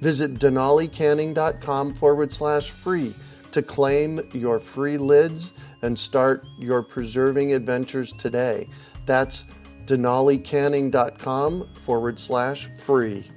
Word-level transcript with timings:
Visit 0.00 0.34
denalicanning.com 0.34 1.94
forward 1.94 2.32
slash 2.32 2.70
free 2.70 3.14
to 3.50 3.62
claim 3.62 4.20
your 4.32 4.58
free 4.58 4.98
lids 4.98 5.52
and 5.82 5.98
start 5.98 6.44
your 6.58 6.82
preserving 6.82 7.52
adventures 7.52 8.12
today. 8.12 8.68
That's 9.06 9.44
denalicanning.com 9.86 11.74
forward 11.74 12.18
slash 12.18 12.66
free. 12.66 13.30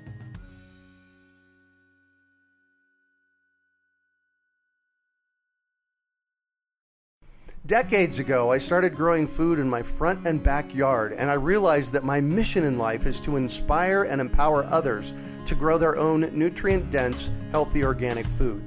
Decades 7.67 8.19
ago, 8.19 8.51
I 8.51 8.57
started 8.57 8.95
growing 8.95 9.27
food 9.27 9.57
in 9.57 9.69
my 9.69 9.81
front 9.81 10.27
and 10.27 10.43
backyard, 10.43 11.13
and 11.13 11.29
I 11.29 11.35
realized 11.35 11.93
that 11.93 12.03
my 12.03 12.19
mission 12.19 12.65
in 12.65 12.77
life 12.77 13.05
is 13.05 13.19
to 13.21 13.37
inspire 13.37 14.03
and 14.03 14.19
empower 14.19 14.65
others 14.65 15.13
to 15.51 15.55
grow 15.55 15.77
their 15.77 15.97
own 15.97 16.21
nutrient 16.31 16.89
dense, 16.91 17.29
healthy 17.51 17.83
organic 17.83 18.25
food. 18.25 18.63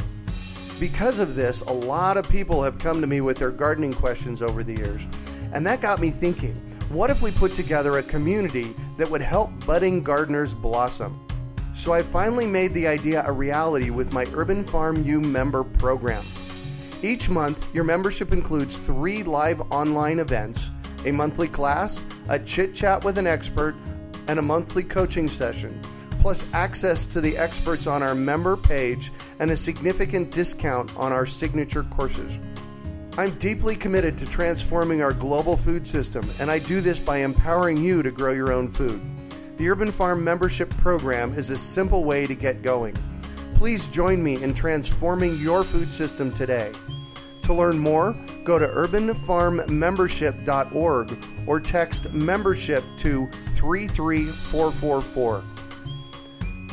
Because 0.78 1.18
of 1.18 1.34
this, 1.34 1.62
a 1.62 1.72
lot 1.72 2.18
of 2.18 2.28
people 2.28 2.62
have 2.62 2.78
come 2.78 3.00
to 3.00 3.06
me 3.06 3.22
with 3.22 3.38
their 3.38 3.50
gardening 3.50 3.94
questions 3.94 4.42
over 4.42 4.62
the 4.62 4.76
years, 4.76 5.00
and 5.54 5.66
that 5.66 5.80
got 5.80 5.98
me 5.98 6.10
thinking 6.10 6.52
what 6.90 7.08
if 7.08 7.22
we 7.22 7.30
put 7.30 7.54
together 7.54 7.96
a 7.96 8.02
community 8.02 8.74
that 8.98 9.10
would 9.10 9.22
help 9.22 9.50
budding 9.64 10.02
gardeners 10.02 10.52
blossom? 10.52 11.18
So 11.74 11.94
I 11.94 12.02
finally 12.02 12.46
made 12.46 12.74
the 12.74 12.86
idea 12.86 13.24
a 13.26 13.32
reality 13.32 13.88
with 13.88 14.12
my 14.12 14.26
Urban 14.34 14.62
Farm 14.62 15.02
U 15.04 15.22
member 15.22 15.64
program. 15.64 16.22
Each 17.02 17.30
month, 17.30 17.74
your 17.74 17.84
membership 17.84 18.30
includes 18.30 18.76
three 18.76 19.22
live 19.22 19.62
online 19.72 20.18
events, 20.18 20.70
a 21.06 21.12
monthly 21.12 21.48
class, 21.48 22.04
a 22.28 22.38
chit 22.38 22.74
chat 22.74 23.02
with 23.04 23.16
an 23.16 23.26
expert, 23.26 23.74
and 24.28 24.38
a 24.38 24.42
monthly 24.42 24.84
coaching 24.84 25.30
session, 25.30 25.80
plus 26.24 26.50
access 26.54 27.04
to 27.04 27.20
the 27.20 27.36
experts 27.36 27.86
on 27.86 28.02
our 28.02 28.14
member 28.14 28.56
page 28.56 29.12
and 29.40 29.50
a 29.50 29.56
significant 29.56 30.30
discount 30.30 30.90
on 30.96 31.12
our 31.12 31.26
signature 31.26 31.82
courses. 31.82 32.38
I'm 33.18 33.32
deeply 33.32 33.76
committed 33.76 34.16
to 34.16 34.24
transforming 34.24 35.02
our 35.02 35.12
global 35.12 35.58
food 35.58 35.86
system, 35.86 36.26
and 36.40 36.50
I 36.50 36.60
do 36.60 36.80
this 36.80 36.98
by 36.98 37.18
empowering 37.18 37.76
you 37.76 38.02
to 38.02 38.10
grow 38.10 38.32
your 38.32 38.54
own 38.54 38.72
food. 38.72 39.02
The 39.58 39.68
Urban 39.68 39.92
Farm 39.92 40.24
membership 40.24 40.70
program 40.78 41.34
is 41.34 41.50
a 41.50 41.58
simple 41.58 42.04
way 42.04 42.26
to 42.26 42.34
get 42.34 42.62
going. 42.62 42.96
Please 43.56 43.86
join 43.88 44.22
me 44.22 44.42
in 44.42 44.54
transforming 44.54 45.36
your 45.36 45.62
food 45.62 45.92
system 45.92 46.32
today. 46.32 46.72
To 47.42 47.52
learn 47.52 47.78
more, 47.78 48.16
go 48.44 48.58
to 48.58 48.66
urbanfarmmembership.org 48.66 51.18
or 51.46 51.60
text 51.60 52.14
membership 52.14 52.82
to 52.96 53.28
33444. 53.56 55.44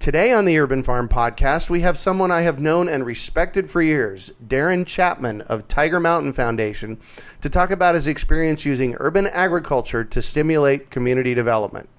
Today 0.00 0.32
on 0.32 0.46
the 0.46 0.58
Urban 0.58 0.82
Farm 0.82 1.10
Podcast, 1.10 1.68
we 1.68 1.82
have 1.82 1.98
someone 1.98 2.30
I 2.30 2.40
have 2.40 2.58
known 2.58 2.88
and 2.88 3.04
respected 3.04 3.68
for 3.68 3.82
years, 3.82 4.32
Darren 4.42 4.86
Chapman 4.86 5.42
of 5.42 5.68
Tiger 5.68 6.00
Mountain 6.00 6.32
Foundation, 6.32 6.98
to 7.42 7.50
talk 7.50 7.70
about 7.70 7.94
his 7.94 8.06
experience 8.06 8.64
using 8.64 8.96
urban 8.98 9.26
agriculture 9.26 10.02
to 10.02 10.22
stimulate 10.22 10.90
community 10.90 11.34
development. 11.34 11.90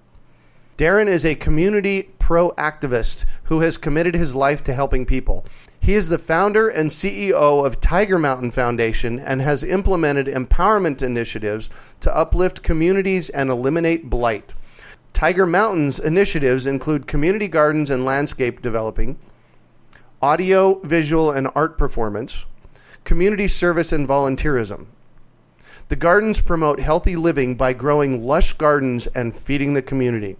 Darren 0.80 1.06
is 1.06 1.24
a 1.24 1.36
community 1.36 2.10
pro 2.18 2.54
activist 2.54 3.26
who 3.44 3.60
has 3.60 3.78
committed 3.78 4.16
his 4.16 4.34
life 4.34 4.64
to 4.64 4.74
helping 4.74 5.06
people. 5.06 5.46
He 5.80 5.94
is 5.94 6.10
the 6.10 6.18
founder 6.18 6.70
and 6.70 6.90
CEO 6.90 7.64
of 7.64 7.80
Tiger 7.82 8.18
Mountain 8.18 8.50
Foundation 8.50 9.20
and 9.20 9.44
has 9.44 9.64
implemented 9.64 10.26
empowerment 10.26 11.04
initiatives 11.04 11.70
to 12.00 12.18
uplift 12.18 12.64
communities 12.64 13.30
and 13.30 13.52
eliminate 13.52 14.10
blight. 14.10 14.56
Tiger 15.22 15.46
Mountain's 15.46 16.00
initiatives 16.00 16.66
include 16.66 17.06
community 17.06 17.48
gardens 17.48 17.92
and 17.92 18.04
landscape 18.04 18.59
developing, 18.59 19.20
audio, 20.20 20.80
visual, 20.80 21.30
and 21.30 21.48
art 21.54 21.78
performance, 21.78 22.48
community 23.04 23.48
service, 23.48 23.92
and 23.92 24.08
volunteerism. 24.08 24.88
The 25.90 25.96
gardens 25.96 26.42
promote 26.42 26.80
healthy 26.80 27.16
living 27.16 27.54
by 27.54 27.74
growing 27.74 28.26
lush 28.26 28.54
gardens 28.54 29.06
and 29.06 29.36
feeding 29.36 29.76
the 29.76 29.84
community. 29.84 30.38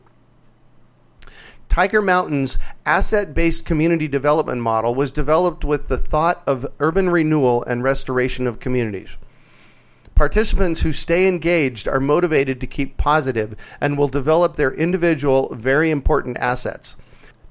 Tiger 1.70 2.02
Mountain's 2.02 2.58
asset 2.84 3.36
based 3.36 3.68
community 3.68 4.08
development 4.08 4.62
model 4.62 4.96
was 4.96 5.12
developed 5.12 5.64
with 5.64 5.90
the 5.90 5.98
thought 5.98 6.42
of 6.48 6.66
urban 6.80 7.12
renewal 7.12 7.64
and 7.66 7.84
restoration 7.84 8.48
of 8.48 8.60
communities. 8.60 9.16
Participants 10.16 10.82
who 10.82 10.92
stay 10.92 11.28
engaged 11.28 11.88
are 11.88 12.00
motivated 12.00 12.62
to 12.62 12.68
keep 12.68 12.98
positive 12.98 13.56
and 13.80 13.98
will 13.98 14.08
develop 14.08 14.56
their 14.56 14.74
individual, 14.74 15.54
very 15.56 15.90
important 15.90 16.38
assets. 16.38 16.96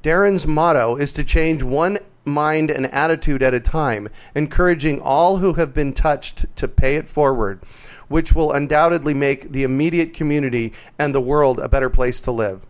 Darren's 0.03 0.47
motto 0.47 0.97
is 0.97 1.13
to 1.13 1.25
change 1.25 1.63
one 1.63 1.99
mind 2.25 2.71
and 2.71 2.87
attitude 2.87 3.43
at 3.43 3.55
a 3.55 3.61
time, 3.61 4.09
encouraging 4.35 5.01
all 5.01 5.39
who 5.39 5.55
have 5.55 5.75
been 5.75 5.93
touched 5.93 6.45
to 6.57 6.69
pay 6.69 6.97
it 6.97 7.09
forward, 7.09 7.61
which 8.09 8.35
will 8.35 8.53
undoubtedly 8.53 9.15
make 9.15 9.53
the 9.53 9.63
immediate 9.63 10.15
community 10.15 10.73
and 10.99 11.15
the 11.15 11.21
world 11.21 11.59
a 11.59 11.69
better 11.69 11.91
place 11.91 12.21
to 12.21 12.31
live. 12.31 12.63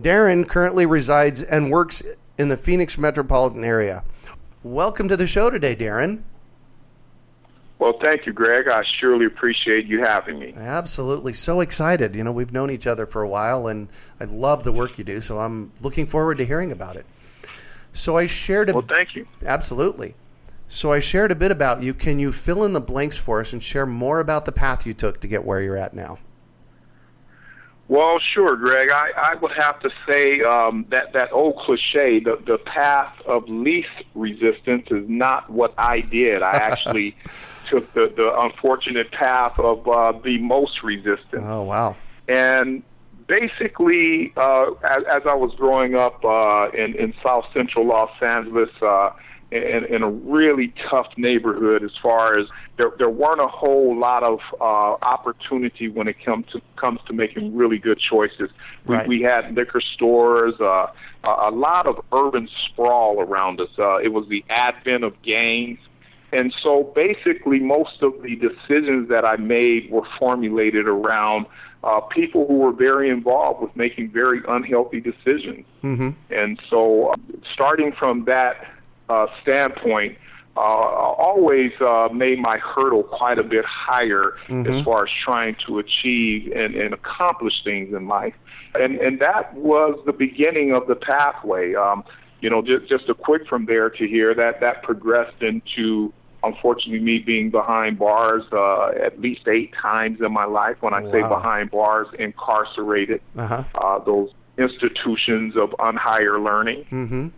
Darren 0.00 0.48
currently 0.48 0.86
resides 0.86 1.42
and 1.42 1.70
works 1.70 2.02
in 2.38 2.48
the 2.48 2.56
Phoenix 2.56 2.98
metropolitan 2.98 3.62
area. 3.62 4.02
Welcome 4.62 5.08
to 5.08 5.16
the 5.16 5.26
show 5.26 5.50
today, 5.50 5.76
Darren. 5.76 6.22
Well, 7.78 7.98
thank 8.00 8.24
you, 8.24 8.32
Greg. 8.32 8.68
I 8.68 8.84
surely 9.00 9.26
appreciate 9.26 9.86
you 9.86 10.00
having 10.00 10.38
me. 10.38 10.54
Absolutely. 10.56 11.32
So 11.32 11.60
excited. 11.60 12.14
You 12.14 12.22
know, 12.24 12.32
we've 12.32 12.52
known 12.52 12.70
each 12.70 12.86
other 12.86 13.06
for 13.06 13.22
a 13.22 13.28
while, 13.28 13.66
and 13.66 13.88
I 14.20 14.24
love 14.24 14.64
the 14.64 14.72
work 14.72 14.96
you 14.96 15.04
do, 15.04 15.20
so 15.20 15.40
I'm 15.40 15.72
looking 15.80 16.06
forward 16.06 16.38
to 16.38 16.46
hearing 16.46 16.70
about 16.70 16.96
it. 16.96 17.04
So 17.92 18.16
I 18.16 18.26
shared 18.26 18.70
a. 18.70 18.74
Well, 18.74 18.86
thank 18.88 19.14
you. 19.14 19.26
Absolutely. 19.44 20.14
So 20.68 20.92
I 20.92 21.00
shared 21.00 21.30
a 21.30 21.34
bit 21.34 21.50
about 21.50 21.82
you. 21.82 21.94
Can 21.94 22.18
you 22.18 22.32
fill 22.32 22.64
in 22.64 22.72
the 22.72 22.80
blanks 22.80 23.16
for 23.16 23.40
us 23.40 23.52
and 23.52 23.62
share 23.62 23.86
more 23.86 24.18
about 24.18 24.44
the 24.44 24.52
path 24.52 24.86
you 24.86 24.94
took 24.94 25.20
to 25.20 25.28
get 25.28 25.44
where 25.44 25.60
you're 25.60 25.76
at 25.76 25.94
now? 25.94 26.18
Well, 27.86 28.18
sure, 28.32 28.56
Greg. 28.56 28.90
I, 28.90 29.10
I 29.14 29.34
would 29.34 29.52
have 29.52 29.78
to 29.80 29.90
say 30.06 30.40
um, 30.40 30.86
that 30.88 31.12
that 31.12 31.32
old 31.32 31.56
cliche, 31.58 32.18
the 32.18 32.42
the 32.46 32.58
path 32.58 33.14
of 33.26 33.48
least 33.48 33.90
resistance, 34.14 34.86
is 34.90 35.08
not 35.08 35.50
what 35.50 35.74
I 35.76 36.00
did. 36.00 36.42
I 36.42 36.52
actually 36.52 37.14
took 37.66 37.92
the 37.94 38.12
the 38.16 38.32
unfortunate 38.40 39.10
path 39.12 39.58
of 39.58 39.88
uh, 39.88 40.12
the 40.12 40.38
most 40.38 40.82
resistance. 40.82 41.44
Oh 41.44 41.62
wow! 41.62 41.96
And 42.28 42.82
basically, 43.26 44.32
uh, 44.36 44.70
as, 44.82 45.04
as 45.04 45.22
I 45.26 45.34
was 45.34 45.54
growing 45.56 45.94
up 45.94 46.24
uh, 46.24 46.70
in 46.70 46.94
in 46.94 47.14
South 47.22 47.46
Central 47.52 47.86
Los 47.86 48.10
Angeles. 48.22 48.70
Uh, 48.80 49.10
in, 49.50 49.84
in 49.84 50.02
a 50.02 50.10
really 50.10 50.74
tough 50.90 51.06
neighborhood 51.16 51.84
as 51.84 51.92
far 52.02 52.36
as 52.36 52.48
there, 52.76 52.90
there 52.98 53.10
weren't 53.10 53.40
a 53.40 53.46
whole 53.46 53.96
lot 53.96 54.24
of 54.24 54.40
uh, 54.60 54.64
opportunity 55.04 55.88
when 55.88 56.08
it 56.08 56.16
comes 56.24 56.46
to 56.52 56.60
comes 56.74 56.98
to 57.06 57.12
making 57.12 57.54
really 57.54 57.78
good 57.78 58.00
choices. 58.00 58.50
We, 58.86 58.96
Right. 58.96 59.06
we 59.06 59.22
had 59.22 59.54
liquor 59.54 59.80
stores, 59.80 60.54
uh, 60.60 60.88
a 61.22 61.28
a 61.28 61.52
lot 61.52 61.86
of 61.86 62.04
urban 62.12 62.48
sprawl 62.66 63.20
around 63.20 63.60
us. 63.60 63.68
Uh, 63.78 63.98
it 63.98 64.12
was 64.12 64.26
the 64.28 64.44
advent 64.48 65.04
of 65.04 65.20
gangs. 65.22 65.78
And 66.34 66.52
so 66.62 66.92
basically, 66.96 67.60
most 67.60 68.02
of 68.02 68.20
the 68.22 68.34
decisions 68.34 69.08
that 69.08 69.24
I 69.24 69.36
made 69.36 69.88
were 69.90 70.06
formulated 70.18 70.88
around 70.88 71.46
uh, 71.84 72.00
people 72.00 72.46
who 72.48 72.54
were 72.54 72.72
very 72.72 73.08
involved 73.08 73.62
with 73.62 73.74
making 73.76 74.10
very 74.10 74.40
unhealthy 74.48 75.00
decisions. 75.00 75.64
Mm-hmm. 75.84 76.10
And 76.30 76.60
so, 76.68 77.08
uh, 77.08 77.14
starting 77.52 77.92
from 77.92 78.24
that 78.24 78.66
uh, 79.08 79.26
standpoint, 79.42 80.18
uh, 80.56 80.60
always 80.60 81.72
uh, 81.80 82.08
made 82.12 82.38
my 82.40 82.58
hurdle 82.58 83.04
quite 83.04 83.38
a 83.38 83.42
bit 83.44 83.64
higher 83.64 84.34
as 84.48 84.84
far 84.84 85.04
as 85.04 85.10
trying 85.24 85.56
to 85.66 85.78
achieve 85.78 86.52
and, 86.52 86.74
and 86.74 86.94
accomplish 86.94 87.54
things 87.64 87.94
in 87.94 88.08
life. 88.08 88.34
And, 88.78 88.96
and 88.98 89.20
that 89.20 89.54
was 89.54 90.00
the 90.06 90.12
beginning 90.12 90.72
of 90.72 90.86
the 90.86 90.94
pathway. 90.96 91.74
Um, 91.74 92.04
you 92.40 92.50
know, 92.50 92.60
just, 92.60 92.88
just 92.88 93.08
a 93.08 93.14
quick 93.14 93.48
from 93.48 93.66
there 93.66 93.88
to 93.90 94.06
here 94.06 94.34
that 94.34 94.60
that 94.60 94.82
progressed 94.82 95.42
into 95.42 96.12
unfortunately 96.44 97.00
me 97.00 97.18
being 97.18 97.50
behind 97.50 97.98
bars 97.98 98.44
uh, 98.52 98.88
at 99.08 99.20
least 99.20 99.46
eight 99.48 99.72
times 99.80 100.20
in 100.20 100.32
my 100.32 100.44
life. 100.44 100.76
When 100.80 100.94
I 100.94 101.02
say 101.10 101.20
behind 101.22 101.70
bars, 101.70 102.08
incarcerated, 102.18 103.20
Uh-huh. 103.36 103.64
uh, 103.74 103.98
those 104.04 104.30
institutions 104.58 105.56
of 105.56 105.70
unhigher 105.78 106.42
learning. 106.42 106.84
Mm-hmm. 106.92 107.28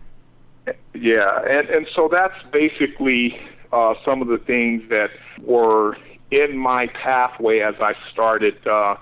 Yeah, 0.93 1.41
and 1.49 1.69
and 1.69 1.87
so 1.95 2.09
that's 2.11 2.35
basically 2.51 3.39
uh, 3.71 3.93
some 4.03 4.21
of 4.21 4.27
the 4.27 4.37
things 4.37 4.83
that 4.89 5.09
were 5.41 5.97
in 6.31 6.57
my 6.57 6.87
pathway 6.87 7.59
as 7.59 7.75
I 7.79 7.93
started. 8.11 8.55
Uh, 8.67 8.95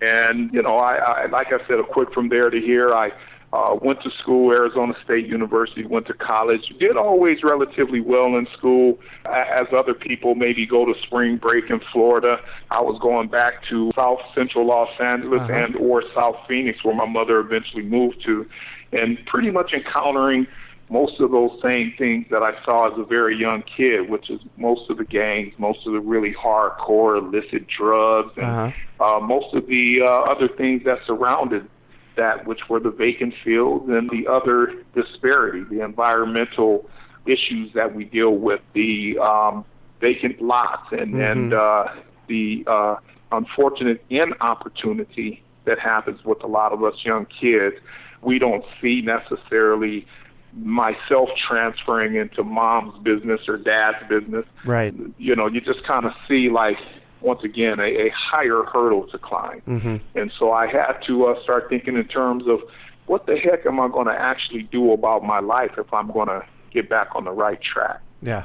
and 0.00 0.52
you 0.52 0.62
know, 0.62 0.78
I, 0.78 0.96
I 0.96 1.26
like 1.26 1.48
I 1.52 1.58
said, 1.66 1.80
a 1.80 1.84
quick 1.84 2.12
from 2.12 2.28
there 2.28 2.50
to 2.50 2.60
here. 2.60 2.94
I 2.94 3.10
uh, 3.56 3.74
went 3.80 4.02
to 4.02 4.10
school, 4.22 4.52
Arizona 4.52 4.92
State 5.04 5.26
University. 5.26 5.84
Went 5.86 6.06
to 6.08 6.14
college. 6.14 6.64
Did 6.78 6.96
always 6.96 7.38
relatively 7.42 8.00
well 8.00 8.36
in 8.36 8.46
school, 8.58 8.98
as 9.26 9.66
other 9.74 9.94
people 9.94 10.34
maybe 10.34 10.66
go 10.66 10.84
to 10.84 10.94
spring 11.06 11.36
break 11.38 11.70
in 11.70 11.80
Florida. 11.92 12.38
I 12.70 12.80
was 12.82 12.98
going 13.00 13.28
back 13.28 13.54
to 13.70 13.90
South 13.96 14.20
Central 14.34 14.66
Los 14.66 14.90
Angeles 15.00 15.42
Uh-huh. 15.42 15.52
and 15.60 15.76
or 15.76 16.02
South 16.14 16.36
Phoenix, 16.46 16.84
where 16.84 16.94
my 16.94 17.06
mother 17.06 17.38
eventually 17.40 17.82
moved 17.84 18.22
to, 18.26 18.46
and 18.92 19.18
pretty 19.26 19.50
much 19.50 19.72
encountering 19.72 20.46
most 20.88 21.18
of 21.20 21.32
those 21.32 21.50
same 21.62 21.92
things 21.98 22.26
that 22.30 22.42
I 22.44 22.52
saw 22.64 22.92
as 22.92 22.98
a 22.98 23.04
very 23.04 23.36
young 23.36 23.62
kid, 23.76 24.08
which 24.08 24.30
is 24.30 24.40
most 24.56 24.88
of 24.90 24.98
the 24.98 25.04
gangs, 25.04 25.52
most 25.58 25.80
of 25.86 25.92
the 25.94 26.00
really 26.00 26.32
hardcore 26.34 27.18
illicit 27.18 27.66
drugs, 27.66 28.32
and 28.36 28.46
Uh-huh. 28.46 28.70
uh, 29.16 29.20
most 29.20 29.52
of 29.54 29.66
the 29.66 30.02
uh, 30.02 30.32
other 30.32 30.48
things 30.60 30.84
that 30.84 30.98
surrounded 31.06 31.66
that, 32.16 32.46
which 32.46 32.68
were 32.68 32.80
the 32.80 32.90
vacant 32.90 33.34
fields 33.44 33.88
and 33.88 34.08
the 34.10 34.26
other 34.26 34.74
disparity, 34.94 35.62
the 35.64 35.84
environmental 35.84 36.88
issues 37.26 37.72
that 37.74 37.94
we 37.94 38.04
deal 38.04 38.32
with, 38.36 38.60
the 38.72 39.18
um, 39.18 39.64
vacant 40.00 40.40
lots, 40.40 40.92
and 40.92 41.14
and 41.14 41.52
uh, 41.54 41.88
the 42.28 42.64
uh, 42.66 42.96
unfortunate 43.32 44.04
inopportunity 44.10 45.42
that 45.64 45.78
happens 45.78 46.24
with 46.24 46.42
a 46.42 46.46
lot 46.46 46.72
of 46.72 46.82
us 46.84 46.94
young 47.04 47.26
kids. 47.26 47.76
We 48.22 48.38
don't 48.38 48.64
see 48.80 49.02
necessarily 49.02 50.06
myself 50.54 51.28
transferring 51.46 52.14
into 52.14 52.42
mom's 52.42 52.98
business 53.02 53.42
or 53.46 53.58
dad's 53.58 54.08
business 54.08 54.46
Right. 54.64 54.94
you 55.18 55.36
know, 55.36 55.46
you 55.46 55.60
just 55.60 55.84
kind 55.84 56.06
of 56.06 56.12
see 56.26 56.48
like 56.48 56.78
once 57.26 57.42
again 57.42 57.80
a, 57.80 58.06
a 58.06 58.10
higher 58.10 58.62
hurdle 58.62 59.06
to 59.08 59.18
climb. 59.18 59.60
Mm-hmm. 59.66 59.96
And 60.14 60.32
so 60.38 60.52
I 60.52 60.66
had 60.68 60.94
to 61.08 61.26
uh, 61.26 61.42
start 61.42 61.68
thinking 61.68 61.96
in 61.96 62.06
terms 62.06 62.46
of 62.46 62.60
what 63.06 63.26
the 63.26 63.36
heck 63.36 63.66
am 63.66 63.80
I 63.80 63.88
going 63.88 64.06
to 64.06 64.18
actually 64.18 64.62
do 64.62 64.92
about 64.92 65.24
my 65.24 65.40
life 65.40 65.72
if 65.76 65.92
I'm 65.92 66.10
going 66.10 66.28
to 66.28 66.46
get 66.70 66.88
back 66.88 67.08
on 67.16 67.24
the 67.24 67.32
right 67.32 67.60
track. 67.60 68.00
Yeah. 68.22 68.44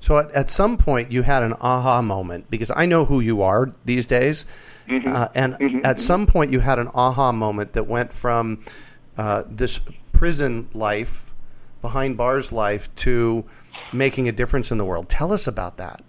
So 0.00 0.18
at, 0.18 0.30
at 0.32 0.50
some 0.50 0.76
point 0.76 1.12
you 1.12 1.22
had 1.22 1.42
an 1.42 1.54
aha 1.60 2.02
moment 2.02 2.50
because 2.50 2.70
I 2.74 2.86
know 2.86 3.04
who 3.04 3.20
you 3.20 3.42
are 3.42 3.72
these 3.84 4.06
days, 4.06 4.46
uh, 4.88 5.28
and 5.34 5.84
at 5.84 5.98
some 5.98 6.26
point 6.26 6.52
you 6.52 6.60
had 6.60 6.78
an 6.78 6.88
aha 6.88 7.32
moment 7.32 7.72
that 7.74 7.86
went 7.86 8.12
from 8.12 8.62
uh, 9.16 9.44
this 9.48 9.80
prison 10.12 10.68
life, 10.74 11.32
behind 11.80 12.16
bars 12.16 12.52
life, 12.52 12.94
to 12.96 13.44
making 13.92 14.28
a 14.28 14.32
difference 14.32 14.70
in 14.70 14.78
the 14.78 14.84
world. 14.84 15.08
Tell 15.08 15.32
us 15.32 15.46
about 15.46 15.76
that. 15.78 16.02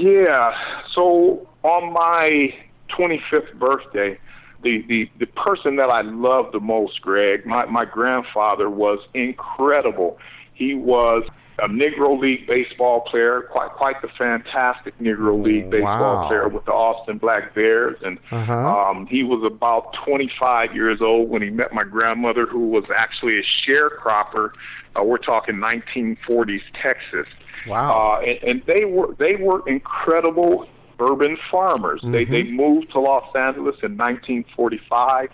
Yeah. 0.00 0.56
So 0.94 1.48
on 1.62 1.92
my 1.92 2.54
25th 2.90 3.54
birthday, 3.54 4.18
the, 4.62 4.82
the, 4.88 5.10
the 5.18 5.26
person 5.26 5.76
that 5.76 5.90
I 5.90 6.02
loved 6.02 6.52
the 6.54 6.60
most, 6.60 7.00
Greg, 7.02 7.44
my, 7.46 7.64
my 7.66 7.84
grandfather 7.84 8.70
was 8.70 9.00
incredible. 9.14 10.18
He 10.54 10.74
was 10.74 11.24
a 11.58 11.68
Negro 11.68 12.18
League 12.18 12.46
baseball 12.46 13.00
player, 13.02 13.42
quite 13.50 13.70
quite 13.70 14.00
the 14.02 14.08
fantastic 14.08 14.96
Negro 14.98 15.42
League 15.42 15.68
baseball 15.70 16.16
Wow. 16.16 16.26
player 16.28 16.48
with 16.48 16.64
the 16.64 16.72
Austin 16.72 17.18
Black 17.18 17.54
Bears, 17.54 17.98
and 18.02 18.18
Uh-huh. 18.30 18.54
um, 18.90 19.06
he 19.06 19.22
was 19.22 19.44
about 19.44 19.92
25 20.04 20.74
years 20.74 21.00
old 21.02 21.28
when 21.28 21.42
he 21.42 21.50
met 21.50 21.72
my 21.72 21.84
grandmother, 21.84 22.46
who 22.46 22.68
was 22.68 22.86
actually 22.96 23.38
a 23.38 23.42
sharecropper. 23.42 24.52
Uh, 24.98 25.02
we're 25.04 25.18
talking 25.18 25.56
1940s 25.56 26.62
Texas. 26.72 27.26
Wow. 27.66 28.18
Uh, 28.20 28.24
and, 28.24 28.42
and 28.42 28.62
they 28.66 28.84
were 28.84 29.14
they 29.18 29.36
were 29.36 29.66
incredible 29.68 30.66
urban 31.00 31.36
farmers. 31.50 32.00
They 32.04 32.24
they 32.24 32.44
moved 32.44 32.92
to 32.92 33.00
Los 33.00 33.34
Angeles 33.34 33.76
in 33.82 33.96
1945, 33.96 35.30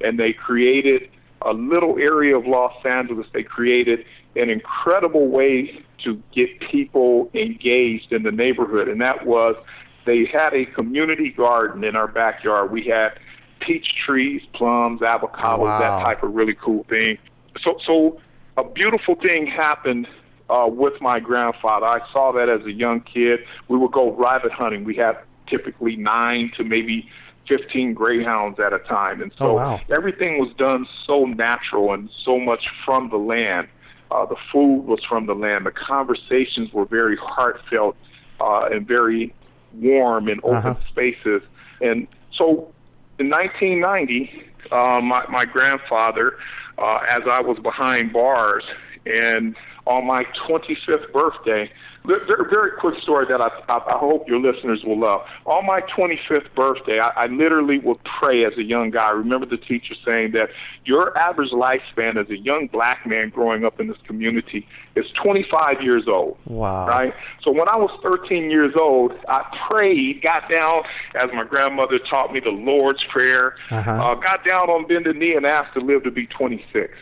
and 0.00 0.18
they 0.18 0.32
created 0.32 1.10
a 1.42 1.52
little 1.52 1.98
area 1.98 2.36
of 2.36 2.46
Los 2.46 2.74
Angeles. 2.84 3.26
They 3.32 3.42
created 3.42 4.04
an 4.36 4.50
incredible 4.50 5.28
way 5.28 5.82
to 6.04 6.22
get 6.32 6.60
people 6.60 7.30
engaged 7.34 8.12
in 8.12 8.22
the 8.22 8.30
neighborhood, 8.32 8.88
and 8.88 9.00
that 9.00 9.26
was 9.26 9.56
they 10.04 10.24
had 10.26 10.54
a 10.54 10.64
community 10.66 11.30
garden 11.30 11.84
in 11.84 11.96
our 11.96 12.08
backyard. 12.08 12.70
We 12.70 12.84
had 12.84 13.18
peach 13.60 13.94
trees, 14.06 14.42
plums, 14.52 15.00
avocados, 15.00 15.58
Wow. 15.60 15.78
that 15.80 16.04
type 16.04 16.22
of 16.22 16.34
really 16.34 16.54
cool 16.54 16.84
thing. 16.84 17.18
So 17.60 17.78
so 17.84 18.20
a 18.56 18.64
beautiful 18.64 19.14
thing 19.16 19.46
happened 19.46 20.06
uh, 20.50 20.68
with 20.70 21.00
my 21.00 21.20
grandfather. 21.20 21.86
I 21.86 22.06
saw 22.10 22.32
that 22.32 22.48
as 22.48 22.64
a 22.64 22.72
young 22.72 23.00
kid. 23.00 23.40
We 23.68 23.76
would 23.78 23.92
go 23.92 24.12
rabbit 24.12 24.52
hunting. 24.52 24.84
We 24.84 24.96
had 24.96 25.18
typically 25.46 25.96
nine 25.96 26.50
to 26.56 26.64
maybe 26.64 27.08
15 27.48 27.94
greyhounds 27.94 28.58
at 28.60 28.72
a 28.72 28.78
time. 28.80 29.22
And 29.22 29.32
so 29.38 29.50
Oh, 29.50 29.54
wow. 29.54 29.80
everything 29.90 30.38
was 30.38 30.52
done 30.56 30.86
so 31.06 31.24
natural 31.24 31.92
and 31.94 32.10
so 32.24 32.38
much 32.38 32.68
from 32.84 33.08
the 33.10 33.16
land. 33.16 33.68
Uh, 34.10 34.24
the 34.26 34.36
food 34.52 34.82
was 34.86 35.02
from 35.04 35.26
the 35.26 35.34
land. 35.34 35.66
The 35.66 35.70
conversations 35.70 36.72
were 36.72 36.84
very 36.86 37.16
heartfelt 37.16 37.96
uh, 38.40 38.68
and 38.70 38.86
very 38.86 39.34
warm 39.74 40.28
and 40.28 40.40
open 40.44 40.56
Uh-huh. 40.56 40.74
spaces. 40.88 41.42
And 41.80 42.06
so 42.32 42.72
in 43.18 43.28
1990, 43.30 44.44
uh, 44.70 45.00
my, 45.02 45.24
my 45.28 45.44
grandfather, 45.44 46.38
uh, 46.78 47.00
as 47.08 47.22
I 47.30 47.40
was 47.40 47.58
behind 47.58 48.12
bars, 48.12 48.64
and 49.06 49.56
on 49.88 50.06
my 50.06 50.22
25th 50.46 51.10
birthday, 51.12 51.70
very, 52.04 52.48
very, 52.48 52.70
quick 52.78 52.94
story 53.02 53.26
that 53.28 53.40
I, 53.40 53.48
I, 53.68 53.76
I 53.94 53.98
hope 53.98 54.28
your 54.28 54.38
listeners 54.40 54.82
will 54.84 54.98
love. 54.98 55.22
On 55.46 55.66
my 55.66 55.80
25th 55.80 56.54
birthday, 56.54 57.00
I, 57.00 57.24
I 57.24 57.26
literally 57.26 57.78
would 57.78 57.98
pray 58.04 58.44
as 58.44 58.52
a 58.58 58.62
young 58.62 58.90
guy. 58.90 59.06
I 59.08 59.10
remember 59.10 59.46
the 59.46 59.56
teacher 59.56 59.94
saying 60.04 60.32
that 60.32 60.50
your 60.84 61.16
average 61.18 61.50
lifespan 61.50 62.16
as 62.22 62.28
a 62.30 62.36
young 62.36 62.66
black 62.68 63.06
man 63.06 63.30
growing 63.30 63.64
up 63.64 63.80
in 63.80 63.88
this 63.88 63.96
community 64.06 64.66
is 64.94 65.06
25 65.22 65.82
years 65.82 66.04
old 66.06 66.36
Wow. 66.46 66.86
right? 66.86 67.14
So 67.42 67.50
when 67.50 67.68
I 67.68 67.76
was 67.76 67.90
13 68.02 68.50
years 68.50 68.74
old, 68.78 69.12
I 69.28 69.44
prayed, 69.70 70.22
got 70.22 70.50
down, 70.50 70.82
as 71.14 71.30
my 71.34 71.44
grandmother 71.44 71.98
taught 71.98 72.32
me 72.32 72.40
the 72.40 72.50
Lord's 72.50 73.02
Prayer, 73.10 73.54
Uh-huh. 73.70 73.90
uh, 73.90 74.14
got 74.16 74.44
down 74.46 74.68
on 74.70 74.86
bended 74.86 75.16
knee 75.16 75.34
and 75.34 75.44
asked 75.46 75.74
to 75.74 75.80
live 75.80 76.04
to 76.04 76.10
be 76.10 76.26
26. 76.26 76.94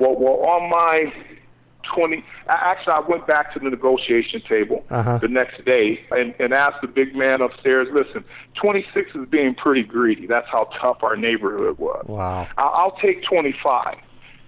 Well, 0.00 0.14
well 0.18 0.44
on 0.46 0.70
my 0.70 1.12
20, 1.94 2.24
actually, 2.48 2.92
I 2.92 3.00
went 3.00 3.26
back 3.26 3.52
to 3.54 3.58
the 3.58 3.70
negotiation 3.70 4.40
table 4.48 4.84
Uh-huh. 4.90 5.18
the 5.18 5.28
next 5.28 5.64
day 5.64 6.00
and, 6.10 6.34
and 6.38 6.52
asked 6.52 6.80
the 6.82 6.88
big 6.88 7.14
man 7.14 7.40
upstairs, 7.40 7.88
listen, 7.92 8.24
26 8.60 9.10
is 9.14 9.28
being 9.28 9.54
pretty 9.54 9.82
greedy. 9.82 10.26
That's 10.26 10.48
how 10.50 10.68
tough 10.80 11.02
our 11.02 11.16
neighborhood 11.16 11.78
was. 11.78 12.04
Wow. 12.06 12.46
I- 12.56 12.62
I'll 12.62 12.96
take 13.02 13.22
25. 13.24 13.96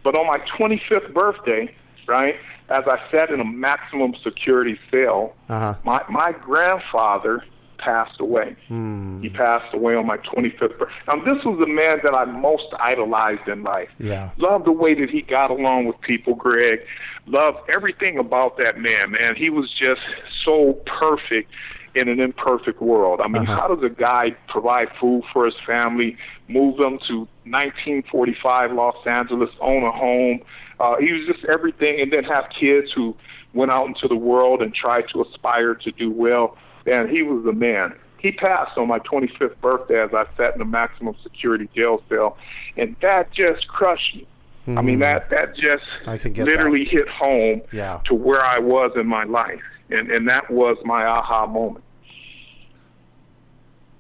But 0.03 0.15
on 0.15 0.27
my 0.27 0.39
25th 0.59 1.13
birthday, 1.13 1.75
right, 2.07 2.37
as 2.71 2.85
I 2.87 2.99
sat 3.11 3.31
in 3.31 3.41
a 3.41 3.45
maximum 3.45 4.15
security 4.23 4.79
cell, 4.91 5.35
Uh-huh. 5.49 5.75
my, 5.85 6.03
my 6.09 6.33
grandfather 6.33 7.45
passed 7.81 8.21
away. 8.21 8.55
Hmm. 8.69 9.21
He 9.23 9.29
passed 9.29 9.75
away 9.75 9.95
on 9.95 10.07
my 10.07 10.19
25th 10.19 10.79
birthday. 10.79 10.95
Now, 11.09 11.17
this 11.25 11.45
was 11.45 11.59
the 11.59 11.67
man 11.67 11.99
that 12.05 12.15
I 12.15 12.25
most 12.27 12.67
idolized 12.79 13.49
in 13.49 13.63
life. 13.63 13.89
Yeah. 13.99 14.31
Loved 14.39 14.67
the 14.67 14.73
way 14.73 14.95
that 14.95 15.11
he 15.11 15.23
got 15.23 15.51
along 15.51 15.87
with 15.87 16.01
people, 16.03 16.35
Greg. 16.35 16.81
Loved 17.27 17.59
everything 17.75 18.19
about 18.19 18.57
that 18.59 18.79
man, 18.79 19.11
man. 19.11 19.35
He 19.37 19.51
was 19.51 19.71
just 19.73 20.01
so 20.45 20.75
perfect 21.01 21.51
in 21.95 22.09
an 22.09 22.21
imperfect 22.21 22.81
world. 22.81 23.21
I 23.21 23.27
mean, 23.27 23.43
Uh-huh. 23.43 23.57
how 23.61 23.75
does 23.75 23.83
a 23.83 23.89
guy 23.93 24.31
provide 24.49 24.89
food 25.01 25.25
for 25.33 25.45
his 25.45 25.57
family, 25.67 26.17
move 26.49 26.77
them 26.77 26.99
to 27.09 27.27
1945 27.45 28.73
Los 28.73 29.07
Angeles, 29.07 29.51
own 29.61 29.83
a 29.83 29.91
home? 29.91 30.41
Uh, 30.79 30.97
he 30.99 31.13
was 31.13 31.27
just 31.27 31.45
everything, 31.47 32.01
and 32.01 32.13
then 32.13 32.25
have 32.25 32.45
kids 32.59 32.93
who 32.93 33.15
went 33.55 33.73
out 33.73 33.87
into 33.87 34.07
the 34.07 34.15
world 34.17 34.63
and 34.63 34.73
tried 34.75 35.05
to 35.13 35.21
aspire 35.23 35.75
to 35.75 35.91
do 35.93 36.11
well. 36.11 36.57
And 36.87 37.11
he 37.11 37.23
was 37.23 37.45
the 37.45 37.53
man. 37.53 37.95
He 38.19 38.33
passed 38.33 38.77
on 38.77 38.89
my 38.89 38.99
25th 39.01 39.59
birthday 39.61 40.03
as 40.03 40.11
I 40.13 40.27
sat 40.37 40.55
in 40.55 40.61
a 40.61 40.67
maximum 40.67 41.17
security 41.23 41.69
jail 41.75 42.03
cell, 42.09 42.37
and 42.77 42.95
that 43.01 43.33
just 43.33 43.67
crushed 43.69 44.17
me. 44.17 44.27
I 44.67 44.83
mean, 44.83 44.99
mm-hmm. 44.99 45.01
that 45.01 45.31
that 45.31 45.57
just. 45.57 45.85
I 46.07 46.19
can 46.19 46.33
get 46.33 46.45
literally 46.45 46.85
hit 46.85 47.09
home 47.09 47.63
Yeah. 47.73 48.01
to 48.05 48.15
where 48.15 48.45
I 48.45 48.59
was 48.59 48.93
in 48.95 49.07
my 49.07 49.25
life, 49.25 49.63
and 49.89 50.11
and 50.11 50.29
that 50.29 50.51
was 50.51 50.77
my 50.85 51.05
aha 51.05 51.47
moment. 51.47 51.85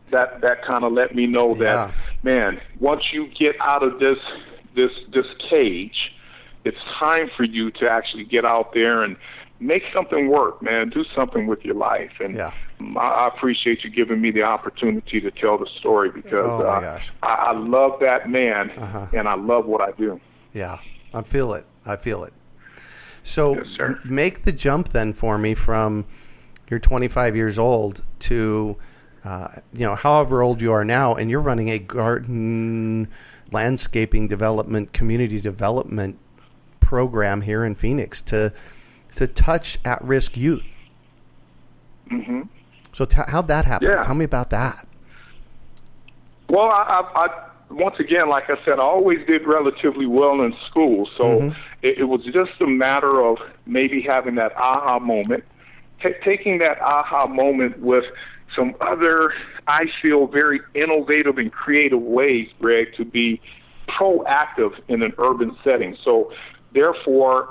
That 0.08 0.40
that 0.42 0.64
kind 0.64 0.84
of 0.84 0.92
let 0.92 1.14
me 1.14 1.26
know 1.26 1.54
that 1.54 1.88
Yeah. 1.88 1.92
man, 2.22 2.60
once 2.78 3.12
you 3.12 3.28
get 3.28 3.56
out 3.60 3.82
of 3.82 3.98
this 4.00 4.18
this 4.74 4.92
this 5.12 5.26
cage, 5.48 6.12
it's 6.64 6.78
time 6.98 7.30
for 7.36 7.44
you 7.44 7.70
to 7.72 7.88
actually 7.88 8.24
get 8.24 8.44
out 8.44 8.74
there 8.74 9.02
and 9.02 9.16
make 9.60 9.82
something 9.94 10.28
work, 10.28 10.60
man. 10.62 10.90
Do 10.90 11.04
something 11.16 11.46
with 11.46 11.64
your 11.64 11.74
life, 11.76 12.12
and 12.20 12.34
Yeah. 12.36 12.52
I, 12.96 13.26
appreciate 13.28 13.84
you 13.84 13.90
giving 13.90 14.20
me 14.20 14.30
the 14.30 14.42
opportunity 14.42 15.20
to 15.20 15.30
tell 15.30 15.58
the 15.58 15.66
story 15.78 16.10
because 16.10 16.44
Oh, 16.44 16.64
uh. 16.64 17.00
I, 17.22 17.28
I 17.28 17.52
love 17.52 18.00
that 18.00 18.28
man, 18.28 18.70
Uh-huh. 18.70 19.06
and 19.12 19.28
I 19.28 19.34
love 19.34 19.66
what 19.66 19.80
I 19.80 19.92
do. 19.92 20.20
Yeah, 20.52 20.78
I 21.14 21.22
feel 21.22 21.52
it. 21.54 21.66
I 21.86 21.96
feel 21.96 22.24
it. 22.24 22.32
So 23.22 23.56
Yes, 23.56 23.96
make 24.04 24.42
the 24.42 24.52
jump 24.52 24.88
then 24.90 25.12
for 25.12 25.36
me 25.38 25.54
from 25.54 26.06
you're 26.70 26.80
25 26.80 27.36
years 27.36 27.58
old 27.58 28.02
to 28.20 28.76
uh, 29.24 29.48
you 29.74 29.84
know 29.86 29.94
however 29.94 30.40
old 30.42 30.60
you 30.62 30.72
are 30.72 30.84
now, 30.84 31.14
and 31.14 31.30
you're 31.30 31.40
running 31.42 31.68
a 31.68 31.78
garden 31.78 33.08
landscaping 33.52 34.26
development 34.28 34.92
community 34.92 35.40
development 35.40 36.18
program 36.80 37.42
here 37.42 37.64
in 37.64 37.74
Phoenix 37.74 38.22
to 38.22 38.52
to 39.16 39.26
touch 39.26 39.78
at 39.84 40.02
risk 40.02 40.36
youth. 40.36 40.76
hmm 42.08 42.42
So 42.92 43.04
t- 43.04 43.20
how'd 43.28 43.48
that 43.48 43.64
happen? 43.64 43.88
Yeah. 43.88 44.02
Tell 44.02 44.14
me 44.14 44.24
about 44.24 44.50
that. 44.50 44.86
Well, 46.48 46.70
I, 46.70 47.04
I, 47.14 47.26
I 47.26 47.28
once 47.70 47.96
again, 48.00 48.28
like 48.28 48.50
I 48.50 48.56
said, 48.64 48.78
I 48.78 48.82
always 48.82 49.24
did 49.26 49.46
relatively 49.46 50.06
well 50.06 50.42
in 50.42 50.54
school, 50.68 51.08
so 51.16 51.24
Mhm. 51.24 51.56
it, 51.82 51.98
it 51.98 52.04
was 52.04 52.24
just 52.24 52.60
a 52.60 52.66
matter 52.66 53.22
of 53.22 53.38
maybe 53.66 54.00
having 54.02 54.34
that 54.36 54.56
aha 54.56 54.98
moment, 54.98 55.44
ta 56.02 56.08
taking 56.24 56.58
that 56.58 56.80
aha 56.82 57.28
moment 57.28 57.78
with 57.78 58.04
some 58.56 58.74
other, 58.80 59.32
I 59.68 59.86
feel, 60.02 60.26
very 60.26 60.60
innovative 60.74 61.38
and 61.38 61.52
creative 61.52 62.02
ways, 62.02 62.48
Greg, 62.60 62.88
to 62.96 63.04
be 63.04 63.40
proactive 63.88 64.72
in 64.88 65.02
an 65.02 65.12
urban 65.18 65.56
setting. 65.62 65.96
So, 66.04 66.32
therefore, 66.72 67.48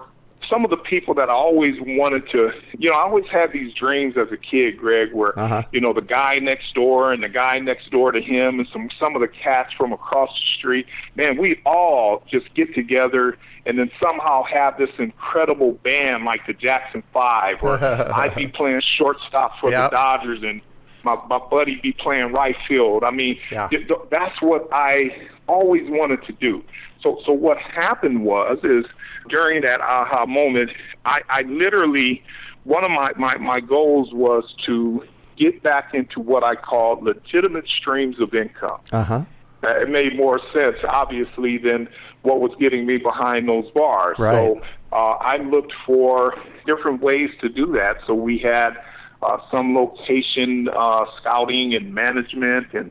some 0.50 0.64
of 0.64 0.70
the 0.72 0.78
people 0.78 1.14
that 1.16 1.30
I 1.30 1.34
always 1.34 1.76
wanted 1.80 2.28
to, 2.32 2.52
you 2.78 2.90
know, 2.90 2.96
I 2.96 3.02
always 3.04 3.26
had 3.32 3.52
these 3.54 3.74
dreams 3.74 4.16
as 4.18 4.32
a 4.32 4.38
kid, 4.38 4.78
Greg, 4.78 5.14
where 5.14 5.38
Uh-huh. 5.38 5.64
you 5.72 5.80
know 5.80 5.94
the 5.94 6.02
guy 6.02 6.40
next 6.42 6.74
door 6.74 7.14
and 7.14 7.22
the 7.24 7.30
guy 7.30 7.60
next 7.60 7.90
door 7.92 8.12
to 8.12 8.22
him 8.22 8.60
and 8.60 8.68
some 8.74 8.90
some 9.00 9.16
of 9.16 9.22
the 9.22 9.28
cats 9.28 9.72
from 9.78 9.94
across 9.94 10.30
the 10.30 10.58
street. 10.58 10.86
Man, 11.16 11.38
we 11.38 11.60
all 11.66 12.24
just 12.32 12.54
get 12.56 12.74
together 12.74 13.38
and 13.66 13.78
then 13.78 13.92
somehow 14.02 14.44
have 14.44 14.78
this 14.78 14.90
incredible 14.98 15.74
band 15.84 16.26
like 16.26 16.46
the 16.48 16.54
Jackson 16.54 17.04
Five, 17.14 17.58
or 17.62 17.78
I'd 17.84 18.34
be 18.36 18.48
playing 18.48 18.82
shortstop 18.98 19.60
for 19.60 19.70
Yep. 19.72 19.92
the 19.92 19.96
Dodgers 19.96 20.44
and 20.44 20.62
my 21.04 21.16
my 21.30 21.40
buddy 21.50 21.76
be 21.82 21.92
playing 21.94 22.32
right 22.34 22.56
field. 22.68 23.04
I 23.04 23.12
mean, 23.12 23.38
Yeah. 23.52 23.68
th- 23.68 23.88
th- 23.88 24.00
that's 24.10 24.42
what 24.42 24.68
I 24.72 25.16
always 25.48 25.90
wanted 25.90 26.24
to 26.26 26.34
do. 26.34 26.62
So 27.02 27.22
so 27.26 27.32
what 27.32 27.58
happened 27.58 28.24
was 28.24 28.60
is 28.64 28.86
during 29.30 29.62
that 29.62 29.82
aha 29.82 30.26
moment, 30.26 30.72
I, 31.06 31.22
I 31.30 31.42
literally 31.44 32.24
one 32.64 32.84
of 32.84 32.92
my, 32.92 33.12
my, 33.18 33.38
my 33.38 33.60
goals 33.60 34.14
was 34.14 34.44
to 34.66 35.04
get 35.38 35.64
back 35.64 35.94
into 35.94 36.20
what 36.20 36.44
I 36.44 36.56
call 36.56 37.00
legitimate 37.02 37.68
streams 37.68 38.20
of 38.20 38.34
income. 38.34 38.80
Uh 38.92 39.04
huh. 39.04 39.26
Uh, 39.62 39.82
it 39.82 39.90
made 39.90 40.16
more 40.16 40.40
sense, 40.54 40.78
obviously, 40.88 41.58
than 41.58 41.90
what 42.22 42.40
was 42.40 42.52
getting 42.60 42.86
me 42.86 42.98
behind 42.98 43.50
those 43.50 43.70
bars. 43.72 44.18
Right. 44.18 44.34
So 44.34 44.62
uh, 44.94 45.18
I 45.20 45.38
looked 45.38 45.74
for 45.86 46.36
different 46.66 47.02
ways 47.02 47.30
to 47.42 47.50
do 47.50 47.74
that. 47.74 47.98
So 48.08 48.14
we 48.14 48.38
had 48.38 48.78
uh, 49.22 49.38
some 49.52 49.76
location 49.76 50.70
uh, 50.74 51.06
scouting 51.20 51.74
and 51.76 51.94
management 51.94 52.74
and 52.74 52.90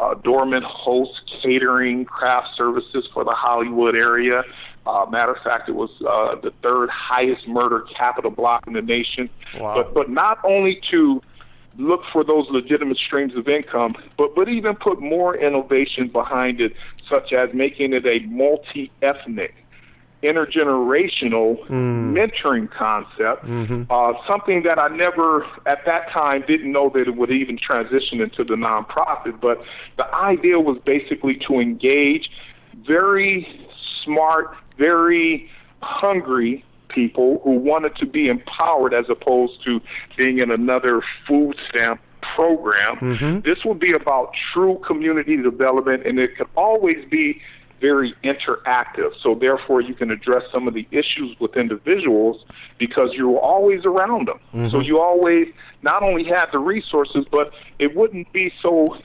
uh, 0.00 0.14
dormant 0.14 0.64
host 0.64 1.20
catering, 1.42 2.04
craft 2.04 2.56
services 2.56 3.08
for 3.12 3.24
the 3.24 3.32
Hollywood 3.32 3.96
area. 3.96 4.42
Uh, 4.86 5.06
matter 5.10 5.32
of 5.32 5.42
fact, 5.42 5.68
it 5.68 5.74
was 5.74 5.90
uh, 6.00 6.40
the 6.40 6.52
third 6.62 6.88
highest 6.88 7.46
murder 7.46 7.84
capital 7.94 8.30
block 8.30 8.66
in 8.66 8.72
the 8.72 8.82
nation. 8.82 9.28
Wow. 9.58 9.74
But 9.74 9.94
but 9.94 10.10
not 10.10 10.38
only 10.44 10.80
to 10.90 11.22
look 11.76 12.02
for 12.12 12.24
those 12.24 12.46
legitimate 12.50 12.96
streams 12.96 13.36
of 13.36 13.48
income, 13.48 13.94
but 14.16 14.34
but 14.34 14.48
even 14.48 14.74
put 14.76 15.00
more 15.00 15.36
innovation 15.36 16.08
behind 16.08 16.60
it, 16.60 16.72
such 17.08 17.32
as 17.32 17.52
making 17.52 17.92
it 17.92 18.06
a 18.06 18.20
multi-ethnic, 18.26 19.54
intergenerational 20.22 21.66
mm. 21.66 22.12
mentoring 22.12 22.70
concept. 22.70 23.44
Mm-hmm. 23.46 23.84
Uh, 23.90 24.12
something 24.26 24.62
that 24.64 24.78
I 24.78 24.88
never 24.88 25.44
at 25.66 25.84
that 25.86 26.10
time 26.10 26.44
didn't 26.46 26.70
know 26.70 26.90
that 26.90 27.08
it 27.08 27.16
would 27.16 27.30
even 27.30 27.58
transition 27.58 28.20
into 28.20 28.44
the 28.44 28.54
nonprofit. 28.54 29.40
But 29.40 29.62
the 29.96 30.12
idea 30.14 30.60
was 30.60 30.78
basically 30.84 31.36
to 31.48 31.58
engage 31.58 32.30
very 32.86 33.48
smart, 34.04 34.54
very 34.76 35.48
hungry 35.82 36.64
people 36.88 37.40
who 37.44 37.52
wanted 37.52 37.96
to 37.96 38.06
be 38.06 38.28
empowered 38.28 38.92
as 38.92 39.08
opposed 39.08 39.62
to 39.64 39.80
being 40.16 40.38
in 40.38 40.50
another 40.50 41.02
food 41.26 41.56
stamp 41.68 42.00
program. 42.34 42.96
Mm-hmm. 42.96 43.40
This 43.40 43.64
would 43.64 43.78
be 43.78 43.92
about 43.92 44.34
true 44.52 44.80
community 44.86 45.36
development, 45.36 46.06
and 46.06 46.18
it 46.18 46.36
could 46.36 46.48
always 46.56 47.04
be 47.08 47.40
very 47.80 48.14
interactive. 48.24 49.12
So, 49.22 49.34
therefore, 49.34 49.80
you 49.80 49.94
can 49.94 50.10
address 50.10 50.42
some 50.52 50.68
of 50.68 50.74
the 50.74 50.86
issues 50.90 51.38
with 51.40 51.56
individuals 51.56 52.44
because 52.78 53.10
you're 53.14 53.38
always 53.38 53.84
around 53.84 54.28
them. 54.28 54.70
So, 54.70 54.80
you 54.80 55.00
always 55.00 55.48
not 55.82 56.02
only 56.02 56.24
have 56.24 56.52
the 56.52 56.58
resources, 56.58 57.24
but 57.30 57.52
it 57.78 57.96
wouldn't 57.96 58.32
be 58.32 58.52
so 58.62 58.96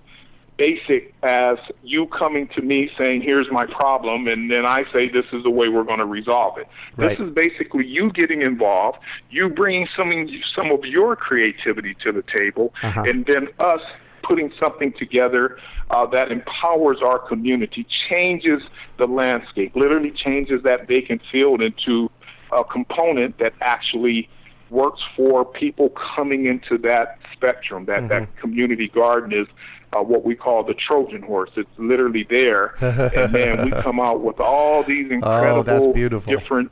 basic 0.58 1.13
as 1.22 1.58
you 1.84 2.05
coming 2.08 2.48
to 2.55 2.62
me 2.62 2.89
saying, 2.98 3.22
"Here's 3.22 3.51
my 3.51 3.65
problem," 3.65 4.27
and 4.27 4.50
then 4.50 4.65
I 4.65 4.86
say, 4.94 5.10
"This 5.10 5.25
is 5.34 5.44
the 5.44 5.50
way 5.50 5.67
we're 5.67 5.84
going 5.84 6.00
to 6.00 6.05
resolve 6.05 6.58
it." 6.58 6.67
Right. 6.96 7.10
This 7.17 7.27
is 7.27 7.34
basically 7.34 7.86
you 7.86 8.10
getting 8.12 8.41
involved, 8.41 9.00
you 9.29 9.50
bringing 9.50 9.88
some 9.96 10.12
some 10.55 10.72
of 10.72 10.86
your 10.86 11.15
creativity 11.17 11.94
to 12.03 12.12
the 12.13 12.22
table, 12.22 12.74
Uh-huh. 12.84 13.03
and 13.05 13.25
then 13.25 13.50
us 13.60 13.82
putting 14.27 14.51
something 14.60 14.94
together 14.94 15.58
uh, 15.89 16.05
that 16.08 16.32
empowers 16.32 16.98
our 17.03 17.20
community, 17.20 17.86
changes 18.10 18.62
the 18.98 19.05
landscape, 19.05 19.75
literally 19.75 20.12
changes 20.12 20.63
that 20.63 20.88
vacant 20.88 21.22
field 21.32 21.62
into 21.62 22.10
a 22.51 22.63
component 22.63 23.38
that 23.39 23.53
actually 23.62 24.29
works 24.70 25.01
for 25.15 25.46
people 25.46 25.91
coming 26.15 26.46
into 26.46 26.77
that 26.79 27.20
spectrum. 27.34 27.86
That 27.86 28.08
that 28.10 28.36
community 28.38 28.88
garden 28.88 29.32
is 29.32 29.48
uh, 29.94 30.01
what 30.01 30.24
we 30.25 30.36
call 30.36 30.63
the 30.63 30.74
Trojan 30.74 31.22
horse. 31.22 31.51
It's 31.55 31.70
literally 31.77 32.25
there, 32.29 32.75
and 33.15 33.34
then 33.34 33.65
we 33.65 33.72
come 33.72 34.00
out 34.00 34.22
with 34.22 34.39
all 34.39 34.84
these 34.84 35.12
incredible, 35.12 35.60
Oh, 35.60 35.63
that's 35.63 35.88
beautiful. 35.88 36.34
different. 36.36 36.72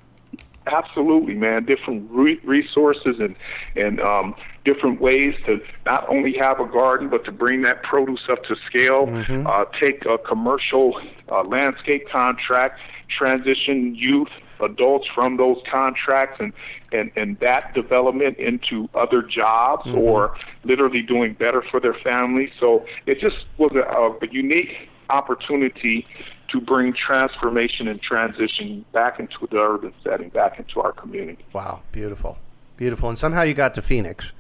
Absolutely, 0.66 1.36
man. 1.36 1.66
Different 1.66 2.10
re- 2.10 2.40
resources 2.44 3.20
and 3.20 3.36
and 3.76 4.00
um, 4.00 4.34
different 4.66 5.02
ways 5.02 5.34
to 5.46 5.62
not 5.86 6.08
only 6.10 6.34
have 6.40 6.60
a 6.60 6.66
garden, 6.66 7.10
but 7.10 7.26
to 7.26 7.32
bring 7.32 7.62
that 7.64 7.84
produce 7.84 8.22
up 8.30 8.44
to 8.46 8.56
scale. 8.68 9.08
Mm-hmm. 9.08 9.48
Uh, 9.48 9.66
take 9.80 10.06
a 10.06 10.18
commercial 10.18 11.00
uh, 11.30 11.44
landscape 11.44 12.08
contract, 12.10 12.80
transition 13.10 13.96
youth, 13.96 14.30
adults 14.62 15.08
from 15.14 15.38
those 15.38 15.58
contracts, 15.70 16.40
and 16.40 16.54
and 16.92 17.12
and 17.16 17.40
that 17.40 17.74
development 17.74 18.38
into 18.38 18.90
other 18.96 19.22
jobs 19.22 19.86
Mm-hmm. 19.86 19.98
or 19.98 20.36
literally 20.64 21.02
doing 21.02 21.34
better 21.34 21.62
for 21.62 21.80
their 21.80 21.94
families. 21.96 22.52
So 22.60 22.86
it 23.06 23.20
just 23.20 23.46
was 23.58 23.74
a, 23.76 23.82
a 24.26 24.30
unique 24.32 24.90
opportunity 25.10 26.06
to 26.50 26.62
bring 26.62 26.94
transformation 26.94 27.88
and 27.88 28.02
transition 28.02 28.86
back 28.94 29.20
into 29.20 29.48
the 29.50 29.58
urban 29.58 29.94
setting, 30.04 30.30
back 30.30 30.60
into 30.60 30.80
our 30.80 30.92
community. 30.92 31.44
Wow, 31.52 31.82
beautiful, 31.92 32.38
beautiful. 32.78 33.10
And 33.10 33.18
somehow 33.18 33.42
you 33.42 33.54
got 33.54 33.74
to 33.74 33.82
Phoenix. 33.82 34.32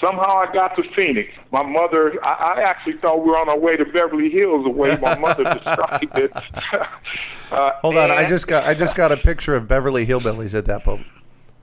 Somehow 0.00 0.38
I 0.38 0.52
got 0.52 0.76
to 0.76 0.82
Phoenix. 0.94 1.30
My 1.50 1.62
mother, 1.62 2.22
I, 2.24 2.54
I 2.56 2.62
actually 2.62 2.98
thought 2.98 3.22
we 3.22 3.30
were 3.30 3.38
on 3.38 3.48
our 3.48 3.58
way 3.58 3.76
to 3.76 3.84
Beverly 3.84 4.30
Hills, 4.30 4.64
the 4.64 4.70
way 4.70 4.96
my 4.98 5.18
mother 5.18 5.44
described 5.54 6.18
it. 6.18 6.32
uh, 7.50 7.70
Hold 7.82 7.96
on, 7.96 8.10
I 8.10 8.28
just 8.28 8.46
got 8.46 8.64
I 8.64 8.74
just 8.74 8.94
got 8.94 9.12
a 9.12 9.16
picture 9.16 9.54
of 9.54 9.68
Beverly 9.68 10.06
Hillbillies 10.06 10.54
at 10.54 10.66
that 10.66 10.84
po- 10.84 11.00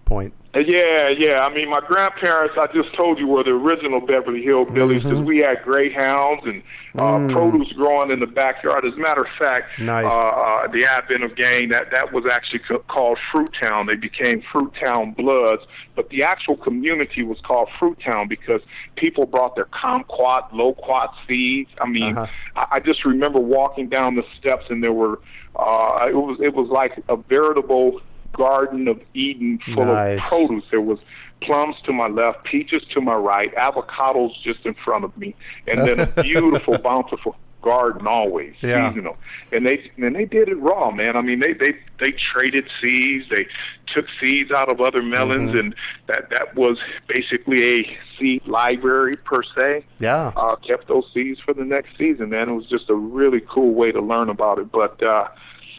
point. 0.05 0.33
Yeah, 0.55 1.09
yeah. 1.09 1.41
I 1.41 1.53
mean, 1.53 1.69
my 1.69 1.81
grandparents, 1.81 2.55
I 2.57 2.67
just 2.67 2.95
told 2.95 3.19
you, 3.19 3.27
were 3.27 3.43
the 3.43 3.51
original 3.51 3.99
Beverly 3.99 4.41
Hillbillies 4.41 5.03
because 5.03 5.17
mm-hmm. 5.17 5.25
we 5.25 5.39
had 5.39 5.61
greyhounds 5.63 6.43
and 6.45 6.63
uh, 6.95 7.17
mm. 7.17 7.31
produce 7.33 7.73
growing 7.73 8.09
in 8.09 8.21
the 8.21 8.27
backyard. 8.27 8.85
As 8.85 8.93
a 8.93 8.97
matter 8.97 9.23
of 9.23 9.31
fact, 9.37 9.77
nice. 9.79 10.05
uh, 10.05 10.07
uh, 10.07 10.67
the 10.67 10.85
advent 10.85 11.25
of 11.25 11.35
gang, 11.35 11.69
that, 11.69 11.91
that 11.91 12.13
was 12.13 12.23
actually 12.31 12.59
co- 12.59 12.79
called 12.87 13.19
Fruit 13.33 13.53
Town. 13.59 13.87
They 13.87 13.95
became 13.95 14.41
Fruit 14.49 14.71
Town 14.81 15.11
Bloods, 15.11 15.63
but 15.93 16.07
the 16.09 16.23
actual 16.23 16.55
community 16.55 17.23
was 17.23 17.39
called 17.41 17.67
Fruit 17.77 17.99
Town 17.99 18.29
because 18.29 18.61
people 18.95 19.25
brought 19.25 19.55
their 19.55 19.65
kumquat, 19.65 20.53
loquat 20.53 21.13
seeds. 21.27 21.69
I 21.81 21.87
mean, 21.87 22.17
uh-huh. 22.17 22.27
I, 22.55 22.77
I 22.77 22.79
just 22.79 23.03
remember 23.03 23.39
walking 23.39 23.89
down 23.89 24.15
the 24.15 24.23
steps 24.39 24.65
and 24.69 24.81
there 24.81 24.93
were. 24.93 25.19
Uh, 25.57 26.07
it 26.09 26.15
was 26.15 26.37
it 26.41 26.53
was 26.53 26.67
like 26.67 27.01
a 27.07 27.15
veritable 27.15 28.01
Garden 28.35 28.87
of 28.87 29.01
Eden 29.13 29.59
full 29.73 29.85
nice. 29.85 30.17
of 30.17 30.29
produce. 30.29 30.63
There 30.71 30.81
was 30.81 30.99
plums 31.41 31.75
to 31.85 31.93
my 31.93 32.07
left, 32.07 32.43
peaches 32.43 32.83
to 32.91 33.01
my 33.01 33.15
right, 33.15 33.53
avocados 33.55 34.31
just 34.43 34.65
in 34.65 34.73
front 34.73 35.05
of 35.05 35.15
me, 35.17 35.35
and 35.67 35.79
then 35.81 35.99
a 35.99 36.05
beautiful, 36.23 36.77
bountiful 36.77 37.35
garden 37.65 38.05
always 38.05 38.53
yeah. 38.61 38.89
seasonal. 38.89 39.17
And 39.51 39.65
they 39.65 39.91
and 39.97 40.15
they 40.15 40.25
did 40.25 40.47
it 40.47 40.57
raw, 40.59 40.91
man. 40.91 41.17
I 41.17 41.21
mean, 41.21 41.39
they 41.39 41.53
they 41.53 41.73
they 41.99 42.13
traded 42.33 42.69
seeds. 42.79 43.25
They 43.29 43.47
took 43.93 44.05
seeds 44.21 44.51
out 44.51 44.69
of 44.69 44.79
other 44.79 45.01
melons, 45.01 45.49
mm-hmm. 45.49 45.59
and 45.59 45.75
that 46.07 46.29
that 46.29 46.55
was 46.55 46.77
basically 47.07 47.81
a 47.81 47.97
seed 48.17 48.45
library 48.45 49.15
per 49.25 49.41
se. 49.43 49.85
Yeah, 49.99 50.31
uh, 50.35 50.55
kept 50.57 50.87
those 50.87 51.09
seeds 51.13 51.39
for 51.41 51.53
the 51.53 51.65
next 51.65 51.97
season. 51.97 52.29
Man, 52.29 52.49
it 52.49 52.53
was 52.53 52.69
just 52.69 52.89
a 52.89 52.95
really 52.95 53.41
cool 53.41 53.73
way 53.73 53.91
to 53.91 54.01
learn 54.01 54.29
about 54.29 54.59
it. 54.59 54.71
But 54.71 55.01
uh, 55.01 55.27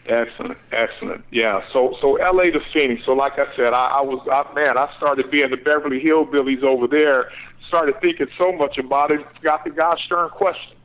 Excellent, 0.07 0.57
excellent. 0.71 1.23
Yeah. 1.31 1.63
So, 1.71 1.97
so 2.01 2.15
L.A. 2.15 2.51
to 2.51 2.59
Phoenix. 2.73 3.03
So, 3.05 3.13
like 3.13 3.33
I 3.37 3.53
said, 3.55 3.73
I, 3.73 3.87
I 3.87 4.01
was, 4.01 4.25
I, 4.31 4.53
man, 4.53 4.77
I 4.77 4.91
started 4.97 5.29
being 5.29 5.49
the 5.49 5.57
Beverly 5.57 6.01
Hillbillies 6.01 6.63
over 6.63 6.87
there. 6.87 7.29
Started 7.67 7.99
thinking 7.99 8.27
so 8.37 8.53
much 8.53 8.77
about 8.77 9.11
it. 9.11 9.25
Got 9.41 9.65
the 9.65 9.71
gosh 9.71 10.07
darn 10.07 10.29
question. 10.29 10.77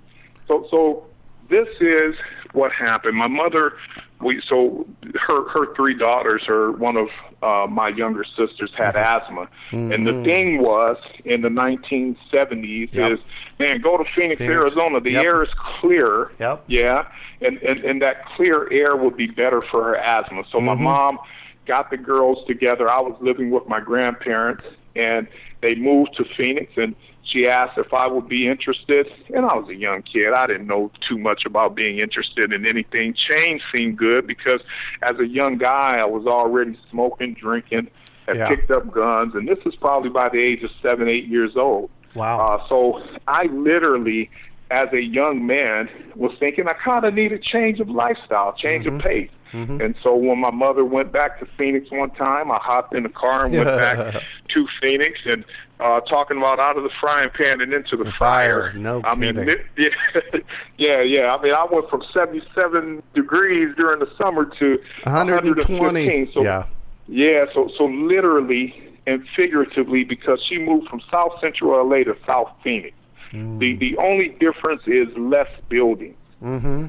So, 0.49 0.67
so 0.71 1.07
this 1.49 1.69
is 1.81 2.17
what 2.53 2.73
happened. 2.73 3.17
My 3.17 3.29
mother, 3.29 3.75
we, 4.21 4.43
so 4.49 4.87
her, 5.15 5.49
her 5.51 5.75
three 5.75 5.95
daughters, 5.95 6.43
her 6.47 6.73
one 6.73 6.97
of 6.97 7.09
uh, 7.43 7.67
my 7.71 7.89
younger 7.89 8.25
sisters 8.25 8.73
had 8.77 8.97
asthma, 8.97 9.49
mm-hmm. 9.71 9.93
and 9.93 10.07
the 10.07 10.13
mm-hmm. 10.13 10.25
thing 10.25 10.63
was 10.63 10.97
in 11.25 11.43
the 11.43 11.49
1970s 11.49 12.93
yep. 12.93 13.13
is, 13.13 13.19
man, 13.63 13.81
go 13.81 13.97
to 13.97 14.05
Phoenix, 14.17 14.39
Phoenix. 14.39 14.59
Arizona. 14.59 15.01
The 15.01 15.13
yep. 15.13 15.25
air 15.25 15.43
is 15.43 15.51
clear. 15.81 16.33
Yep. 16.39 16.65
Yeah 16.67 17.09
and, 17.43 17.59
and, 17.63 17.85
and 17.85 18.03
that 18.03 18.25
clear 18.37 18.73
air 18.73 18.97
would 18.97 19.17
be 19.17 19.27
better 19.27 19.61
for 19.61 19.83
her 19.85 19.97
asthma. 19.97 20.45
So 20.51 20.59
mm-hmm. 20.59 20.67
my 20.67 20.75
mom 20.75 21.19
got 21.67 21.91
the 21.91 21.97
girls 21.97 22.47
together. 22.47 22.89
I 22.89 23.01
was 23.01 23.17
living 23.21 23.51
with 23.51 23.69
my 23.69 23.81
grandparents, 23.81 24.65
and 24.97 25.29
they 25.61 25.75
moved 25.75 26.17
to 26.17 26.25
Phoenix, 26.37 26.73
and 26.77 26.95
she 27.25 27.47
asked 27.49 27.79
if 27.79 27.93
I 27.95 28.07
would 28.07 28.29
be 28.29 28.49
interested. 28.49 29.09
And 29.35 29.45
I 29.45 29.55
was 29.55 29.69
a 29.69 29.75
young 29.75 30.03
kid. 30.03 30.33
I 30.35 30.47
didn't 30.47 30.67
know 30.67 30.91
too 31.09 31.19
much 31.19 31.45
about 31.47 31.75
being 31.75 31.99
interested 31.99 32.53
in 32.53 32.67
anything. 32.67 33.15
Change 33.15 33.63
seemed 33.75 33.99
good 33.99 34.27
because 34.27 34.61
as 35.03 35.19
a 35.19 35.27
young 35.27 35.57
guy, 35.59 35.99
I 35.99 36.05
was 36.05 36.27
already 36.27 36.79
smoking, 36.91 37.35
drinking, 37.35 37.89
had 38.27 38.37
yeah. 38.37 38.49
picked 38.49 38.71
up 38.71 38.91
guns, 38.91 39.35
and 39.35 39.49
this 39.49 39.59
was 39.65 39.75
probably 39.77 40.11
by 40.11 40.29
the 40.29 40.39
age 40.39 40.63
of 40.63 40.71
seven, 40.81 41.09
eight 41.09 41.27
years 41.27 41.57
old. 41.57 41.91
Wow. 42.15 42.39
Uh, 42.39 42.69
so 42.69 43.03
I 43.27 43.45
literally 43.45 44.31
as 44.73 44.89
a 44.93 45.03
young 45.03 45.47
man, 45.47 45.89
was 46.17 46.33
thinking 46.41 46.67
I 46.67 46.73
kind 46.73 47.05
of 47.05 47.13
need 47.13 47.31
a 47.33 47.39
change 47.39 47.79
of 47.79 47.91
lifestyle, 47.91 48.55
change 48.55 48.87
mm-hmm. 48.87 48.97
of 48.97 49.03
pace. 49.03 49.31
Mm-hmm. 49.53 49.83
And 49.83 49.95
so 50.03 50.17
when 50.17 50.39
my 50.39 50.51
mother 50.51 50.83
went 50.83 51.13
back 51.13 51.39
to 51.41 51.47
Phoenix 51.59 51.91
one 51.91 52.11
time, 52.13 52.51
I 52.51 52.59
hopped 52.59 52.95
in 52.95 53.03
the 53.03 53.11
car 53.11 53.45
and 53.45 53.55
went 53.55 53.67
back 53.67 54.23
to 54.49 54.67
Phoenix 54.81 55.21
and 55.27 55.45
uh, 55.79 56.01
talking 56.01 56.39
about 56.39 56.59
out 56.59 56.79
of 56.79 56.85
the 56.85 56.91
frying 56.99 57.29
pan 57.29 57.61
and 57.61 57.75
into 57.75 57.99
the, 57.99 58.05
the 58.05 58.13
fire. 58.13 58.71
fire. 58.71 58.79
No 58.79 59.03
I 59.05 59.15
kidding. 59.15 59.45
mean, 59.45 59.49
it, 59.51 59.67
yeah, 59.77 60.41
yeah, 60.79 61.03
yeah. 61.03 61.35
I 61.35 61.43
mean, 61.43 61.53
I 61.53 61.67
went 61.71 61.91
from 61.91 62.03
77 62.11 63.03
degrees 63.15 63.77
during 63.77 64.01
the 64.01 64.11
summer 64.17 64.47
to 64.47 64.79
120. 65.03 65.79
115. 65.79 66.33
So, 66.33 66.43
yeah. 66.43 66.67
Yeah, 67.09 67.45
so 67.53 67.69
so 67.77 67.85
literally 67.85 68.92
and 69.07 69.27
figuratively 69.37 70.05
because 70.05 70.41
she 70.49 70.59
moved 70.59 70.89
from 70.89 71.01
South 71.11 71.33
Central 71.41 71.87
LA 71.89 72.05
to 72.05 72.17
South 72.27 72.51
Phoenix. 72.63 72.97
Mm. 73.33 73.59
The 73.59 73.77
the 73.77 73.97
only 73.99 74.29
difference 74.29 74.83
is 74.87 75.09
less 75.17 75.49
buildings. 75.69 76.17
Mm-hmm. 76.43 76.87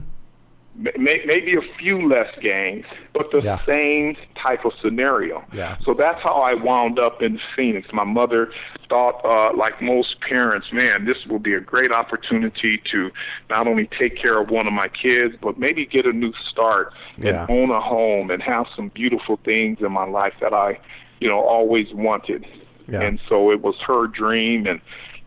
Maybe 0.76 1.56
a 1.56 1.78
few 1.78 2.10
less 2.10 2.34
gangs, 2.42 2.88
but 3.14 3.30
the 3.32 3.42
yeah. 3.42 3.64
same 3.64 4.16
type 4.36 4.66
of 4.66 4.72
scenario. 4.82 5.46
Yeah. 5.54 5.78
So 5.86 5.94
that's 5.94 6.20
how 6.24 6.42
I 6.42 6.56
wound 6.56 6.98
up 6.98 7.22
in 7.22 7.40
Phoenix. 7.56 7.90
My 7.94 8.04
mother 8.04 8.52
thought, 8.90 9.24
uh, 9.24 9.56
like 9.56 9.84
most 9.84 10.20
parents, 10.22 10.74
man, 10.74 11.06
this 11.06 11.28
will 11.28 11.38
be 11.38 11.54
a 11.54 11.60
great 11.60 11.92
opportunity 11.92 12.82
to 12.92 13.12
not 13.52 13.68
only 13.68 13.88
take 14.00 14.18
care 14.20 14.40
of 14.42 14.50
one 14.50 14.66
of 14.66 14.74
my 14.74 14.88
kids, 14.88 15.36
but 15.40 15.60
maybe 15.60 15.86
get 15.86 16.08
a 16.08 16.12
new 16.12 16.34
start 16.50 16.92
yeah. 17.18 17.42
and 17.42 17.52
own 17.52 17.70
a 17.70 17.80
home 17.80 18.32
and 18.32 18.42
have 18.42 18.66
some 18.76 18.90
beautiful 18.90 19.40
things 19.46 19.78
in 19.80 19.92
my 19.92 20.06
life 20.06 20.34
that 20.42 20.56
I, 20.56 20.80
you 21.24 21.30
know, 21.30 21.40
always 21.40 21.92
wanted. 21.94 22.46
Yeah. 22.88 23.02
And 23.02 23.20
so 23.30 23.52
it 23.52 23.62
was 23.62 23.76
her 23.88 24.08
dream, 24.08 24.68
and 24.68 24.82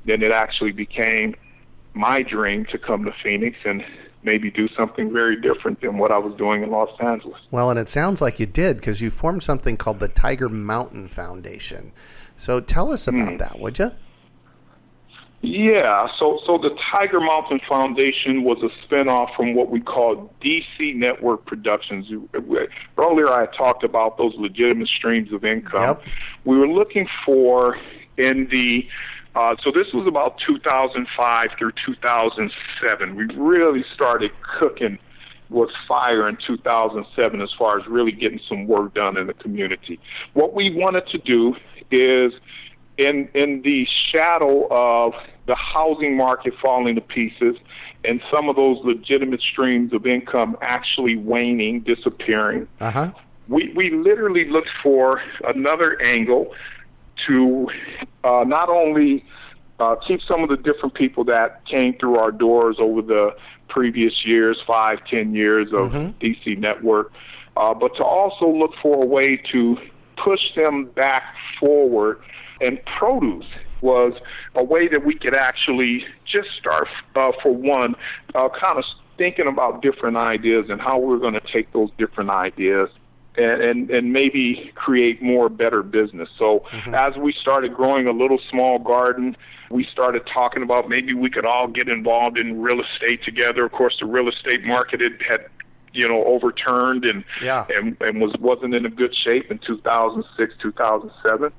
then 0.05 0.23
it 0.23 0.31
actually 0.31 0.73
became 0.73 1.35
my 1.95 2.23
dream 2.23 2.67
to 2.67 2.79
come 2.79 3.05
to 3.07 3.15
Phoenix 3.23 3.57
and 3.65 3.83
maybe 4.23 4.51
do 4.51 4.69
something 4.77 5.11
very 5.11 5.41
different 5.41 5.81
than 5.81 5.97
what 5.97 6.13
I 6.13 6.19
was 6.19 6.35
doing 6.35 6.63
in 6.63 6.71
Los 6.71 6.91
Angeles. 7.01 7.41
Well, 7.51 7.71
and 7.71 7.79
it 7.79 7.89
sounds 7.89 8.21
like 8.21 8.39
you 8.39 8.45
did 8.45 8.77
because 8.77 9.01
you 9.01 9.11
formed 9.11 9.43
something 9.43 9.79
called 9.79 10.01
the 10.01 10.09
Tiger 10.09 10.51
Mountain 10.51 11.09
Foundation. 11.09 11.93
So 12.37 12.61
tell 12.61 12.93
us 12.93 13.09
about 13.09 13.35
mm. 13.35 13.39
that, 13.39 13.59
would 13.59 13.79
you? 13.79 13.93
Yeah, 15.43 16.09
so 16.19 16.41
so 16.47 16.59
the 16.59 16.77
Tiger 16.91 17.21
Mountain 17.21 17.61
Foundation 17.69 18.43
was 18.43 18.59
a 18.63 18.71
spinoff 18.87 19.37
from 19.37 19.55
what 19.55 19.71
we 19.71 19.81
call 19.81 20.33
DC 20.43 20.97
Network 20.97 21.45
Productions. 21.47 22.07
Earlier, 22.99 23.33
I 23.33 23.47
talked 23.57 23.85
about 23.85 24.19
those 24.19 24.35
legitimate 24.37 24.89
streams 24.89 25.33
of 25.33 25.45
income. 25.45 25.99
Yep. 25.99 26.05
We 26.47 26.59
were 26.59 26.69
looking 26.69 27.07
for 27.25 27.77
in 28.17 28.49
the 28.51 28.89
uh, 29.37 29.55
so 29.63 29.71
this 29.71 29.93
was 29.93 30.07
about 30.07 30.41
2005 30.47 31.47
through 31.59 31.73
2007. 31.85 33.15
We 33.15 33.25
really 33.37 33.85
started 33.95 34.31
cooking 34.59 34.99
with 35.51 35.69
fire 35.87 36.29
in 36.29 36.39
2007 36.47 37.41
as 37.43 37.53
far 37.59 37.79
as 37.79 37.87
really 37.87 38.13
getting 38.13 38.41
some 38.49 38.67
work 38.67 38.95
done 38.95 39.19
in 39.19 39.27
the 39.27 39.35
community. 39.35 40.01
What 40.33 40.55
we 40.55 40.71
wanted 40.75 41.07
to 41.09 41.19
do 41.19 41.55
is 41.91 42.33
in 42.99 43.29
in 43.35 43.63
the 43.63 43.87
shadow 44.13 44.67
of 44.71 45.15
the 45.47 45.55
housing 45.55 46.17
market 46.17 46.55
falling 46.61 46.95
to 46.97 47.01
pieces 47.01 47.57
and 48.05 48.23
some 48.31 48.49
of 48.49 48.57
those 48.57 48.79
legitimate 48.85 49.41
streams 49.41 49.93
of 49.93 50.07
income 50.07 50.57
actually 50.61 51.17
waning, 51.17 51.81
disappearing. 51.81 52.69
Uh-huh. 52.81 53.13
We 53.49 53.73
we 53.75 53.91
literally 53.91 54.49
looked 54.49 54.71
for 54.83 55.21
another 55.45 56.01
angle 56.03 56.55
to 57.27 57.69
uh, 58.25 58.45
not 58.47 58.69
only 58.69 59.25
uh, 59.79 59.97
keep 59.97 60.21
some 60.23 60.43
of 60.43 60.49
the 60.49 60.57
different 60.57 60.95
people 60.95 61.25
that 61.25 61.65
came 61.67 61.97
through 61.99 62.19
our 62.19 62.33
doors 62.33 62.77
over 62.79 63.03
the 63.03 63.37
previous 63.69 64.25
years, 64.25 64.59
five, 64.67 64.99
ten 65.09 65.35
years 65.35 65.69
of 65.73 65.93
mm-hmm. 65.93 66.25
DC 66.25 66.59
Network, 66.59 67.13
uh, 67.57 67.75
but 67.75 67.95
to 67.97 68.05
also 68.05 68.49
look 68.49 68.73
for 68.83 69.03
a 69.03 69.07
way 69.07 69.37
to 69.53 69.77
push 70.17 70.55
them 70.55 70.87
back 70.87 71.35
forward. 71.61 72.21
And 72.61 72.85
produce 72.87 73.49
was 73.81 74.15
a 74.55 74.65
way 74.65 74.89
that 74.89 75.05
we 75.05 75.19
could 75.19 75.35
actually 75.35 76.05
just 76.25 76.49
start, 76.59 76.89
uh, 77.15 77.33
for 77.43 77.53
one, 77.53 77.95
uh, 78.35 78.49
kind 78.49 78.79
of 78.79 78.85
thinking 79.19 79.47
about 79.47 79.83
different 79.83 80.17
ideas 80.17 80.67
and 80.69 80.81
how 80.81 80.99
we're 80.99 81.19
going 81.19 81.35
to 81.35 81.43
take 81.53 81.73
those 81.73 81.91
different 81.99 82.31
ideas 82.31 82.89
and, 83.37 83.63
and, 83.63 83.91
and 83.91 84.13
maybe 84.13 84.73
create 84.75 85.23
more 85.23 85.49
better 85.49 85.83
business. 85.83 86.29
So 86.39 86.65
mm-hmm. 86.71 86.95
as 86.95 87.17
we 87.17 87.33
started 87.33 87.75
growing 87.75 88.07
a 88.07 88.13
little 88.13 88.39
small 88.51 88.79
garden, 88.79 89.37
we 89.71 89.85
started 89.93 90.23
talking 90.33 90.63
about 90.63 90.89
maybe 90.89 91.13
we 91.13 91.31
could 91.31 91.45
all 91.45 91.69
get 91.69 91.89
involved 91.89 92.39
in 92.39 92.63
real 92.63 92.81
estate 92.81 93.23
together. 93.25 93.65
Of 93.65 93.73
course, 93.73 93.97
the 94.01 94.07
real 94.07 94.29
estate 94.29 94.65
market 94.65 95.01
had, 95.01 95.21
had 95.29 95.47
you 95.93 96.07
know 96.07 96.25
overturned 96.25 97.05
and 97.05 97.25
yeah. 97.43 97.67
and 97.71 97.97
and 98.01 98.21
was 98.21 98.35
wasn't 98.39 98.75
in 98.75 98.87
a 98.87 98.91
good 98.91 99.15
shape 99.17 99.51
in 99.51 99.59
2006 99.59 100.55
2007 100.61 101.53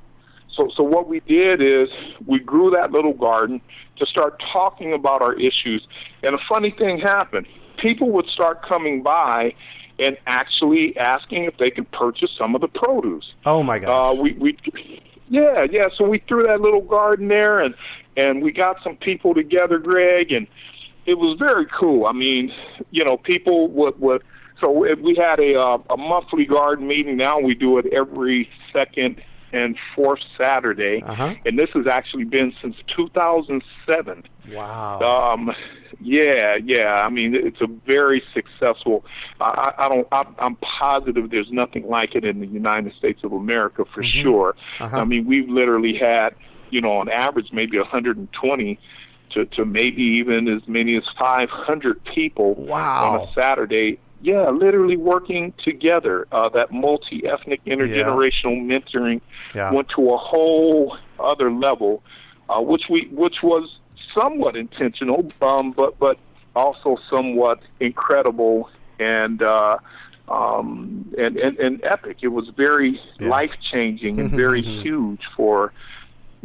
so 0.57 0.69
so 0.75 0.83
what 0.83 1.07
we 1.07 1.21
did 1.21 1.61
is 1.61 1.87
we 2.25 2.39
grew 2.39 2.71
that 2.71 2.91
little 2.91 3.13
garden 3.13 3.61
to 3.97 4.05
start 4.05 4.41
talking 4.51 4.91
about 4.91 5.21
our 5.21 5.33
issues 5.35 5.87
and 6.23 6.35
a 6.35 6.39
funny 6.49 6.71
thing 6.71 6.99
happened 6.99 7.47
people 7.77 8.09
would 8.11 8.27
start 8.27 8.67
coming 8.67 9.01
by 9.01 9.53
and 9.99 10.17
actually 10.27 10.95
asking 10.97 11.45
if 11.45 11.57
they 11.57 11.69
could 11.69 11.89
purchase 11.91 12.29
some 12.37 12.55
of 12.55 12.61
the 12.61 12.67
produce. 12.67 13.33
Oh 13.45 13.63
my 13.63 13.79
gosh! 13.79 14.17
Uh, 14.17 14.21
we 14.21 14.33
we 14.33 14.57
Yeah, 15.29 15.65
yeah. 15.69 15.85
So 15.95 16.05
we 16.05 16.19
threw 16.19 16.43
that 16.43 16.61
little 16.61 16.81
garden 16.81 17.27
there, 17.27 17.59
and 17.59 17.73
and 18.15 18.43
we 18.43 18.51
got 18.51 18.81
some 18.83 18.95
people 18.95 19.33
together, 19.33 19.79
Greg, 19.79 20.31
and 20.31 20.47
it 21.05 21.15
was 21.15 21.37
very 21.39 21.65
cool. 21.65 22.05
I 22.05 22.11
mean, 22.11 22.53
you 22.91 23.03
know, 23.03 23.17
people 23.17 23.67
would 23.69 23.99
would. 23.99 24.23
So 24.59 24.71
we 24.71 25.15
had 25.15 25.39
a 25.39 25.59
uh, 25.59 25.77
a 25.89 25.97
monthly 25.97 26.45
garden 26.45 26.87
meeting. 26.87 27.17
Now 27.17 27.39
we 27.39 27.53
do 27.53 27.77
it 27.77 27.85
every 27.87 28.49
second 28.73 29.21
and 29.53 29.77
fourth 29.95 30.19
Saturday, 30.37 31.01
Uh-huh. 31.03 31.33
and 31.45 31.57
this 31.57 31.69
has 31.73 31.87
actually 31.87 32.25
been 32.25 32.53
since 32.61 32.75
2007. 32.95 34.23
Wow. 34.51 34.99
Um, 35.33 35.51
yeah, 36.01 36.57
yeah. 36.63 36.93
I 37.05 37.09
mean, 37.09 37.33
it's 37.33 37.61
a 37.61 37.67
very 37.67 38.21
successful. 38.33 39.05
I, 39.41 39.73
I 39.77 39.89
don't. 39.89 40.07
I, 40.11 40.23
I'm 40.39 40.55
positive 40.57 41.29
there's 41.29 41.51
nothing 41.51 41.87
like 41.87 42.15
it 42.15 42.23
in 42.23 42.39
the 42.39 42.47
United 42.47 42.93
States 42.95 43.23
of 43.23 43.33
America 43.33 43.83
for 43.93 44.03
sure. 44.03 44.55
Uh-huh. 44.79 44.97
I 44.97 45.03
mean, 45.05 45.25
we've 45.25 45.49
literally 45.49 45.95
had, 45.97 46.35
you 46.69 46.81
know, 46.81 46.91
on 46.97 47.09
average, 47.09 47.51
maybe 47.51 47.77
120 47.79 48.79
to 49.31 49.45
to 49.45 49.65
maybe 49.65 50.01
even 50.03 50.47
as 50.47 50.67
many 50.67 50.95
as 50.97 51.03
500 51.17 52.03
people 52.05 52.53
Wow. 52.55 53.21
on 53.21 53.27
a 53.27 53.33
Saturday. 53.33 53.99
Yeah, 54.21 54.49
literally 54.49 54.97
working 54.97 55.53
together. 55.63 56.27
Uh, 56.31 56.49
that 56.49 56.71
multi-ethnic, 56.71 57.63
intergenerational 57.65 58.57
mentoring 58.65 59.21
Yeah. 59.53 59.71
went 59.71 59.89
to 59.95 60.11
a 60.11 60.17
whole 60.17 60.97
other 61.19 61.51
level, 61.51 62.03
uh, 62.49 62.61
which 62.61 62.83
we 62.89 63.07
which 63.11 63.37
was 63.43 63.79
somewhat 64.13 64.55
intentional, 64.55 65.33
um, 65.41 65.71
but 65.71 65.97
but 65.99 66.17
also 66.55 66.97
somewhat 67.09 67.59
incredible 67.79 68.69
and 68.99 69.41
uh, 69.41 69.77
um, 70.27 71.05
and, 71.17 71.37
and 71.37 71.57
and 71.57 71.83
epic. 71.83 72.17
It 72.21 72.29
was 72.29 72.49
very 72.55 72.99
Yeah. 73.19 73.29
life 73.29 73.51
changing 73.71 74.19
and 74.19 74.31
very 74.31 74.61
huge 74.61 75.21
for 75.35 75.73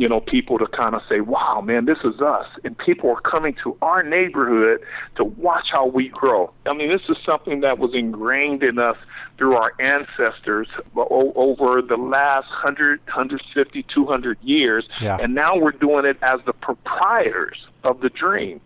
you 0.03 0.09
know 0.09 0.19
people 0.21 0.59
to 0.59 0.67
kind 0.67 0.97
of 0.97 1.03
say, 1.09 1.21
"Wow, 1.21 1.61
man, 1.61 1.85
this 1.85 1.99
is 2.03 2.21
us," 2.21 2.49
and 2.65 2.77
people 2.77 3.09
are 3.11 3.21
coming 3.21 3.55
to 3.63 3.77
our 3.83 4.03
neighborhood 4.03 4.81
to 5.15 5.23
watch 5.23 5.69
how 5.71 5.87
we 5.87 6.09
grow. 6.09 6.53
I 6.67 6.73
mean, 6.73 6.89
this 6.89 7.03
is 7.09 7.17
something 7.25 7.61
that 7.61 7.79
was 7.79 7.95
ingrained 7.95 8.65
in 8.65 8.81
us 8.81 8.97
through 9.39 9.55
our 9.55 9.75
ancestors 9.79 10.69
over 10.97 11.83
the 11.83 11.97
last 11.97 12.49
100, 12.51 12.99
150, 13.07 13.85
200 13.85 14.39
years, 14.43 14.89
Yeah. 15.01 15.19
and 15.21 15.37
now 15.37 15.57
we're 15.57 15.71
doing 15.71 16.05
it 16.05 16.19
as 16.21 16.41
the 16.47 16.53
proprietors 16.53 17.65
of 17.85 18.01
the 18.01 18.11
dream. 18.11 18.61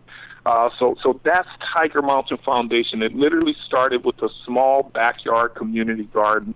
Uh, 0.47 0.69
so, 0.79 0.95
so 1.03 1.19
that's 1.23 1.49
Tiger 1.73 2.01
Mountain 2.01 2.37
Foundation. 2.37 3.03
It 3.03 3.13
literally 3.13 3.55
started 3.65 4.05
with 4.05 4.19
a 4.23 4.29
small 4.45 4.81
backyard 4.81 5.53
community 5.55 6.05
garden, 6.05 6.55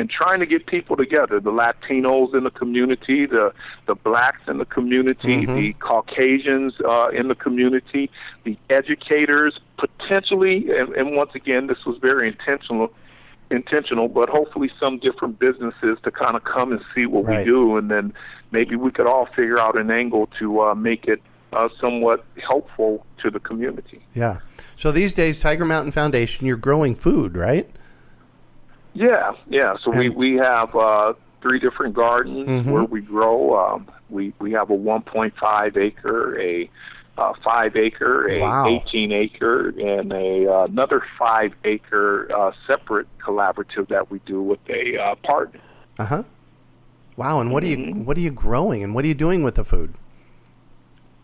and 0.00 0.10
trying 0.10 0.40
to 0.40 0.46
get 0.46 0.66
people 0.66 0.96
together: 0.96 1.38
the 1.38 1.52
Latinos 1.52 2.34
in 2.34 2.42
the 2.44 2.50
community, 2.50 3.26
the 3.26 3.52
the 3.86 3.94
blacks 3.94 4.40
in 4.48 4.58
the 4.58 4.64
community, 4.64 5.46
the 5.46 5.72
Caucasians 5.74 6.72
uh, 6.84 7.08
in 7.10 7.28
the 7.28 7.34
community, 7.46 8.10
the 8.44 8.56
educators, 8.70 9.60
potentially, 9.78 10.56
and, 10.78 10.88
and 10.94 11.14
once 11.14 11.32
again, 11.34 11.66
this 11.68 11.84
was 11.86 11.96
very 11.98 12.26
intentional. 12.26 12.92
Intentional, 13.52 14.06
but 14.06 14.28
hopefully 14.28 14.70
some 14.78 15.00
different 15.00 15.40
businesses 15.40 15.98
to 16.04 16.10
kind 16.12 16.36
of 16.36 16.44
come 16.44 16.70
and 16.70 16.80
see 16.94 17.04
what 17.06 17.24
Right. 17.24 17.38
we 17.38 17.44
do, 17.44 17.76
and 17.78 17.90
then 17.90 18.12
maybe 18.52 18.76
we 18.76 18.92
could 18.92 19.08
all 19.08 19.26
figure 19.26 19.58
out 19.58 19.76
an 19.76 19.90
angle 19.90 20.28
to 20.38 20.60
uh, 20.60 20.74
make 20.76 21.06
it 21.08 21.20
uh, 21.52 21.68
somewhat 21.80 22.24
helpful 22.48 23.04
to 23.20 23.28
the 23.28 23.40
community. 23.40 24.00
Yeah. 24.14 24.38
So 24.76 24.92
these 24.92 25.16
days, 25.16 25.40
Tiger 25.40 25.64
Mountain 25.64 25.90
Foundation, 25.90 26.46
you're 26.46 26.56
growing 26.56 26.94
food, 26.94 27.36
right? 27.36 27.68
Yeah, 28.94 29.32
yeah. 29.48 29.76
So 29.82 29.90
we 29.90 30.06
And- 30.06 30.16
we 30.16 30.36
have 30.36 30.74
uh, 30.74 31.12
three 31.42 31.58
different 31.60 31.94
gardens 31.94 32.48
Mhm. 32.48 32.70
where 32.72 32.84
we 32.84 33.00
grow. 33.00 33.56
Um, 33.56 33.86
we 34.08 34.32
we 34.40 34.52
have 34.52 34.70
a 34.70 34.76
1.5 34.76 35.76
acre, 35.76 36.38
a 36.40 36.68
uh, 37.18 37.32
five 37.44 37.76
acre, 37.76 38.28
a 38.28 38.40
Wow. 38.40 38.66
18 38.66 39.12
acre, 39.12 39.68
and 39.78 40.12
a 40.12 40.46
uh, 40.52 40.64
another 40.64 41.02
five 41.18 41.52
acre 41.64 42.28
uh, 42.34 42.52
separate 42.66 43.06
collaborative 43.22 43.88
that 43.88 44.10
we 44.10 44.20
do 44.26 44.42
with 44.42 44.60
a 44.68 44.96
uh, 44.98 45.14
partner. 45.16 45.60
Uh 45.98 46.04
huh. 46.06 46.22
Wow. 47.16 47.40
And 47.40 47.52
what 47.52 47.62
are 47.62 47.66
you 47.66 47.76
Mm-hmm. 47.76 48.04
what 48.04 48.16
are 48.16 48.20
you 48.20 48.30
growing, 48.30 48.82
and 48.82 48.94
what 48.94 49.04
are 49.04 49.08
you 49.08 49.14
doing 49.14 49.42
with 49.42 49.54
the 49.54 49.64
food? 49.64 49.94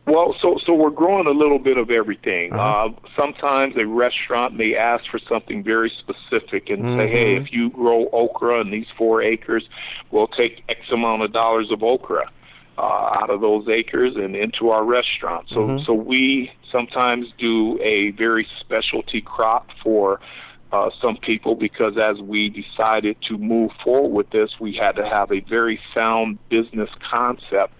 Well, 0.06 0.36
so 0.40 0.56
so 0.64 0.72
we're 0.72 0.90
growing 0.90 1.26
a 1.26 1.32
little 1.32 1.58
bit 1.58 1.78
of 1.78 1.90
everything. 1.90 2.52
Uh-huh. 2.52 2.86
uh 2.86 3.10
sometimes 3.16 3.76
a 3.76 3.86
restaurant 3.86 4.54
may 4.54 4.74
ask 4.76 5.04
for 5.10 5.18
something 5.18 5.64
very 5.64 5.90
specific 5.98 6.70
and 6.70 6.84
say, 6.96 7.08
"Hey, 7.08 7.34
if 7.34 7.52
you 7.52 7.70
grow 7.70 8.08
okra 8.12 8.60
in 8.60 8.70
these 8.70 8.86
four 8.96 9.20
acres, 9.20 9.68
we'll 10.12 10.28
take 10.28 10.62
X 10.68 10.80
amount 10.92 11.22
of 11.22 11.32
dollars 11.32 11.72
of 11.72 11.82
okra 11.82 12.30
uh, 12.78 12.82
out 12.82 13.30
of 13.30 13.40
those 13.40 13.68
acres 13.68 14.14
and 14.16 14.36
into 14.36 14.70
our 14.70 14.84
restaurant." 14.84 15.48
So 15.48 15.60
Mhm. 15.60 15.84
so 15.84 15.92
we 15.92 16.52
sometimes 16.70 17.32
do 17.38 17.80
a 17.82 18.10
very 18.12 18.46
specialty 18.60 19.20
crop 19.20 19.70
for. 19.82 20.20
Uh, 20.72 20.90
some 21.00 21.16
people, 21.16 21.54
because 21.54 21.96
as 21.96 22.20
we 22.20 22.48
decided 22.48 23.16
to 23.22 23.38
move 23.38 23.70
forward 23.84 24.08
with 24.12 24.30
this, 24.30 24.58
we 24.58 24.72
had 24.72 24.96
to 24.96 25.06
have 25.08 25.30
a 25.30 25.38
very 25.40 25.78
sound 25.94 26.38
business 26.48 26.90
concept 26.98 27.72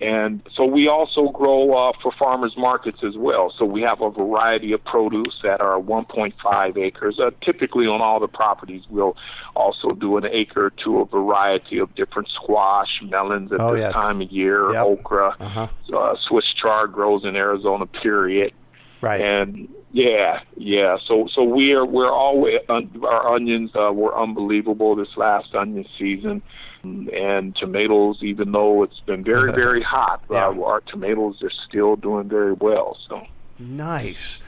and 0.00 0.40
so 0.54 0.64
we 0.64 0.88
also 0.88 1.28
grow 1.30 1.72
uh, 1.74 1.92
for 2.02 2.12
farmers 2.12 2.54
markets 2.56 3.02
as 3.02 3.16
well. 3.16 3.52
So 3.58 3.64
we 3.64 3.82
have 3.82 4.00
a 4.00 4.10
variety 4.10 4.72
of 4.72 4.84
produce 4.84 5.40
at 5.44 5.60
our 5.60 5.80
1.5 5.80 6.76
acres. 6.78 7.18
Uh, 7.18 7.30
typically 7.40 7.86
on 7.86 8.00
all 8.00 8.20
the 8.20 8.28
properties, 8.28 8.84
we'll 8.88 9.16
also 9.56 9.90
do 9.92 10.16
an 10.16 10.26
acre 10.30 10.70
to 10.84 11.00
a 11.00 11.04
variety 11.06 11.78
of 11.78 11.94
different 11.94 12.28
squash, 12.28 13.00
melons 13.02 13.52
at 13.52 13.60
Oh, 13.60 13.72
this 13.72 13.80
yes. 13.80 13.92
time 13.92 14.20
of 14.20 14.30
year, 14.30 14.72
Yep. 14.72 14.84
okra, 14.84 15.36
Uh-huh. 15.40 15.66
uh, 15.96 16.16
Swiss 16.28 16.44
chard 16.54 16.92
grows 16.92 17.24
in 17.24 17.34
Arizona, 17.36 17.86
period. 17.86 18.52
Right. 19.00 19.20
And 19.20 19.68
yeah, 19.92 20.40
yeah. 20.56 20.98
So 21.06 21.28
so 21.32 21.42
we 21.44 21.72
are 21.72 21.84
we're 21.86 22.10
always 22.12 22.56
un, 22.68 22.90
our 23.04 23.34
onions 23.34 23.70
uh, 23.74 23.92
were 23.92 24.16
unbelievable 24.18 24.96
this 24.96 25.16
last 25.16 25.54
onion 25.54 25.86
season, 25.98 26.42
and 26.82 27.54
tomatoes. 27.56 28.18
Even 28.22 28.52
though 28.52 28.82
it's 28.82 29.00
been 29.00 29.22
very 29.24 29.52
very 29.64 29.82
hot, 29.82 30.22
Yeah. 30.30 30.48
uh, 30.48 30.62
our 30.62 30.80
tomatoes 30.80 31.42
are 31.42 31.50
still 31.68 31.96
doing 31.96 32.28
very 32.28 32.52
well. 32.52 32.96
So 33.08 33.26
Nice. 33.58 34.40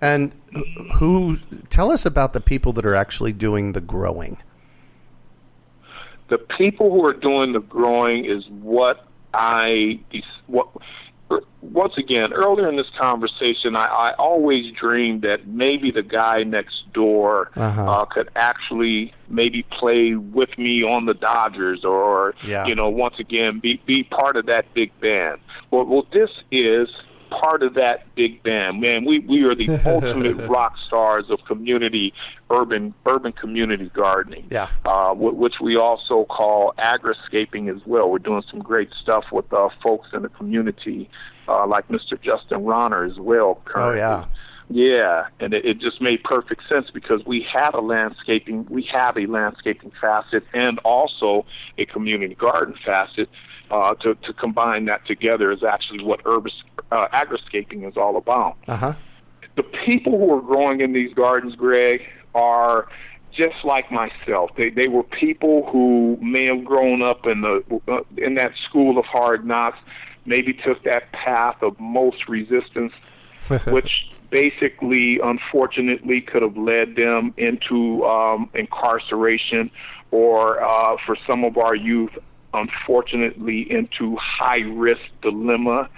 And 0.00 0.32
who? 0.96 1.36
Tell 1.70 1.90
us 1.90 2.04
about 2.04 2.32
the 2.32 2.40
people 2.40 2.72
that 2.74 2.84
are 2.84 2.94
actually 2.94 3.32
doing 3.32 3.72
the 3.72 3.80
growing. 3.80 4.38
the 6.28 6.38
people 6.38 6.90
who 6.90 7.04
are 7.06 7.12
doing 7.12 7.52
the 7.52 7.60
growing 7.60 8.24
is 8.24 8.46
what 8.48 9.06
I 9.34 10.00
what. 10.46 10.68
Once 11.62 11.94
again, 11.96 12.32
earlier 12.32 12.68
in 12.68 12.76
this 12.76 12.90
conversation, 13.00 13.74
I, 13.74 13.86
I 13.86 14.12
always 14.18 14.70
dreamed 14.72 15.22
that 15.22 15.46
maybe 15.46 15.90
the 15.90 16.02
guy 16.02 16.42
next 16.44 16.92
door 16.92 17.50
Uh-huh. 17.56 17.84
uh, 17.90 18.04
could 18.04 18.28
actually 18.36 19.12
maybe 19.28 19.64
play 19.78 20.14
with 20.14 20.56
me 20.58 20.82
on 20.84 21.06
the 21.06 21.14
Dodgers, 21.14 21.84
or 21.84 22.34
Yeah. 22.46 22.66
you 22.66 22.74
know, 22.74 22.88
once 22.90 23.14
again, 23.18 23.60
be 23.60 23.80
be 23.86 24.04
part 24.04 24.36
of 24.36 24.46
that 24.46 24.66
big 24.74 24.92
band. 25.00 25.38
Well, 25.70 25.84
well, 25.86 26.06
this 26.12 26.30
is 26.52 26.88
part 27.40 27.62
of 27.62 27.74
that 27.74 28.14
big 28.14 28.42
band. 28.42 28.80
Man, 28.80 29.04
we 29.04 29.20
we 29.20 29.42
are 29.44 29.54
the 29.54 29.68
ultimate 29.86 30.48
rock 30.48 30.74
stars 30.86 31.26
of 31.30 31.44
community, 31.46 32.12
urban 32.50 32.94
urban 33.06 33.32
community 33.32 33.90
gardening 33.94 34.46
Yeah. 34.50 34.68
uh, 34.84 35.14
wh- 35.14 35.36
which 35.38 35.54
we 35.60 35.76
also 35.76 36.24
call 36.24 36.74
agriscaping 36.78 37.74
as 37.74 37.84
well. 37.86 38.10
We're 38.10 38.18
doing 38.18 38.42
some 38.50 38.60
great 38.60 38.90
stuff 39.02 39.24
with 39.32 39.52
uh, 39.52 39.68
folks 39.82 40.08
in 40.12 40.22
the 40.22 40.28
community, 40.28 41.08
uh, 41.48 41.66
like 41.66 41.88
Mr. 41.88 42.20
Justin 42.20 42.64
Ronner 42.64 43.04
as 43.04 43.18
well. 43.18 43.60
Currently. 43.64 43.98
yeah. 44.00 44.24
Yeah, 44.70 45.26
and 45.40 45.52
it, 45.52 45.66
it 45.66 45.78
just 45.78 46.00
made 46.00 46.24
perfect 46.24 46.62
sense 46.70 46.88
because 46.90 47.22
we 47.26 47.42
had 47.42 47.74
a 47.74 47.80
landscaping, 47.82 48.64
we 48.70 48.82
have 48.94 49.18
a 49.18 49.26
landscaping 49.26 49.92
facet 50.00 50.42
and 50.54 50.78
also 50.78 51.44
a 51.76 51.84
community 51.84 52.34
garden 52.34 52.74
facet. 52.82 53.28
Uh, 53.70 53.94
to, 53.94 54.14
to 54.16 54.32
combine 54.34 54.84
that 54.84 55.04
together 55.06 55.50
is 55.50 55.64
actually 55.64 56.02
what 56.04 56.20
urban 56.26 56.52
uh, 56.92 57.08
agriscaping 57.14 57.88
is 57.88 57.96
all 57.96 58.16
about 58.16 58.56
Uh 58.68 58.76
huh. 58.76 58.94
the 59.56 59.62
people 59.86 60.18
who 60.18 60.32
are 60.34 60.42
growing 60.42 60.80
in 60.80 60.92
these 60.92 61.12
gardens, 61.14 61.54
Greg, 61.56 62.02
are 62.34 62.86
just 63.32 63.64
like 63.64 63.90
myself. 63.90 64.50
They 64.56 64.70
they 64.70 64.88
were 64.88 65.02
people 65.02 65.68
who 65.72 66.18
may 66.20 66.46
have 66.46 66.64
grown 66.64 67.02
up 67.02 67.26
in 67.26 67.40
the 67.40 67.62
uh, 67.88 68.00
in 68.16 68.34
that 68.34 68.52
school 68.68 68.98
of 68.98 69.06
hard 69.06 69.44
knocks, 69.46 69.78
maybe 70.26 70.52
took 70.52 70.82
that 70.84 71.10
path 71.12 71.56
of 71.62 71.78
most 71.80 72.28
resistance, 72.28 72.92
which 73.68 74.08
basically, 74.30 75.18
unfortunately, 75.22 76.20
could 76.20 76.42
have 76.42 76.56
led 76.56 76.96
them 76.96 77.32
into 77.36 78.04
um, 78.04 78.50
incarceration, 78.54 79.70
or 80.10 80.62
uh, 80.62 80.96
for 81.04 81.16
some 81.26 81.44
of 81.44 81.56
our 81.56 81.74
youth, 81.74 82.12
unfortunately, 82.54 83.70
into 83.70 84.16
high 84.16 84.60
risk 84.60 85.02
dilemma 85.22 85.88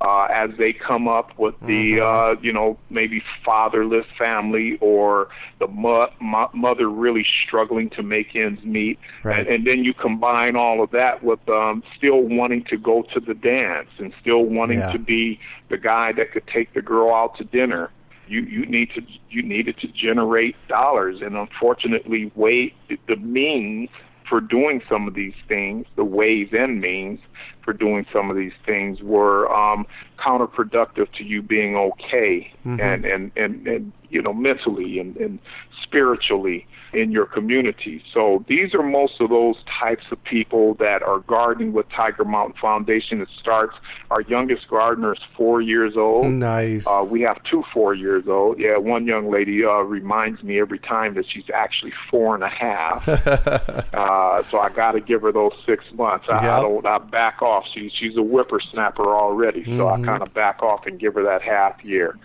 uh, 0.00 0.24
as 0.30 0.50
they 0.58 0.72
come 0.74 1.08
up 1.08 1.38
with 1.38 1.58
the 1.60 2.00
uh, 2.00 2.34
you 2.42 2.52
know 2.52 2.76
maybe 2.90 3.22
fatherless 3.44 4.04
family 4.18 4.76
or 4.80 5.28
the 5.58 5.66
mo- 5.66 6.10
mo- 6.20 6.50
mother 6.52 6.88
really 6.88 7.24
struggling 7.46 7.88
to 7.90 8.02
make 8.02 8.36
ends 8.36 8.62
meet, 8.62 8.98
Right. 9.24 9.38
and, 9.38 9.48
and 9.48 9.66
then 9.66 9.84
you 9.84 9.94
combine 9.94 10.54
all 10.54 10.82
of 10.82 10.90
that 10.90 11.22
with 11.24 11.46
um, 11.48 11.82
still 11.96 12.20
wanting 12.20 12.64
to 12.64 12.76
go 12.76 13.02
to 13.14 13.20
the 13.20 13.32
dance 13.34 13.88
and 13.98 14.12
still 14.20 14.42
wanting 14.44 14.80
Yeah. 14.80 14.92
to 14.92 14.98
be 14.98 15.40
the 15.68 15.78
guy 15.78 16.12
that 16.12 16.32
could 16.32 16.46
take 16.46 16.74
the 16.74 16.82
girl 16.82 17.14
out 17.14 17.38
to 17.38 17.44
dinner. 17.44 17.90
You 18.28 18.40
you 18.40 18.66
need 18.66 18.90
to 18.96 19.02
you 19.30 19.42
needed 19.42 19.78
to 19.78 19.86
generate 19.88 20.56
dollars, 20.68 21.22
and 21.22 21.36
unfortunately, 21.36 22.32
way 22.34 22.74
the 23.08 23.16
means 23.16 23.88
for 24.28 24.40
doing 24.40 24.82
some 24.88 25.06
of 25.06 25.14
these 25.14 25.34
things, 25.48 25.86
the 25.96 26.04
ways 26.04 26.48
and 26.52 26.80
means 26.80 27.20
for 27.64 27.72
doing 27.72 28.06
some 28.12 28.30
of 28.30 28.36
these 28.36 28.52
things 28.64 29.02
were 29.02 29.52
um, 29.52 29.86
counterproductive 30.18 31.12
to 31.12 31.24
you 31.24 31.42
being 31.42 31.76
okay 31.76 32.52
and, 32.80 33.04
and, 33.04 33.32
and, 33.36 33.66
and 33.66 33.92
you 34.08 34.22
know 34.22 34.32
mentally 34.32 34.98
and, 34.98 35.16
and 35.16 35.38
spiritually 35.82 36.66
in 36.92 37.10
your 37.10 37.26
community. 37.26 38.02
So 38.12 38.44
these 38.48 38.74
are 38.74 38.82
most 38.82 39.20
of 39.20 39.30
those 39.30 39.56
types 39.80 40.04
of 40.10 40.22
people 40.24 40.74
that 40.74 41.02
are 41.02 41.20
gardening 41.20 41.72
with 41.72 41.88
Tiger 41.88 42.24
Mountain 42.24 42.56
Foundation. 42.60 43.20
It 43.20 43.28
starts 43.38 43.76
our 44.10 44.22
youngest 44.22 44.68
gardener 44.68 45.12
is 45.12 45.20
four 45.36 45.60
years 45.60 45.96
old. 45.96 46.26
Nice. 46.26 46.86
Uh, 46.86 47.04
we 47.10 47.20
have 47.22 47.42
two 47.44 47.64
four 47.72 47.94
years 47.94 48.28
old. 48.28 48.58
Yeah, 48.58 48.76
one 48.76 49.06
young 49.06 49.30
lady 49.30 49.64
uh, 49.64 49.80
reminds 49.80 50.42
me 50.42 50.60
every 50.60 50.78
time 50.78 51.14
that 51.14 51.26
she's 51.28 51.50
actually 51.52 51.92
four 52.10 52.34
and 52.34 52.44
a 52.44 52.48
half. 52.48 53.08
uh, 53.08 54.42
so 54.50 54.58
I 54.58 54.70
got 54.70 54.92
to 54.92 55.00
give 55.00 55.22
her 55.22 55.32
those 55.32 55.56
six 55.66 55.84
months. 55.92 56.26
I, 56.28 56.44
Yeah. 56.44 56.58
I 56.58 56.62
don't. 56.62 56.86
I 56.86 56.98
back 56.98 57.42
off. 57.42 57.64
She's 57.72 57.92
she's 57.92 58.16
a 58.16 58.22
whippersnapper 58.22 59.14
already. 59.14 59.64
So 59.76 59.88
I 59.88 60.00
kind 60.00 60.22
of 60.22 60.32
back 60.34 60.62
off 60.62 60.86
and 60.86 60.98
give 60.98 61.14
her 61.14 61.24
that 61.24 61.42
half 61.42 61.84
year. 61.84 62.18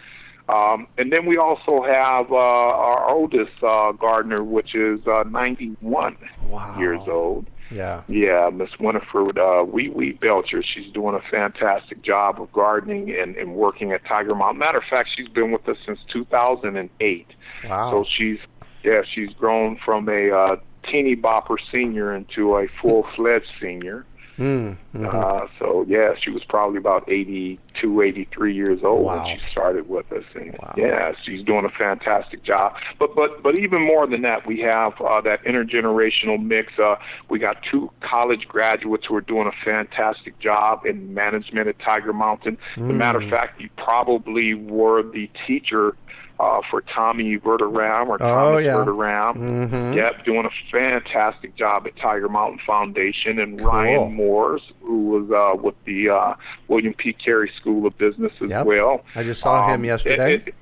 Um, 0.51 0.87
and 0.97 1.11
then 1.11 1.25
we 1.25 1.37
also 1.37 1.81
have 1.83 2.31
uh, 2.31 2.35
our 2.35 3.09
oldest 3.09 3.63
uh, 3.63 3.91
gardener, 3.93 4.43
which 4.43 4.75
is 4.75 4.99
uh, 5.07 5.23
91 5.29 6.17
Wow. 6.47 6.75
years 6.77 7.01
old. 7.07 7.47
yeah. 7.71 8.01
Yeah, 8.09 8.49
Miss 8.51 8.69
Winifred 8.79 9.37
uh, 9.37 9.63
Wee 9.65 9.87
Wee 9.89 10.11
Belcher. 10.11 10.61
She's 10.61 10.91
doing 10.91 11.15
a 11.15 11.21
fantastic 11.35 12.01
job 12.01 12.41
of 12.41 12.51
gardening 12.51 13.11
and, 13.17 13.37
and 13.37 13.55
working 13.55 13.93
at 13.93 14.03
Tiger 14.05 14.35
Mountain. 14.35 14.59
Matter 14.59 14.79
of 14.79 14.83
fact, 14.89 15.09
she's 15.15 15.29
been 15.29 15.51
with 15.51 15.67
us 15.69 15.77
since 15.85 15.99
2008. 16.11 17.27
Wow. 17.69 17.91
So 17.91 18.05
she's 18.17 18.39
yeah, 18.83 19.03
she's 19.13 19.29
grown 19.29 19.77
from 19.85 20.09
a 20.09 20.31
uh, 20.31 20.55
teeny 20.83 21.15
bopper 21.15 21.55
senior 21.71 22.13
into 22.13 22.57
a 22.57 22.67
full 22.81 23.05
fledged 23.15 23.51
senior. 23.61 24.05
Mm, 24.41 24.75
mhm. 24.95 25.13
Uh, 25.13 25.45
so 25.59 25.85
yeah, 25.87 26.15
she 26.19 26.31
was 26.31 26.43
probably 26.45 26.79
about 26.79 27.03
82, 27.07 28.01
83 28.01 28.55
years 28.55 28.83
old 28.83 29.05
Wow. 29.05 29.23
when 29.27 29.37
she 29.37 29.45
started 29.51 29.87
with 29.87 30.11
us, 30.11 30.23
and 30.33 30.57
Wow. 30.59 30.73
yeah, 30.75 31.11
she's 31.23 31.43
doing 31.43 31.63
a 31.63 31.69
fantastic 31.69 32.41
job. 32.43 32.73
But 32.97 33.13
but 33.15 33.43
but 33.43 33.59
even 33.59 33.81
more 33.83 34.07
than 34.07 34.23
that, 34.23 34.47
we 34.47 34.59
have 34.61 34.99
uh, 34.99 35.21
that 35.21 35.43
intergenerational 35.43 36.43
mix. 36.43 36.73
Uh, 36.79 36.95
we 37.29 37.37
got 37.37 37.61
two 37.69 37.91
college 38.01 38.47
graduates 38.47 39.05
who 39.05 39.15
are 39.15 39.21
doing 39.21 39.45
a 39.47 39.63
fantastic 39.63 40.39
job 40.39 40.85
in 40.87 41.13
management 41.13 41.67
at 41.67 41.77
Tiger 41.79 42.11
Mountain. 42.13 42.57
As 42.77 42.81
a 42.89 42.93
matter 42.93 43.19
of 43.19 43.25
Mm. 43.25 43.29
fact, 43.29 43.61
you 43.61 43.69
probably 43.77 44.55
were 44.55 45.03
the 45.03 45.29
teacher. 45.45 45.95
Uh, 46.41 46.59
for 46.71 46.81
Tommy 46.81 47.37
Verderam 47.37 48.09
or 48.09 48.15
Oh, 48.15 48.17
Thomas 48.17 48.65
yeah. 48.65 48.73
Verderam. 48.73 49.35
Mhm. 49.69 49.93
Yep, 49.95 50.25
doing 50.25 50.45
a 50.47 50.49
fantastic 50.71 51.55
job 51.55 51.85
at 51.85 51.95
Tiger 51.97 52.27
Mountain 52.29 52.61
Foundation, 52.65 53.37
and 53.37 53.59
Cool. 53.59 53.67
Ryan 53.67 54.15
Moores, 54.15 54.63
who 54.81 55.03
was 55.09 55.29
uh, 55.31 55.55
with 55.61 55.75
the 55.85 56.09
uh, 56.09 56.33
William 56.67 56.95
P. 56.95 57.13
Carey 57.13 57.51
School 57.57 57.85
of 57.85 57.95
Business 57.99 58.31
as 58.41 58.49
Yep. 58.49 58.65
well. 58.65 59.05
I 59.15 59.21
just 59.23 59.39
saw 59.39 59.67
him 59.67 59.81
Um, 59.81 59.85
yesterday. 59.85 60.33
it- 60.37 60.47
it- 60.47 60.55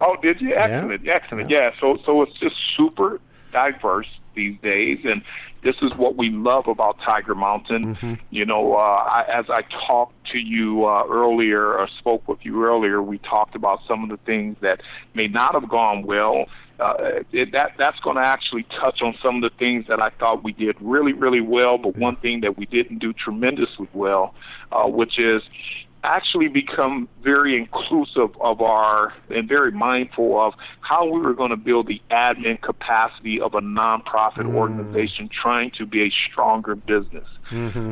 oh, 0.00 0.16
did 0.22 0.40
you? 0.40 0.54
Excellent, 0.54 1.06
excellent. 1.06 1.50
Yeah. 1.50 1.70
So, 1.80 1.98
so 2.06 2.22
it's 2.22 2.38
just 2.38 2.56
super 2.80 3.20
diverse 3.52 4.08
these 4.34 4.56
days, 4.62 5.00
and 5.04 5.20
this 5.62 5.76
is 5.82 5.94
what 5.96 6.16
we 6.16 6.30
love 6.30 6.68
about 6.68 6.98
Tiger 7.00 7.34
Mountain. 7.34 7.96
Mm-hmm. 7.96 8.14
You 8.30 8.46
know, 8.46 8.74
uh, 8.74 8.78
I, 8.78 9.24
as 9.32 9.46
I 9.48 9.62
talked 9.86 10.14
to 10.32 10.38
you 10.38 10.86
uh, 10.86 11.04
earlier, 11.08 11.74
or 11.74 11.88
spoke 11.98 12.28
with 12.28 12.44
you 12.44 12.64
earlier, 12.64 13.02
we 13.02 13.18
talked 13.18 13.54
about 13.54 13.80
some 13.86 14.04
of 14.04 14.10
the 14.10 14.18
things 14.18 14.56
that 14.60 14.80
may 15.14 15.26
not 15.26 15.54
have 15.54 15.68
gone 15.68 16.02
well. 16.02 16.46
Uh, 16.78 17.22
it, 17.32 17.50
that 17.50 17.72
that's 17.76 17.98
going 18.00 18.14
to 18.14 18.22
actually 18.22 18.62
touch 18.80 19.02
on 19.02 19.12
some 19.20 19.42
of 19.42 19.42
the 19.42 19.58
things 19.58 19.86
that 19.88 20.00
I 20.00 20.10
thought 20.10 20.44
we 20.44 20.52
did 20.52 20.76
really, 20.80 21.12
really 21.12 21.40
well. 21.40 21.76
But 21.76 21.96
one 21.96 22.14
thing 22.16 22.42
that 22.42 22.56
we 22.56 22.66
didn't 22.66 22.98
do 22.98 23.12
tremendously 23.12 23.88
well, 23.92 24.34
uh, 24.70 24.86
which 24.86 25.18
is 25.18 25.42
actually 26.04 26.48
become 26.48 27.08
very 27.22 27.56
inclusive 27.56 28.30
of 28.40 28.60
our 28.60 29.12
and 29.30 29.48
very 29.48 29.72
mindful 29.72 30.40
of 30.40 30.54
how 30.80 31.06
we 31.06 31.20
were 31.20 31.34
going 31.34 31.50
to 31.50 31.56
build 31.56 31.86
the 31.86 32.00
admin 32.10 32.60
capacity 32.60 33.40
of 33.40 33.54
a 33.54 33.60
nonprofit 33.60 34.46
organization 34.54 35.28
trying 35.28 35.70
to 35.72 35.86
be 35.86 36.02
a 36.02 36.10
stronger 36.30 36.74
business. 36.74 37.26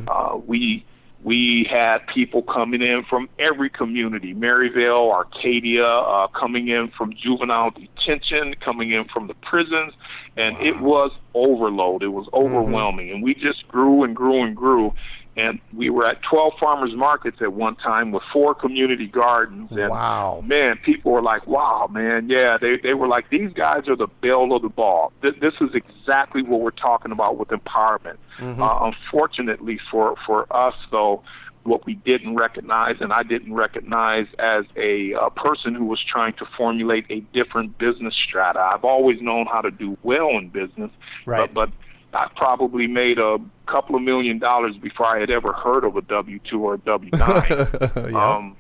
Uh, 0.09 0.37
we 0.47 0.85
we 1.23 1.67
had 1.69 2.07
people 2.07 2.43
coming 2.43 2.83
in 2.83 3.03
from 3.03 3.29
every 3.39 3.69
community 3.69 4.33
Maryvale, 4.33 5.11
Arcadia, 5.11 5.85
uh, 5.85 6.29
coming 6.29 6.69
in 6.69 6.89
from 6.97 7.13
juvenile 7.15 7.71
detention, 7.71 8.55
coming 8.61 8.93
in 8.93 9.07
from 9.07 9.27
the 9.27 9.35
prisons, 9.35 9.93
and 10.37 10.57
it 10.59 10.79
was 10.81 11.11
overload. 11.35 12.05
It 12.05 12.09
was 12.09 12.29
overwhelming. 12.33 13.11
And 13.11 13.25
we 13.25 13.35
just 13.35 13.67
grew 13.67 14.05
and 14.05 14.15
grew 14.15 14.45
and 14.45 14.55
grew. 14.55 14.95
And 15.39 15.61
we 15.75 15.91
were 15.91 16.07
at 16.09 16.23
12 16.23 16.55
farmers 16.59 16.95
markets 16.95 17.39
at 17.43 17.53
one 17.53 17.77
time 17.77 18.11
with 18.11 18.23
four 18.33 18.55
community 18.55 19.07
gardens. 19.07 19.71
And 19.71 19.91
Wow. 19.91 20.43
man, 20.47 20.79
people 20.83 21.13
were 21.13 21.21
like, 21.23 21.47
wow, 21.47 21.89
man, 21.91 22.29
yeah. 22.31 22.57
They, 22.59 22.79
they 22.83 22.95
were 22.95 23.07
like, 23.07 23.29
these 23.29 23.53
guys 23.53 23.87
are 23.89 23.97
the 23.97 24.07
belle 24.23 24.53
of 24.55 24.63
the 24.63 24.71
ball. 24.71 25.13
Th- 25.21 25.39
this 25.39 25.53
is 25.61 25.75
exactly 25.75 26.43
what 26.43 26.61
we're 26.63 26.71
talking 26.71 27.13
about 27.13 27.37
with 27.37 27.49
empowerment. 27.49 28.17
Uh, 28.41 28.91
unfortunately 28.93 29.79
for, 29.91 30.15
for 30.27 30.47
us, 30.55 30.75
though, 30.91 31.23
what 31.65 31.85
we 31.85 31.95
didn't 31.95 32.37
recognize, 32.37 32.97
and 33.01 33.13
I 33.13 33.23
didn't 33.23 33.53
recognize 33.53 34.27
as 34.39 34.65
a 34.77 35.15
uh, 35.15 35.29
person 35.31 35.75
who 35.75 35.85
was 35.87 36.01
trying 36.03 36.33
to 36.35 36.47
formulate 36.57 37.07
a 37.11 37.21
different 37.35 37.77
business 37.77 38.15
strata. 38.15 38.61
I've 38.61 38.85
always 38.85 39.21
known 39.21 39.47
how 39.47 39.61
to 39.63 39.71
do 39.71 39.99
well 40.03 40.31
in 40.39 40.49
business, 40.49 40.91
Right. 41.27 41.53
but, 41.53 41.69
but 41.69 41.71
I 42.17 42.29
probably 42.37 42.87
made 42.87 43.19
a 43.19 43.39
couple 43.67 43.95
of 43.97 44.03
million 44.03 44.39
dollars 44.39 44.77
before 44.77 45.07
I 45.07 45.21
had 45.21 45.31
ever 45.31 45.53
heard 45.53 45.85
of 45.85 45.97
a 45.97 46.03
W 46.03 46.39
two 46.49 46.61
or 46.65 46.75
a 46.75 46.79
W 46.79 47.11
nine. 47.13 47.47
yeah. 48.13 48.35
um, 48.35 48.57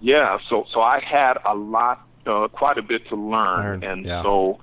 yeah, 0.00 0.38
so 0.48 0.64
so 0.72 0.80
I 0.80 1.00
had 1.00 1.38
a 1.44 1.54
lot, 1.54 2.06
uh, 2.26 2.48
quite 2.48 2.78
a 2.78 2.82
bit 2.82 3.06
to 3.08 3.16
learn, 3.16 3.80
Learn, 3.80 3.84
and 3.84 4.04
yeah. 4.04 4.22
so 4.22 4.58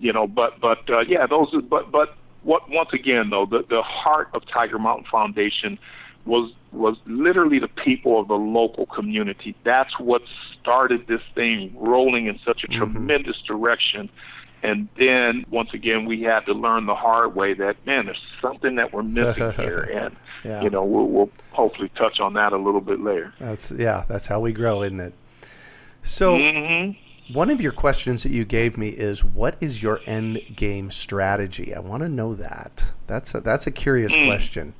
you 0.00 0.12
know, 0.12 0.26
but 0.26 0.60
but 0.60 0.88
uh, 0.90 1.00
yeah, 1.00 1.26
those 1.26 1.52
are, 1.54 1.62
but 1.62 1.90
but 1.90 2.16
what 2.42 2.68
once 2.70 2.90
again 2.92 3.30
though 3.30 3.46
the 3.46 3.64
the 3.68 3.82
heart 3.82 4.28
of 4.34 4.42
Tiger 4.46 4.78
Mountain 4.78 5.06
Foundation 5.10 5.78
was 6.26 6.52
was 6.72 6.96
literally 7.06 7.58
the 7.58 7.68
people 7.68 8.18
of 8.20 8.28
the 8.28 8.34
local 8.34 8.86
community. 8.86 9.54
That's 9.64 9.98
what 9.98 10.22
started 10.60 11.06
this 11.06 11.20
thing 11.34 11.74
rolling 11.76 12.26
in 12.26 12.38
such 12.44 12.64
a 12.64 12.68
Mm-hmm. 12.68 12.92
tremendous 12.92 13.40
direction. 13.42 14.10
And 14.64 14.88
then 14.98 15.44
once 15.50 15.74
again, 15.74 16.06
we 16.06 16.22
had 16.22 16.40
to 16.46 16.54
learn 16.54 16.86
the 16.86 16.94
hard 16.94 17.36
way 17.36 17.52
that 17.54 17.76
man, 17.86 18.06
there's 18.06 18.20
something 18.40 18.76
that 18.76 18.92
we're 18.94 19.02
missing 19.02 19.52
here, 19.58 19.82
and 19.82 20.16
Yeah. 20.42 20.62
you 20.62 20.70
know 20.70 20.82
we'll, 20.84 21.06
we'll 21.06 21.30
hopefully 21.52 21.90
touch 21.96 22.18
on 22.18 22.32
that 22.34 22.52
a 22.54 22.56
little 22.56 22.80
bit 22.80 23.00
later. 23.00 23.34
That's 23.38 23.70
yeah. 23.70 24.04
That's 24.08 24.26
how 24.26 24.40
we 24.40 24.52
grow, 24.52 24.82
isn't 24.82 25.00
it? 25.00 25.12
So 26.02 26.36
hmm 26.38 26.92
one 27.32 27.48
of 27.48 27.58
your 27.58 27.72
questions 27.72 28.22
that 28.22 28.32
you 28.32 28.44
gave 28.44 28.76
me 28.76 28.88
is, 28.90 29.24
"What 29.24 29.56
is 29.60 29.82
your 29.82 30.00
end 30.06 30.40
game 30.56 30.90
strategy?" 30.90 31.74
I 31.74 31.80
want 31.80 32.02
to 32.02 32.08
know 32.08 32.34
that. 32.34 32.92
That's 33.06 33.34
a, 33.34 33.40
that's 33.40 33.66
a 33.66 33.70
curious 33.70 34.14
Hmm. 34.14 34.24
question. 34.26 34.74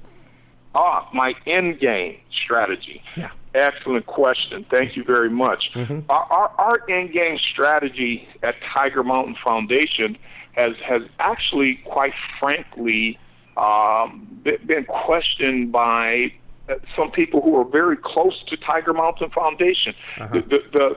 Ah, 0.75 1.09
my 1.15 1.35
end 1.47 1.79
game 1.81 2.17
strategy. 2.45 3.03
Yeah. 3.17 3.31
Excellent 3.55 4.07
question. 4.07 4.65
Thank 4.69 4.97
you 4.97 5.05
very 5.05 5.31
much. 5.31 5.71
Our, 6.09 6.25
our, 6.33 6.49
our 6.59 6.91
end 6.91 7.13
game 7.13 7.39
strategy 7.53 8.29
at 8.43 8.57
Tiger 8.75 9.05
Mountain 9.05 9.37
Foundation 9.43 10.19
has 10.53 10.77
has 10.85 11.03
actually, 11.21 11.77
quite 11.85 12.15
frankly, 12.41 13.19
um, 13.57 14.43
been 14.43 14.85
questioned 14.85 15.71
by 15.71 16.33
uh, 16.69 16.75
some 16.97 17.11
people 17.13 17.43
who 17.43 17.57
are 17.57 17.65
very 17.65 17.97
close 17.97 18.43
to 18.49 18.57
Tiger 18.57 18.93
Mountain 18.93 19.31
Foundation. 19.31 19.95
The, 20.19 20.41
the, 20.41 20.59
the 20.73 20.97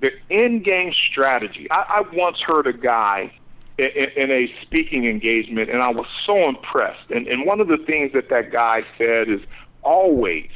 the 0.00 0.10
end 0.30 0.64
game 0.64 0.92
strategy. 1.10 1.66
I, 1.70 2.02
I 2.04 2.16
once 2.16 2.40
heard 2.40 2.66
a 2.66 2.72
guy 2.72 3.32
in, 3.76 3.86
in 4.16 4.30
a 4.30 4.52
speaking 4.62 5.06
engagement, 5.06 5.70
and 5.70 5.82
I 5.82 5.90
was 5.90 6.06
so 6.24 6.48
impressed. 6.48 7.10
And, 7.10 7.26
and 7.28 7.44
one 7.44 7.60
of 7.60 7.68
the 7.68 7.78
things 7.78 8.12
that 8.12 8.28
that 8.30 8.50
guy 8.50 8.84
said 8.96 9.28
is 9.28 9.40
always 9.82 10.48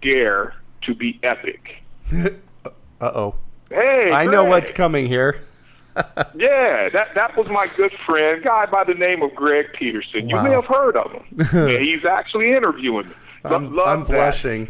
dare 0.00 0.54
to 0.82 0.94
be 0.94 1.18
epic. 1.22 1.82
Uh 3.00 3.10
oh. 3.16 3.34
Hey, 3.68 4.12
I 4.12 4.26
know 4.26 4.44
what's 4.44 4.70
coming 4.70 5.06
here. 5.08 5.40
Yeah, 6.34 6.88
that 6.90 7.14
that 7.16 7.36
was 7.36 7.48
my 7.50 7.66
good 7.76 7.92
friend, 7.92 8.42
guy 8.42 8.64
by 8.66 8.84
the 8.84 8.94
name 8.94 9.20
of 9.22 9.34
Greg 9.34 9.66
Peterson. 9.74 10.26
You 10.28 10.36
Wow. 10.36 10.42
may 10.44 10.50
have 10.52 10.64
heard 10.66 10.96
of 10.96 11.10
him. 11.12 11.24
yeah, 11.52 11.78
he's 11.80 12.04
actually 12.06 12.52
interviewing 12.52 13.08
me. 13.08 13.14
Lo- 13.44 13.56
I'm, 13.56 13.78
I'm 13.80 14.04
blushing. 14.04 14.68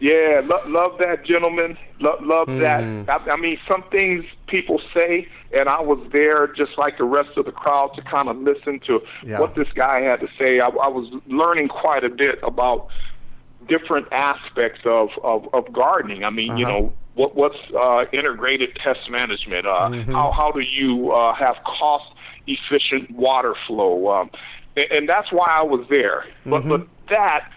Yeah, 0.00 0.42
lo- 0.44 0.62
love 0.68 0.96
that 1.00 1.24
gentleman. 1.26 1.76
Lo- 2.00 2.16
love 2.22 2.46
that. 2.60 3.08
I, 3.10 3.32
I 3.32 3.36
mean, 3.36 3.58
some 3.66 3.82
things 3.90 4.24
people 4.46 4.80
say, 4.94 5.26
and 5.52 5.68
I 5.68 5.80
was 5.80 5.98
there 6.12 6.46
just 6.46 6.78
like 6.78 6.96
the 6.98 7.04
rest 7.04 7.36
of 7.36 7.44
the 7.46 7.52
crowd 7.52 7.94
to 7.96 8.02
kind 8.02 8.28
of 8.28 8.36
listen 8.38 8.78
to 8.86 9.02
Yeah. 9.24 9.40
what 9.40 9.56
this 9.56 9.68
guy 9.74 10.00
had 10.02 10.20
to 10.20 10.28
say. 10.38 10.60
I, 10.60 10.68
I 10.68 10.88
was 10.88 11.12
learning 11.26 11.68
quite 11.68 12.04
a 12.04 12.08
bit 12.08 12.38
about 12.44 12.88
different 13.68 14.08
aspects 14.12 14.80
of, 14.84 15.10
of, 15.22 15.48
of 15.52 15.72
gardening. 15.72 16.24
I 16.24 16.30
mean, 16.30 16.56
you 16.56 16.64
know, 16.66 16.92
what 17.14 17.34
what's 17.34 17.58
uh, 17.78 18.04
integrated 18.12 18.74
pest 18.82 19.10
management? 19.10 19.66
Uh, 19.66 19.90
How 20.12 20.32
how 20.32 20.52
do 20.52 20.60
you 20.60 21.12
uh, 21.12 21.34
have 21.34 21.56
cost 21.64 22.12
efficient 22.46 23.10
water 23.10 23.54
flow? 23.66 24.08
Um, 24.08 24.30
and, 24.76 24.86
and 24.90 25.08
that's 25.08 25.30
why 25.32 25.48
I 25.48 25.62
was 25.62 25.86
there. 25.88 26.24
But 26.46 26.62
but 26.68 26.86
that 27.10 27.50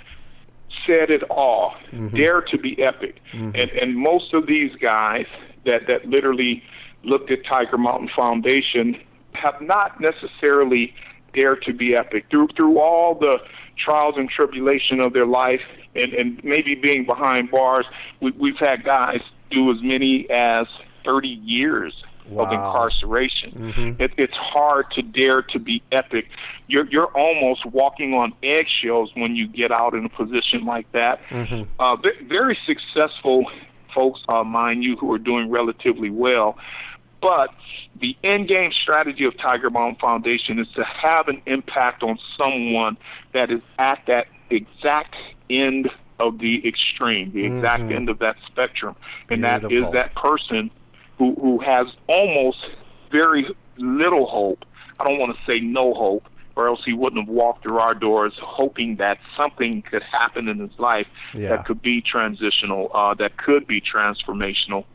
said 0.87 1.11
it 1.11 1.23
all. 1.29 1.75
Dare 2.15 2.41
to 2.41 2.57
be 2.57 2.81
epic. 2.81 3.21
And 3.33 3.55
and 3.55 3.95
most 3.95 4.33
of 4.33 4.47
these 4.47 4.75
guys 4.75 5.27
that 5.65 5.87
that 5.87 6.05
literally 6.05 6.63
looked 7.03 7.31
at 7.31 7.45
Tiger 7.45 7.77
Mountain 7.77 8.09
Foundation 8.15 8.99
have 9.35 9.61
not 9.61 9.99
necessarily 10.01 10.93
dared 11.33 11.61
to 11.63 11.73
be 11.73 11.95
epic 11.95 12.25
through 12.29 12.49
through 12.55 12.79
all 12.79 13.15
the 13.15 13.37
trials 13.83 14.15
and 14.17 14.29
tribulation 14.29 14.99
of 14.99 15.13
their 15.13 15.25
life 15.25 15.61
and, 15.95 16.13
and 16.13 16.43
maybe 16.43 16.75
being 16.75 17.05
behind 17.05 17.51
bars. 17.51 17.85
We, 18.21 18.31
we've 18.31 18.57
had 18.59 18.83
guys 18.83 19.21
do 19.49 19.71
as 19.71 19.77
many 19.81 20.29
as 20.29 20.67
30 21.05 21.27
years 21.27 21.93
Wow. 22.29 22.45
of 22.45 22.51
incarceration 22.53 23.95
it, 23.99 24.11
it's 24.15 24.35
hard 24.37 24.85
to 24.91 25.01
dare 25.01 25.41
to 25.41 25.59
be 25.59 25.81
epic. 25.91 26.27
You're 26.67 26.85
you're 26.89 27.07
almost 27.17 27.65
walking 27.65 28.13
on 28.13 28.31
eggshells 28.43 29.09
when 29.15 29.35
you 29.35 29.47
get 29.47 29.71
out 29.71 29.95
in 29.95 30.05
a 30.05 30.09
position 30.09 30.63
like 30.63 30.89
that. 30.93 31.19
Uh, 31.79 31.97
very 32.27 32.57
successful 32.65 33.45
folks 33.93 34.21
uh, 34.29 34.43
mind 34.43 34.83
you 34.83 34.95
who 34.97 35.11
are 35.11 35.17
doing 35.17 35.49
relatively 35.49 36.09
well 36.11 36.57
but 37.21 37.53
the 37.99 38.17
end 38.23 38.47
game 38.47 38.71
strategy 38.71 39.25
of 39.25 39.37
Tiger 39.37 39.69
Mountain 39.69 39.99
Foundation 39.99 40.59
is 40.59 40.67
to 40.75 40.83
have 40.83 41.27
an 41.27 41.41
impact 41.45 42.03
on 42.03 42.17
someone 42.37 42.97
that 43.33 43.51
is 43.51 43.61
at 43.77 44.01
that 44.07 44.27
exact 44.49 45.15
end 45.49 45.89
of 46.19 46.39
the 46.39 46.67
extreme, 46.67 47.31
the 47.31 47.45
exact 47.45 47.91
end 47.91 48.09
of 48.09 48.19
that 48.19 48.35
spectrum. 48.45 48.95
And 49.29 49.43
that 49.43 49.71
is 49.71 49.85
that 49.93 50.15
person 50.15 50.71
who, 51.17 51.35
who 51.35 51.59
has 51.59 51.87
almost 52.07 52.69
very 53.11 53.47
little 53.77 54.27
hope. 54.27 54.65
I 54.99 55.03
don't 55.03 55.19
want 55.19 55.35
to 55.35 55.45
say 55.45 55.59
no 55.59 55.93
hope, 55.93 56.27
or 56.55 56.67
else 56.67 56.81
he 56.85 56.93
wouldn't 56.93 57.25
have 57.27 57.33
walked 57.33 57.63
through 57.63 57.79
our 57.79 57.93
doors 57.95 58.33
hoping 58.39 58.97
that 58.97 59.19
something 59.37 59.81
could 59.83 60.03
happen 60.03 60.47
in 60.47 60.59
his 60.59 60.77
life 60.77 61.07
Yeah. 61.33 61.49
that 61.49 61.65
could 61.65 61.81
be 61.81 62.01
transitional, 62.01 62.91
uh, 62.93 63.13
that 63.15 63.37
could 63.37 63.65
be 63.67 63.81
transformational. 63.81 64.85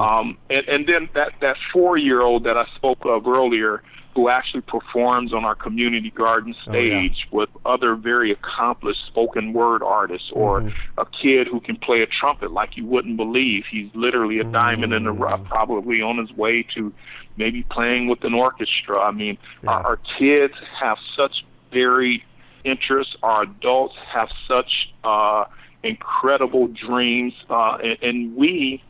Um, 0.00 0.38
and, 0.50 0.66
and 0.68 0.86
then 0.88 1.08
that, 1.14 1.32
that 1.40 1.56
four 1.72 1.96
year 1.96 2.20
old 2.22 2.44
that 2.44 2.56
I 2.56 2.66
spoke 2.76 3.04
of 3.04 3.26
earlier, 3.26 3.82
who 4.14 4.30
actually 4.30 4.62
performs 4.62 5.34
on 5.34 5.44
our 5.44 5.54
community 5.54 6.10
garden 6.10 6.54
stage 6.54 7.28
with 7.30 7.50
other 7.66 7.94
very 7.94 8.32
accomplished 8.32 9.04
spoken 9.06 9.52
word 9.52 9.82
artists, 9.82 10.30
or 10.32 10.60
a 10.96 11.04
kid 11.04 11.46
who 11.46 11.60
can 11.60 11.76
play 11.76 12.00
a 12.00 12.06
trumpet 12.06 12.50
like 12.50 12.78
you 12.78 12.86
wouldn't 12.86 13.18
believe. 13.18 13.64
He's 13.70 13.90
literally 13.94 14.38
a 14.38 14.44
diamond 14.44 14.94
in 14.94 15.04
the 15.04 15.12
rough, 15.12 15.44
probably 15.44 16.00
on 16.00 16.16
his 16.16 16.32
way 16.32 16.62
to 16.74 16.94
maybe 17.36 17.62
playing 17.64 18.08
with 18.08 18.24
an 18.24 18.32
orchestra. 18.32 18.98
I 18.98 19.10
mean, 19.10 19.36
our, 19.66 19.86
our 19.86 19.96
kids 20.18 20.54
have 20.80 20.96
such 21.14 21.44
varied 21.70 22.22
interests. 22.64 23.14
Our 23.22 23.42
adults 23.42 23.96
have 24.14 24.30
such 24.48 24.90
uh, 25.04 25.44
incredible 25.82 26.68
dreams, 26.68 27.34
uh, 27.50 27.76
and, 27.82 27.98
and 28.02 28.34
we 28.36 28.82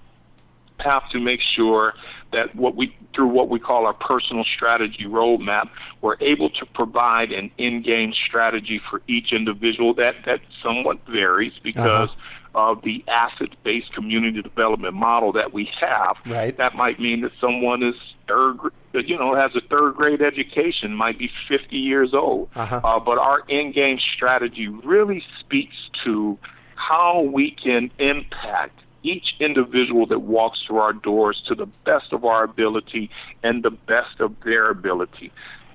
have 0.79 1.09
to 1.11 1.21
make 1.21 1.41
sure 1.41 1.95
that 2.33 2.55
what 2.55 2.77
we 2.77 2.95
through 3.15 3.29
what 3.29 3.49
we 3.49 3.59
call 3.59 3.87
our 3.87 3.95
personal 3.95 4.45
strategy 4.45 5.05
roadmap, 5.05 5.69
we're 6.01 6.17
able 6.21 6.51
to 6.51 6.67
provide 6.67 7.33
an 7.33 7.51
in-game 7.57 8.13
strategy 8.13 8.81
for 8.91 9.01
each 9.09 9.33
individual 9.33 9.95
that 9.95 10.15
that 10.27 10.41
somewhat 10.63 10.99
varies 11.07 11.53
because 11.63 12.11
of 12.55 12.81
the 12.83 13.05
asset-based 13.07 13.93
community 13.93 14.41
development 14.41 14.95
model 14.95 15.31
that 15.33 15.53
we 15.53 15.71
have. 15.79 16.17
Right. 16.25 16.57
That 16.57 16.75
might 16.75 16.99
mean 16.99 17.21
that 17.21 17.33
someone 17.39 17.83
is 17.83 17.95
third, 18.27 18.57
you 18.95 19.19
know, 19.19 19.35
has 19.35 19.55
a 19.55 19.61
third 19.61 19.95
grade 19.95 20.23
education, 20.23 20.95
might 20.95 21.19
be 21.19 21.31
50 21.49 21.77
years 21.77 22.15
old. 22.15 22.49
Uh-huh. 22.57 22.81
Uh, 22.83 22.99
but 22.99 23.19
our 23.19 23.41
in-game 23.49 23.99
strategy 24.15 24.69
really 24.69 25.23
speaks 25.39 25.77
to 26.05 26.39
how 26.77 27.21
we 27.21 27.51
can 27.51 27.91
impact 27.99 28.81
each 29.07 29.37
individual 29.41 30.07
that 30.07 30.21
walks 30.21 30.61
through 30.67 30.79
our 30.79 30.93
doors 30.93 31.43
to 31.47 31.55
the 31.55 31.67
best 31.85 32.13
of 32.13 32.25
our 32.25 32.45
ability 32.45 33.11
and 33.43 33.63
the 33.63 33.71
best 33.71 34.21
of 34.21 34.35
their 34.45 34.65
ability. 34.65 35.33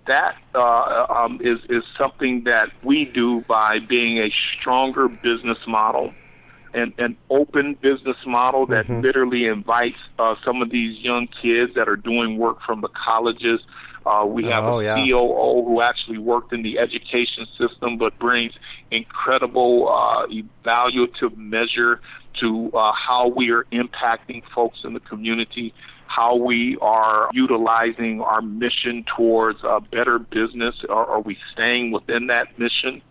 That 0.08 0.36
uh, 0.56 1.06
um, 1.10 1.40
is 1.42 1.60
is 1.70 1.84
something 1.98 2.44
that 2.46 2.70
we 2.84 3.06
do 3.06 3.42
by 3.48 3.80
being 3.80 4.18
a 4.18 4.30
stronger 4.60 5.08
business 5.08 5.60
model, 5.68 6.16
and 6.74 6.94
an 6.98 7.18
open 7.30 7.76
business 7.76 8.18
model 8.26 8.66
that 8.68 8.90
literally 8.90 9.46
invites 9.46 10.00
uh, 10.18 10.36
some 10.44 10.62
of 10.62 10.72
these 10.72 11.00
young 11.00 11.28
kids 11.28 11.76
that 11.76 11.88
are 11.88 11.96
doing 11.96 12.38
work 12.38 12.58
from 12.66 12.82
the 12.82 12.90
colleges. 12.90 13.62
Uh, 14.04 14.26
we 14.28 14.46
have 14.46 14.64
Oh, 14.64 14.80
a 14.80 14.84
yeah. 14.84 14.96
COO 14.96 15.64
who 15.64 15.82
actually 15.84 16.18
worked 16.18 16.52
in 16.54 16.64
the 16.64 16.80
education 16.80 17.46
system, 17.56 18.00
but 18.00 18.18
brings 18.18 18.54
incredible 18.90 19.88
uh, 19.90 20.26
evaluative 20.28 21.38
measure 21.38 22.02
to 22.40 22.72
uh, 22.74 22.92
how 22.94 23.28
we 23.28 23.52
are 23.52 23.66
impacting 23.72 24.44
folks 24.54 24.80
in 24.84 24.94
the 24.94 25.00
community, 25.00 25.74
how 26.08 26.36
we 26.36 26.78
are 26.82 27.30
utilizing 27.32 28.20
our 28.22 28.42
mission 28.42 29.06
towards 29.16 29.60
a 29.64 29.80
better 29.80 30.20
business. 30.20 30.76
Are, 30.90 31.06
are 31.06 31.22
we 31.22 31.38
staying 31.54 31.92
within 31.92 32.28
that 32.28 32.60
mission? 32.60 33.02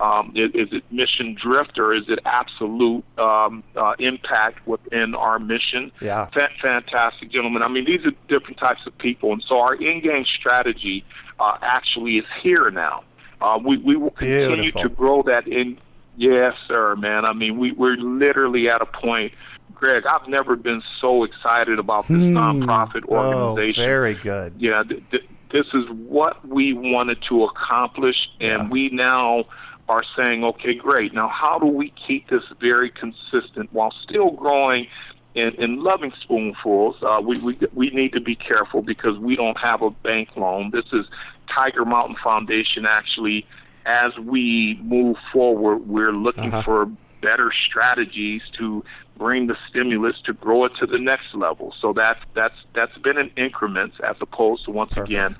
Um, 0.00 0.32
is, 0.34 0.50
is 0.54 0.68
it 0.72 0.84
mission 0.90 1.34
drift 1.40 1.78
or 1.78 1.94
is 1.94 2.04
it 2.08 2.18
absolute 2.26 3.04
um, 3.18 3.62
uh, 3.74 3.94
impact 3.98 4.66
within 4.66 5.14
our 5.14 5.38
mission? 5.38 5.92
Yeah. 6.02 6.26
Fa- 6.26 6.50
fantastic, 6.60 7.30
gentlemen. 7.30 7.62
I 7.62 7.68
mean, 7.68 7.86
these 7.86 8.04
are 8.04 8.12
different 8.28 8.58
types 8.58 8.80
of 8.86 8.96
people, 8.98 9.32
and 9.32 9.42
so 9.48 9.60
our 9.60 9.74
in-game 9.74 10.26
strategy 10.38 11.04
uh, 11.40 11.56
actually 11.62 12.18
is 12.18 12.26
here 12.42 12.70
now. 12.70 13.04
Uh, 13.40 13.58
we 13.64 13.76
we 13.78 13.96
will 13.96 14.10
continue 14.10 14.70
Beautiful. 14.70 14.82
to 14.82 14.88
grow 14.90 15.22
that 15.22 15.48
in. 15.48 15.78
Yes, 16.16 16.52
sir, 16.68 16.94
man. 16.96 17.24
I 17.24 17.32
mean, 17.32 17.58
we 17.58 17.72
we're 17.72 17.96
literally 17.96 18.68
at 18.68 18.82
a 18.82 18.86
point. 18.86 19.32
Greg, 19.74 20.04
I've 20.06 20.28
never 20.28 20.54
been 20.54 20.82
so 21.00 21.24
excited 21.24 21.78
about 21.78 22.06
this 22.06 22.18
nonprofit 22.18 23.04
organization. 23.06 23.10
Oh, 23.10 23.48
organization 23.50 23.84
very 23.84 24.14
good. 24.14 24.54
yeah, 24.58 24.82
th- 24.84 25.02
th- 25.10 25.24
this 25.50 25.66
is 25.74 25.88
what 25.90 26.46
we 26.46 26.72
wanted 26.72 27.20
to 27.28 27.44
accomplish, 27.44 28.16
and 28.40 28.62
Yeah. 28.64 28.68
we 28.68 28.90
now 28.90 29.44
are 29.88 30.04
saying, 30.16 30.44
okay, 30.44 30.74
great. 30.74 31.12
Now, 31.12 31.28
how 31.28 31.58
do 31.58 31.66
we 31.66 31.92
keep 32.06 32.28
this 32.28 32.44
very 32.60 32.90
consistent 32.90 33.72
while 33.72 33.90
still 34.02 34.30
growing 34.30 34.86
in, 35.34 35.50
in 35.54 35.82
loving 35.82 36.12
spoonfuls? 36.20 36.96
Uh, 37.02 37.20
we, 37.24 37.38
we 37.38 37.58
we 37.74 37.90
need 37.90 38.12
to 38.12 38.20
be 38.20 38.36
careful 38.36 38.82
because 38.82 39.18
we 39.18 39.34
don't 39.34 39.58
have 39.58 39.82
a 39.82 39.90
bank 39.90 40.28
loan. 40.36 40.70
This 40.70 40.86
is 40.92 41.06
Tiger 41.52 41.84
Mountain 41.84 42.16
Foundation. 42.22 42.86
Actually, 42.86 43.44
as 43.86 44.16
we 44.18 44.78
move 44.82 45.16
forward, 45.32 45.88
we're 45.88 46.12
looking 46.12 46.52
Uh-huh. 46.52 46.62
for 46.62 46.86
better 47.20 47.52
strategies 47.68 48.42
to 48.58 48.84
bring 49.16 49.46
the 49.46 49.56
stimulus 49.68 50.16
to 50.24 50.32
grow 50.32 50.64
it 50.64 50.72
to 50.80 50.86
the 50.86 50.98
next 50.98 51.34
level. 51.34 51.74
So 51.80 51.92
that's 51.92 52.20
that's 52.34 52.54
that's 52.74 52.96
been 52.98 53.18
in 53.18 53.30
increments 53.36 53.96
as 54.02 54.16
opposed 54.20 54.64
to 54.64 54.70
once 54.72 54.90
Perfect. 54.92 55.08
again, 55.10 55.36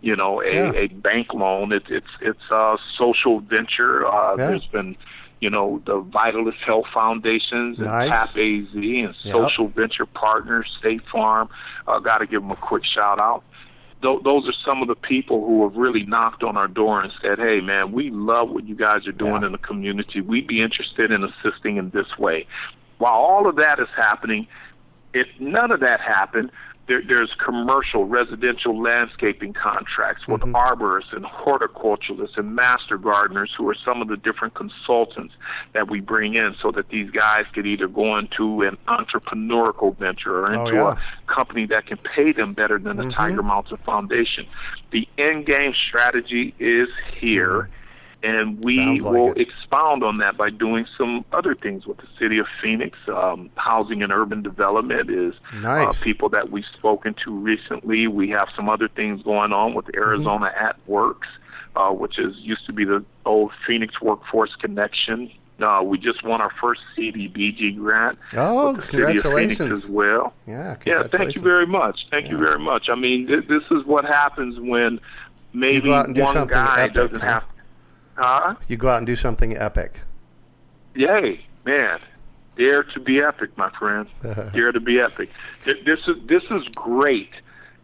you 0.00 0.14
know, 0.14 0.40
a, 0.42 0.52
Yeah. 0.52 0.72
a 0.76 0.86
bank 0.88 1.34
loan. 1.34 1.72
It's 1.72 1.86
it's 1.90 2.06
it's 2.20 2.50
a 2.50 2.76
social 2.96 3.40
venture. 3.40 4.06
Uh, 4.06 4.36
Yeah. 4.36 4.46
There's 4.48 4.66
been 4.66 4.96
you 5.40 5.50
know 5.50 5.80
the 5.86 6.00
Vitalyst 6.02 6.58
Health 6.66 6.86
Foundations 6.92 7.78
and 7.78 7.86
Nice. 7.86 8.10
TAP 8.10 8.38
AZ 8.38 8.74
and 8.74 9.14
Yep. 9.22 9.34
Social 9.34 9.68
Venture 9.68 10.06
Partners, 10.06 10.68
State 10.78 11.02
Farm. 11.10 11.48
I 11.86 11.96
uh, 11.96 11.98
Got 12.00 12.18
to 12.18 12.26
give 12.26 12.42
them 12.42 12.50
a 12.50 12.56
quick 12.56 12.84
shout 12.84 13.18
out 13.18 13.42
tho- 14.02 14.20
those 14.24 14.48
are 14.48 14.54
some 14.64 14.82
of 14.82 14.88
the 14.88 14.94
people 14.94 15.46
who 15.46 15.68
have 15.68 15.76
really 15.76 16.04
knocked 16.04 16.42
on 16.42 16.56
our 16.56 16.68
door 16.68 17.00
and 17.00 17.12
said, 17.20 17.38
"Hey, 17.38 17.60
man, 17.60 17.92
we 17.92 18.10
love 18.10 18.50
what 18.50 18.66
you 18.66 18.74
guys 18.74 19.06
are 19.06 19.12
doing 19.12 19.40
Yeah. 19.40 19.46
in 19.46 19.52
the 19.52 19.58
community. 19.58 20.20
We'd 20.20 20.46
be 20.46 20.60
interested 20.60 21.10
in 21.10 21.24
assisting 21.24 21.76
in 21.76 21.90
this 21.90 22.18
way." 22.18 22.46
While 22.98 23.14
all 23.14 23.48
of 23.48 23.56
that 23.56 23.78
is 23.78 23.88
happening, 23.96 24.46
if 25.14 25.26
none 25.38 25.70
of 25.70 25.80
that 25.80 26.00
happened, 26.00 26.50
there, 26.88 27.02
there's 27.06 27.32
commercial 27.44 28.04
residential 28.06 28.80
landscaping 28.80 29.52
contracts 29.52 30.26
with 30.26 30.40
mm-hmm. 30.40 30.56
arborists 30.56 31.12
and 31.12 31.24
horticulturalists 31.24 32.36
and 32.36 32.54
master 32.54 32.98
gardeners 32.98 33.52
who 33.56 33.68
are 33.68 33.76
some 33.84 34.02
of 34.02 34.08
the 34.08 34.16
different 34.16 34.54
consultants 34.54 35.34
that 35.74 35.88
we 35.88 36.00
bring 36.00 36.34
in 36.34 36.54
so 36.60 36.72
that 36.72 36.88
these 36.88 37.10
guys 37.10 37.44
could 37.52 37.66
either 37.66 37.86
go 37.86 38.16
into 38.16 38.62
an 38.62 38.76
entrepreneurial 38.88 39.96
venture 39.96 40.40
or 40.40 40.48
Oh, 40.48 40.66
into 40.66 40.76
yeah. 40.76 40.96
a 40.96 41.32
company 41.32 41.66
that 41.66 41.86
can 41.86 41.98
pay 41.98 42.32
them 42.32 42.54
better 42.54 42.78
than 42.78 42.96
the 42.96 43.02
mm-hmm. 43.04 43.12
Tiger 43.12 43.42
Mountain 43.42 43.76
Foundation. 43.78 44.46
The 44.90 45.06
end 45.18 45.46
game 45.46 45.74
strategy 45.88 46.54
is 46.58 46.88
here. 47.20 47.62
Mm-hmm. 47.62 47.72
And 48.22 48.62
we 48.64 48.98
like 49.00 49.12
will 49.12 49.32
it. 49.32 49.38
expound 49.38 50.02
on 50.02 50.18
that 50.18 50.36
by 50.36 50.50
doing 50.50 50.86
some 50.96 51.24
other 51.32 51.54
things 51.54 51.86
with 51.86 51.98
the 51.98 52.06
city 52.18 52.38
of 52.38 52.46
Phoenix. 52.60 52.98
Um, 53.08 53.50
housing 53.56 54.02
and 54.02 54.12
urban 54.12 54.42
development 54.42 55.08
is 55.10 55.34
uh, 55.64 55.92
people 56.00 56.28
that 56.30 56.50
we've 56.50 56.64
spoken 56.74 57.14
to 57.24 57.30
recently. 57.32 58.06
We 58.08 58.28
have 58.30 58.48
some 58.56 58.68
other 58.68 58.88
things 58.88 59.22
going 59.22 59.52
on 59.52 59.74
with 59.74 59.86
Arizona 59.94 60.52
at 60.58 60.76
Works, 60.88 61.28
uh, 61.76 61.90
which 61.90 62.18
is 62.18 62.36
used 62.38 62.66
to 62.66 62.72
be 62.72 62.84
the 62.84 63.04
old 63.24 63.52
Phoenix 63.66 64.00
Workforce 64.00 64.54
Connection. 64.56 65.30
Uh, 65.60 65.82
we 65.84 65.98
just 65.98 66.22
won 66.24 66.40
our 66.40 66.52
first 66.60 66.80
CDBG 66.96 67.76
grant 67.76 68.16
Oh, 68.36 68.72
with 68.74 68.76
the 68.76 68.82
city 68.86 69.02
of 69.02 69.08
Phoenix 69.08 69.22
congratulations. 69.22 69.84
as 69.84 69.90
well. 69.90 70.32
Yeah, 70.46 70.76
Yeah, 70.86 71.02
thank 71.04 71.34
you 71.34 71.42
very 71.42 71.66
much. 71.66 72.06
Thank 72.10 72.30
you 72.30 72.36
very 72.36 72.60
much. 72.60 72.88
I 72.88 72.94
mean, 72.94 73.26
th- 73.26 73.46
this 73.48 73.64
is 73.72 73.84
what 73.84 74.04
happens 74.04 74.58
when 74.60 75.00
maybe 75.52 75.88
go 75.88 75.94
out 75.94 76.06
and 76.06 76.14
do 76.14 76.22
one 76.22 76.46
guy 76.46 76.82
epic, 76.82 76.94
doesn't 76.94 77.20
huh? 77.20 77.26
have. 77.26 77.44
Huh? 78.18 78.56
You 78.66 78.76
go 78.76 78.88
out 78.88 78.98
and 78.98 79.06
do 79.06 79.14
something 79.14 79.56
epic. 79.56 80.00
Yay, 80.94 81.40
man! 81.64 82.00
Dare 82.56 82.82
to 82.82 83.00
be 83.00 83.20
epic, 83.20 83.56
my 83.56 83.70
friend. 83.78 84.08
Uh-huh. 84.24 84.50
Dare 84.50 84.72
to 84.72 84.80
be 84.80 85.00
epic. 85.00 85.30
This 85.64 86.00
is 86.08 86.16
this 86.26 86.42
is 86.50 86.66
great 86.74 87.30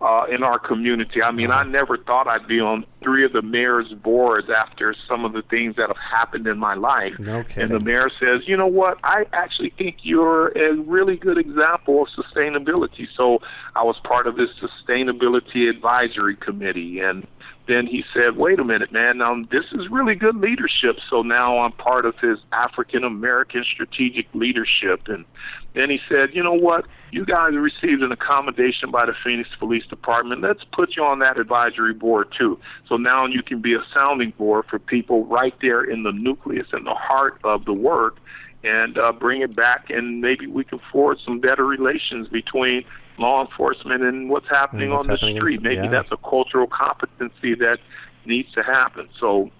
uh, 0.01 0.27
in 0.29 0.43
our 0.43 0.59
community. 0.59 1.23
I 1.23 1.31
mean, 1.31 1.53
I 1.53 1.61
uh-huh. 1.61 1.71
never 1.71 1.97
thought 1.97 2.27
I'd 2.27 2.49
be 2.49 2.59
on 2.59 2.85
three 3.01 3.25
of 3.25 3.33
the 3.33 3.43
mayor's 3.43 3.93
boards 3.93 4.49
after 4.51 4.95
some 5.09 5.25
of 5.25 5.33
the 5.33 5.43
things 5.43 5.77
that 5.77 5.89
have 5.89 5.97
happened 5.97 6.49
in 6.49 6.59
my 6.59 6.75
life. 6.75 7.17
No 7.21 7.45
And 7.57 7.71
the 7.71 7.81
mayor 7.81 8.11
says, 8.19 8.43
you 8.47 8.57
know 8.57 8.67
what? 8.67 8.99
I 9.05 9.27
actually 9.33 9.71
think 9.71 9.99
you're 10.03 10.49
a 10.49 10.75
really 10.75 11.17
good 11.17 11.39
example 11.39 12.03
of 12.03 12.09
sustainability. 12.09 13.07
So 13.17 13.41
I 13.77 13.85
was 13.85 13.97
part 14.03 14.27
of 14.27 14.37
this 14.37 14.51
sustainability 14.61 15.71
advisory 15.71 16.37
committee 16.37 16.99
and 16.99 17.27
then 17.67 17.87
he 17.87 18.05
said, 18.13 18.37
"Wait 18.37 18.59
a 18.59 18.65
minute, 18.65 18.93
man. 18.93 19.19
This 19.51 19.65
is 19.73 19.89
really 19.91 20.15
good 20.15 20.37
leadership. 20.37 20.99
So 21.09 21.23
now 21.23 21.61
I'm 21.61 21.73
part 21.73 22.05
of 22.05 22.19
his 22.19 22.39
African 22.53 23.05
American 23.05 23.65
strategic 23.65 24.27
leadership." 24.35 25.09
And 25.09 25.25
then 25.73 25.89
he 25.91 26.01
said, 26.09 26.35
"You 26.35 26.43
know 26.43 26.55
what? 26.55 26.85
You 27.11 27.25
guys 27.25 27.55
received 27.55 28.03
an 28.03 28.13
accommodation 28.13 28.91
by 28.91 29.07
the 29.07 29.15
Phoenix 29.25 29.49
Police 29.59 29.87
Department. 29.87 30.43
Let's 30.43 30.65
put 30.73 30.97
you 30.97 31.05
on 31.05 31.21
that 31.21 31.39
advisory 31.39 31.95
board 31.95 32.29
too. 32.37 32.59
So 32.89 32.97
now 32.97 33.27
you 33.27 33.43
can 33.43 33.61
be 33.61 33.75
a 33.75 33.85
sounding 33.97 34.31
board 34.37 34.67
for 34.69 34.79
people 34.79 35.25
right 35.25 35.55
there 35.63 35.83
in 35.83 36.03
the 36.03 36.13
nucleus 36.13 36.67
and 36.73 36.87
the 36.87 36.95
heart 36.95 37.39
of 37.45 37.65
the 37.65 37.73
work." 37.73 38.19
And 38.63 38.97
uh, 38.97 39.13
bring 39.13 39.43
it 39.43 39.55
back, 39.55 39.91
and 39.91 40.21
maybe 40.21 40.47
we 40.47 40.65
can 40.65 40.81
forge 40.91 41.19
some 41.23 41.39
better 41.39 41.67
relations 41.67 42.29
between 42.29 42.87
law 43.19 43.45
enforcement 43.45 44.03
and 44.03 44.29
what's 44.29 44.49
happening 44.49 44.91
what's 44.91 45.07
on 45.07 45.13
the 45.13 45.13
happening 45.15 45.37
in- 45.37 45.43
street. 45.43 45.63
Maybe 45.63 45.77
yeah. 45.77 45.89
that's 45.89 46.11
a 46.13 46.17
cultural 46.19 46.67
competency 46.67 47.55
that 47.55 47.79
needs 48.27 48.51
to 48.53 48.63
happen. 48.63 49.09
So 49.21 49.51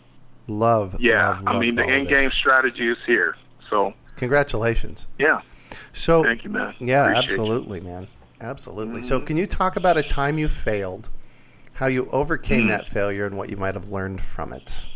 Love. 0.47 0.97
yeah, 1.01 1.31
love, 1.31 1.43
I 1.47 1.59
mean 1.59 1.75
the 1.77 1.85
end 1.87 2.09
game 2.09 2.31
strategy 2.31 2.89
is 2.89 2.99
here. 3.07 3.37
So 3.71 3.95
Congratulations. 4.17 5.09
yeah, 5.19 5.41
So 5.93 6.23
thank 6.23 6.45
you, 6.45 6.51
man. 6.51 6.75
Yeah, 6.79 7.05
Appreciate 7.07 7.31
you. 7.31 7.33
absolutely, 7.43 7.81
man. 7.81 8.09
Absolutely. 8.41 9.03
So, 9.03 9.21
can 9.21 9.37
you 9.39 9.47
talk 9.47 9.77
about 9.77 9.97
a 9.97 10.03
time 10.03 10.39
you 10.39 10.49
failed, 10.49 11.09
how 11.75 11.87
you 11.87 12.09
overcame 12.11 12.63
Hmm. 12.63 12.69
that 12.69 12.87
failure, 12.87 13.27
and 13.27 13.37
what 13.39 13.49
you 13.49 13.57
might 13.57 13.75
have 13.75 13.89
learned 13.89 14.21
from 14.21 14.53
it? 14.53 14.87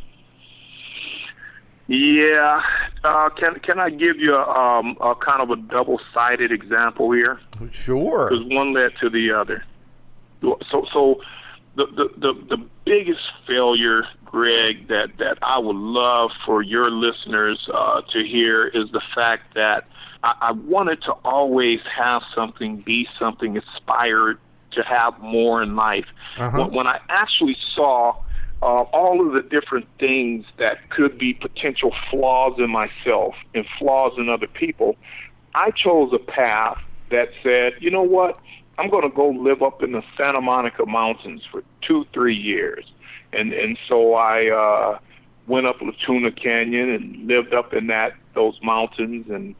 Yeah, 1.88 2.60
uh, 3.02 3.30
can 3.30 3.60
can 3.60 3.80
I 3.80 3.88
give 3.88 4.18
you 4.18 4.34
a, 4.34 4.46
um, 4.46 4.98
a 5.00 5.14
kind 5.14 5.40
of 5.40 5.50
a 5.50 5.56
double 5.56 5.98
sided 6.12 6.52
example 6.52 7.10
here? 7.12 7.40
Sure. 7.70 8.28
because 8.28 8.44
one 8.46 8.74
led 8.74 8.92
to 9.00 9.08
the 9.08 9.32
other. 9.32 9.64
So, 10.42 10.86
so 10.92 11.16
the, 11.76 11.86
the 11.86 12.08
the 12.18 12.56
the 12.56 12.66
biggest 12.84 13.22
failure, 13.46 14.04
Greg, 14.26 14.88
that 14.88 15.16
that 15.18 15.38
I 15.40 15.58
would 15.58 15.76
love 15.76 16.30
for 16.44 16.60
your 16.60 16.90
listeners 16.90 17.66
uh, 17.72 18.02
to 18.12 18.22
hear 18.22 18.66
is 18.66 18.90
the 18.92 19.02
fact 19.14 19.54
that 19.54 19.88
I, 20.22 20.34
I 20.40 20.52
wanted 20.52 21.00
to 21.04 21.12
always 21.24 21.80
have 21.96 22.20
something, 22.34 22.82
be 22.82 23.08
something, 23.18 23.56
aspired 23.56 24.38
to 24.72 24.82
have 24.82 25.18
more 25.20 25.62
in 25.62 25.74
life. 25.74 26.06
Uh-huh. 26.36 26.64
When, 26.64 26.74
when 26.74 26.86
I 26.86 27.00
actually 27.08 27.56
saw 27.74 28.16
uh, 28.62 28.82
all 28.92 29.24
of 29.24 29.32
the 29.32 29.48
different 29.48 29.86
things 29.98 30.44
that 30.58 30.90
could 30.90 31.18
be 31.18 31.34
potential 31.34 31.94
flaws 32.10 32.58
in 32.58 32.70
myself 32.70 33.34
and 33.54 33.64
flaws 33.78 34.12
in 34.18 34.28
other 34.28 34.48
people, 34.48 34.96
I 35.54 35.70
chose 35.70 36.12
a 36.12 36.18
path 36.18 36.78
that 37.10 37.30
said, 37.42 37.74
you 37.80 37.90
know 37.90 38.02
what? 38.02 38.38
I'm 38.78 38.90
going 38.90 39.08
to 39.08 39.14
go 39.14 39.28
live 39.28 39.62
up 39.62 39.82
in 39.82 39.92
the 39.92 40.02
Santa 40.16 40.40
Monica 40.40 40.86
Mountains 40.86 41.42
for 41.50 41.62
two, 41.82 42.06
three 42.12 42.36
years. 42.36 42.84
And 43.32 43.52
and 43.52 43.78
so 43.88 44.14
I 44.14 44.48
uh, 44.48 44.98
went 45.46 45.66
up 45.66 45.78
Latuna 45.80 46.34
Canyon 46.34 46.90
and 46.90 47.26
lived 47.26 47.52
up 47.52 47.74
in 47.74 47.88
that 47.88 48.14
those 48.34 48.58
mountains 48.62 49.26
and 49.28 49.54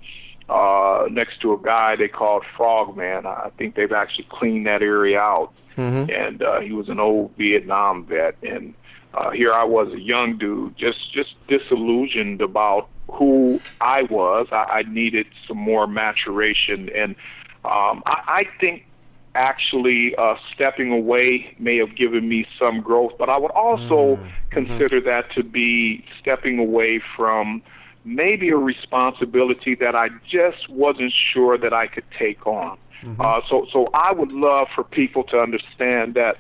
uh, 0.49 1.07
next 1.11 1.41
to 1.43 1.53
a 1.53 1.59
guy 1.59 1.97
they 1.97 2.09
called 2.09 2.45
Frogman. 2.57 3.27
I 3.27 3.51
think 3.59 3.75
they've 3.75 3.93
actually 3.93 4.27
cleaned 4.31 4.67
that 4.67 4.83
area 4.83 5.21
out. 5.21 5.53
And 6.11 6.43
uh, 6.43 6.61
he 6.61 6.73
was 6.73 6.89
an 6.89 6.99
old 6.99 7.33
Vietnam 7.37 8.05
vet. 8.05 8.37
And 8.43 8.75
uh, 9.19 9.31
here 9.31 9.53
I 9.53 9.65
was, 9.65 9.93
a 9.93 10.01
young 10.01 10.39
dude, 10.39 10.77
just 10.77 11.13
just 11.13 11.35
disillusioned 11.49 12.41
about 12.41 12.89
who 13.11 13.61
I 13.81 14.03
was. 14.03 14.47
I, 14.53 14.65
I 14.79 14.83
needed 14.83 15.27
some 15.47 15.57
more 15.57 15.87
maturation, 15.87 16.89
and 16.95 17.17
um, 17.65 18.03
I, 18.07 18.23
I 18.27 18.49
think 18.61 18.87
actually 19.35 20.15
uh, 20.17 20.37
stepping 20.55 20.93
away 20.93 21.55
may 21.59 21.77
have 21.79 21.97
given 21.97 22.29
me 22.29 22.47
some 22.59 22.81
growth, 22.81 23.13
but 23.19 23.29
I 23.29 23.39
would 23.39 23.51
also 23.53 24.19
consider 24.51 25.01
that 25.03 25.31
to 25.33 25.43
be 25.43 26.05
stepping 26.21 26.59
away 26.59 27.01
from 27.17 27.63
maybe 28.05 28.49
a 28.51 28.57
responsibility 28.57 29.75
that 29.75 29.95
I 29.95 30.09
just 30.29 30.69
wasn't 30.69 31.13
sure 31.33 31.59
that 31.59 31.73
I 31.73 31.87
could 31.87 32.11
take 32.19 32.47
on. 32.47 32.79
Uh, 33.21 33.41
so, 33.49 33.67
so 33.73 33.89
I 33.95 34.13
would 34.13 34.33
love 34.33 34.69
for 34.75 34.83
people 34.83 35.23
to 35.25 35.41
understand 35.41 36.15
that 36.15 36.39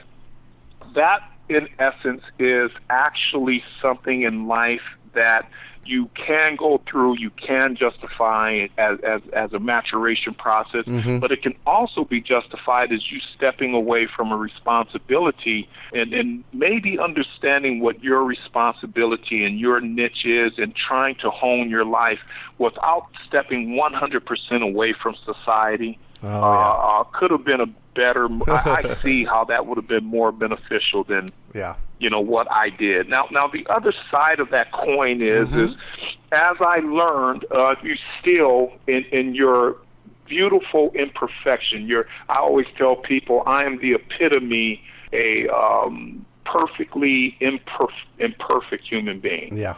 that 0.94 1.20
in 1.48 1.68
essence 1.78 2.22
is 2.38 2.70
actually 2.90 3.62
something 3.80 4.22
in 4.22 4.46
life 4.46 4.82
that 5.14 5.50
you 5.88 6.10
can 6.14 6.54
go 6.56 6.80
through, 6.88 7.14
you 7.18 7.30
can 7.30 7.74
justify 7.74 8.66
as 8.76 8.98
as, 9.00 9.22
as 9.32 9.52
a 9.54 9.58
maturation 9.58 10.34
process, 10.34 10.84
mm-hmm. 10.84 11.18
but 11.18 11.32
it 11.32 11.42
can 11.42 11.54
also 11.66 12.04
be 12.04 12.20
justified 12.20 12.92
as 12.92 13.10
you 13.10 13.20
stepping 13.34 13.72
away 13.72 14.06
from 14.06 14.30
a 14.30 14.36
responsibility 14.36 15.68
and, 15.92 16.12
and 16.12 16.44
maybe 16.52 16.98
understanding 16.98 17.80
what 17.80 18.02
your 18.02 18.22
responsibility 18.24 19.44
and 19.44 19.58
your 19.58 19.80
niche 19.80 20.26
is 20.26 20.52
and 20.58 20.74
trying 20.76 21.14
to 21.16 21.30
hone 21.30 21.70
your 21.70 21.84
life 21.84 22.20
without 22.58 23.06
stepping 23.26 23.70
100% 23.70 24.62
away 24.62 24.92
from 24.92 25.16
society. 25.24 25.98
Oh, 26.22 26.28
yeah. 26.28 26.38
uh, 26.38 27.00
uh, 27.00 27.04
could 27.04 27.30
have 27.30 27.44
been 27.44 27.60
a 27.60 27.66
better. 27.94 28.28
I, 28.48 28.82
I 28.84 28.96
see 29.02 29.24
how 29.24 29.44
that 29.44 29.66
would 29.66 29.76
have 29.76 29.88
been 29.88 30.04
more 30.04 30.32
beneficial 30.32 31.04
than 31.04 31.28
Yeah. 31.54 31.76
you 31.98 32.10
know 32.10 32.20
what 32.20 32.50
I 32.50 32.70
did. 32.70 33.08
Now, 33.08 33.26
now 33.30 33.46
the 33.48 33.66
other 33.68 33.92
side 34.10 34.40
of 34.40 34.50
that 34.50 34.72
coin 34.72 35.22
is 35.22 35.48
Mm-hmm. 35.48 35.60
is 35.60 35.76
as 36.32 36.56
I 36.60 36.80
learned, 36.80 37.44
uh, 37.50 37.74
you 37.82 37.96
still 38.20 38.72
in 38.86 39.04
in 39.12 39.34
your 39.34 39.76
beautiful 40.26 40.90
imperfection. 40.94 41.86
You're. 41.86 42.04
I 42.28 42.36
always 42.38 42.66
tell 42.76 42.96
people 42.96 43.42
I 43.46 43.64
am 43.64 43.78
the 43.78 43.92
epitome 43.94 44.82
a 45.12 45.48
um, 45.48 46.26
perfectly 46.44 47.36
imperf- 47.40 47.88
imperfect 48.18 48.86
human 48.86 49.20
being. 49.20 49.56
Yeah. 49.56 49.76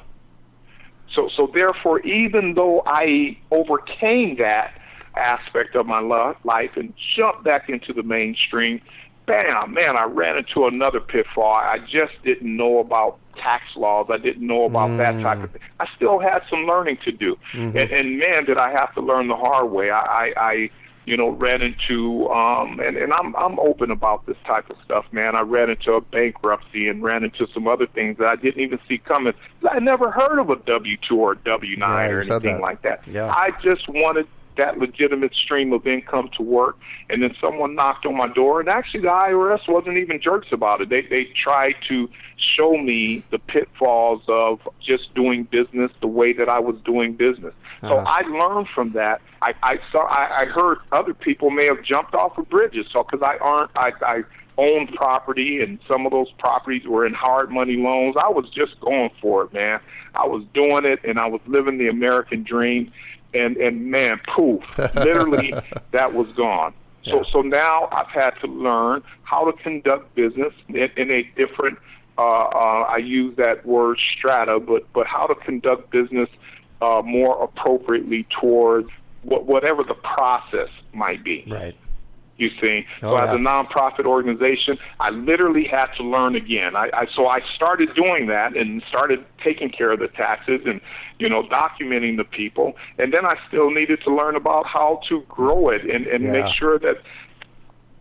So, 1.14 1.28
so 1.36 1.50
therefore, 1.52 2.00
even 2.00 2.54
though 2.54 2.82
I 2.86 3.36
overcame 3.50 4.36
that 4.38 4.74
aspect 5.16 5.74
of 5.74 5.86
my 5.86 6.00
lo- 6.00 6.36
life 6.44 6.76
and 6.76 6.92
jumped 7.16 7.44
back 7.44 7.68
into 7.68 7.92
the 7.92 8.02
mainstream, 8.02 8.80
bam, 9.26 9.72
man, 9.74 9.96
I 9.96 10.04
ran 10.04 10.38
into 10.38 10.66
another 10.66 11.00
pitfall. 11.00 11.52
I 11.54 11.78
just 11.78 12.22
didn't 12.24 12.56
know 12.56 12.78
about 12.78 13.18
tax 13.34 13.64
laws. 13.76 14.06
I 14.10 14.18
didn't 14.18 14.46
know 14.46 14.64
about 14.64 14.96
that 14.98 15.20
type 15.20 15.42
of 15.42 15.50
thing. 15.50 15.62
I 15.78 15.86
still 15.96 16.18
had 16.18 16.42
some 16.50 16.66
learning 16.66 16.98
to 17.04 17.12
do, 17.12 17.38
and, 17.52 17.76
and 17.76 18.18
man, 18.18 18.44
did 18.44 18.58
I 18.58 18.70
have 18.72 18.92
to 18.94 19.00
learn 19.00 19.28
the 19.28 19.36
hard 19.36 19.70
way. 19.70 19.90
I, 19.90 20.00
I, 20.00 20.32
I 20.36 20.70
you 21.06 21.16
know, 21.16 21.30
ran 21.30 21.62
into, 21.62 22.28
um, 22.28 22.78
and, 22.78 22.96
and 22.96 23.12
I'm 23.12 23.34
I'm 23.34 23.58
open 23.58 23.90
about 23.90 24.26
this 24.26 24.36
type 24.46 24.68
of 24.70 24.76
stuff, 24.84 25.06
man. 25.12 25.34
I 25.34 25.40
ran 25.40 25.70
into 25.70 25.92
a 25.94 26.00
bankruptcy 26.00 26.88
and 26.88 27.02
ran 27.02 27.24
into 27.24 27.46
some 27.52 27.66
other 27.66 27.86
things 27.86 28.18
that 28.18 28.28
I 28.28 28.36
didn't 28.36 28.62
even 28.62 28.78
see 28.86 28.98
coming. 28.98 29.32
I 29.68 29.80
never 29.80 30.10
heard 30.10 30.38
of 30.38 30.50
a 30.50 30.56
W 30.56 30.96
two 31.08 31.16
or 31.16 31.34
W 31.34 31.76
nine 31.76 32.10
you 32.10 32.16
or 32.16 32.20
anything 32.20 32.56
that. 32.56 32.60
like 32.60 32.82
that. 32.82 33.02
Yeah. 33.08 33.28
I 33.28 33.50
just 33.62 33.88
wanted 33.88 34.28
that 34.56 34.78
legitimate 34.78 35.34
stream 35.34 35.72
of 35.72 35.86
income 35.86 36.30
to 36.36 36.42
work, 36.42 36.76
and 37.08 37.22
then 37.22 37.34
someone 37.40 37.74
knocked 37.74 38.06
on 38.06 38.16
my 38.16 38.28
door, 38.28 38.60
and 38.60 38.68
actually 38.68 39.00
the 39.00 39.08
IRS 39.08 39.66
wasn't 39.68 39.96
even 39.96 40.20
jerks 40.20 40.48
about 40.52 40.80
it. 40.80 40.88
They 40.88 41.02
they 41.02 41.24
tried 41.24 41.74
to 41.88 42.08
show 42.56 42.76
me 42.76 43.22
the 43.30 43.38
pitfalls 43.38 44.22
of 44.28 44.60
just 44.80 45.14
doing 45.14 45.44
business 45.44 45.90
the 46.00 46.06
way 46.06 46.32
that 46.32 46.48
I 46.48 46.58
was 46.58 46.76
doing 46.84 47.14
business. 47.14 47.54
So 47.82 47.96
Uh-huh. 47.96 48.04
I 48.06 48.22
learned 48.28 48.68
from 48.68 48.92
that. 48.92 49.20
I, 49.42 49.54
I 49.62 49.78
saw 49.90 50.06
I, 50.06 50.42
I 50.42 50.44
heard 50.46 50.78
other 50.92 51.14
people 51.14 51.50
may 51.50 51.66
have 51.66 51.82
jumped 51.82 52.14
off 52.14 52.36
of 52.38 52.48
bridges. 52.48 52.86
So 52.92 53.02
because 53.02 53.22
I 53.22 53.36
aren't 53.38 53.70
I, 53.76 53.92
I 54.02 54.22
owned 54.58 54.92
property, 54.94 55.62
and 55.62 55.78
some 55.88 56.04
of 56.04 56.12
those 56.12 56.30
properties 56.32 56.86
were 56.86 57.06
in 57.06 57.14
hard 57.14 57.50
money 57.50 57.76
loans. 57.76 58.16
I 58.22 58.28
was 58.28 58.48
just 58.50 58.78
going 58.80 59.10
for 59.20 59.44
it, 59.44 59.52
man. 59.54 59.80
I 60.14 60.26
was 60.26 60.44
doing 60.52 60.84
it, 60.84 61.00
and 61.04 61.18
I 61.18 61.26
was 61.26 61.40
living 61.46 61.78
the 61.78 61.88
American 61.88 62.42
dream. 62.42 62.90
And 63.32 63.56
and 63.56 63.90
man, 63.90 64.20
poof! 64.34 64.62
Literally, 64.94 65.54
that 65.92 66.14
was 66.14 66.30
gone. 66.32 66.74
So 67.04 67.18
Yeah. 67.18 67.22
so 67.32 67.42
now 67.42 67.88
I've 67.92 68.08
had 68.08 68.30
to 68.40 68.46
learn 68.46 69.02
how 69.22 69.50
to 69.50 69.52
conduct 69.62 70.14
business 70.14 70.52
in, 70.68 70.90
in 70.96 71.10
a 71.10 71.22
different. 71.36 71.78
Uh, 72.18 72.22
uh, 72.22 72.86
I 72.88 72.98
use 72.98 73.36
that 73.36 73.64
word 73.64 73.98
strata, 74.16 74.60
but 74.60 74.92
but 74.92 75.06
how 75.06 75.26
to 75.26 75.34
conduct 75.34 75.90
business 75.90 76.28
uh, 76.82 77.02
more 77.04 77.42
appropriately 77.42 78.26
towards 78.40 78.90
what, 79.22 79.46
whatever 79.46 79.82
the 79.84 79.94
process 79.94 80.68
might 80.92 81.22
be. 81.22 81.44
Right. 81.46 81.76
You 82.40 82.48
see, 82.60 82.86
Oh, 83.02 83.10
so 83.10 83.16
as 83.18 83.28
a 83.30 83.36
nonprofit 83.38 84.06
organization, 84.06 84.78
I 84.98 85.10
literally 85.10 85.64
had 85.70 85.88
to 85.98 86.02
learn 86.02 86.34
again. 86.34 86.74
I, 86.74 86.88
I 86.94 87.06
so 87.14 87.26
I 87.26 87.40
started 87.54 87.90
doing 87.94 88.28
that 88.28 88.56
and 88.56 88.82
started 88.88 89.24
taking 89.44 89.68
care 89.68 89.92
of 89.92 89.98
the 90.00 90.08
taxes 90.08 90.62
and 90.64 90.80
you 91.18 91.28
know 91.28 91.42
documenting 91.42 92.16
the 92.16 92.24
people, 92.24 92.72
and 92.98 93.12
then 93.12 93.26
I 93.26 93.34
still 93.48 93.70
needed 93.70 94.00
to 94.04 94.10
learn 94.14 94.36
about 94.36 94.64
how 94.66 95.00
to 95.10 95.22
grow 95.28 95.68
it 95.68 95.82
and 95.82 96.06
and 96.06 96.24
Yeah. 96.24 96.32
make 96.32 96.46
sure 96.58 96.78
that 96.78 96.96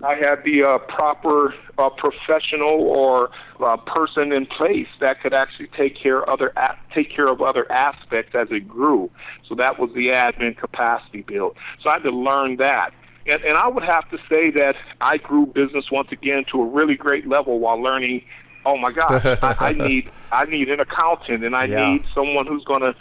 I 0.01 0.15
had 0.15 0.43
the 0.45 0.63
uh, 0.63 0.77
proper 0.77 1.53
uh, 1.77 1.89
professional 1.89 2.79
or 2.83 3.29
uh, 3.59 3.75
person 3.75 4.31
in 4.31 4.45
place 4.45 4.87
that 5.01 5.19
could 5.21 5.33
actually 5.33 5.67
take 5.75 6.01
care 6.01 6.27
other 6.29 6.53
a- 6.55 6.77
take 6.95 7.13
care 7.13 7.27
of 7.27 7.41
other 7.41 7.69
aspects 7.69 8.33
as 8.33 8.47
it 8.51 8.65
grew. 8.65 9.11
So 9.49 9.55
that 9.55 9.77
was 9.77 9.89
the 9.93 10.07
admin 10.09 10.57
capacity 10.57 11.23
build. 11.23 11.57
So 11.83 11.89
I 11.89 11.95
had 11.95 12.03
to 12.03 12.11
learn 12.11 12.55
that. 12.57 12.91
And, 13.29 13.43
and 13.43 13.57
I 13.57 13.67
would 13.67 13.83
have 13.83 14.09
to 14.09 14.17
say 14.29 14.51
that 14.51 14.75
I 15.01 15.17
grew 15.17 15.45
business 15.45 15.85
once 15.91 16.09
again 16.11 16.45
to 16.51 16.61
a 16.61 16.65
really 16.65 16.95
great 16.95 17.27
level 17.27 17.59
while 17.59 17.81
learning. 17.81 18.23
Oh 18.65 18.77
my 18.77 18.91
gosh, 18.91 19.23
I, 19.41 19.55
I 19.59 19.71
need 19.87 20.11
I 20.31 20.45
need 20.45 20.69
an 20.69 20.79
accountant 20.79 21.43
and 21.43 21.55
I 21.55 21.65
Yeah. 21.65 21.91
need 21.91 22.05
someone 22.13 22.47
who's 22.47 22.63
going 22.65 22.81
to 22.81 22.93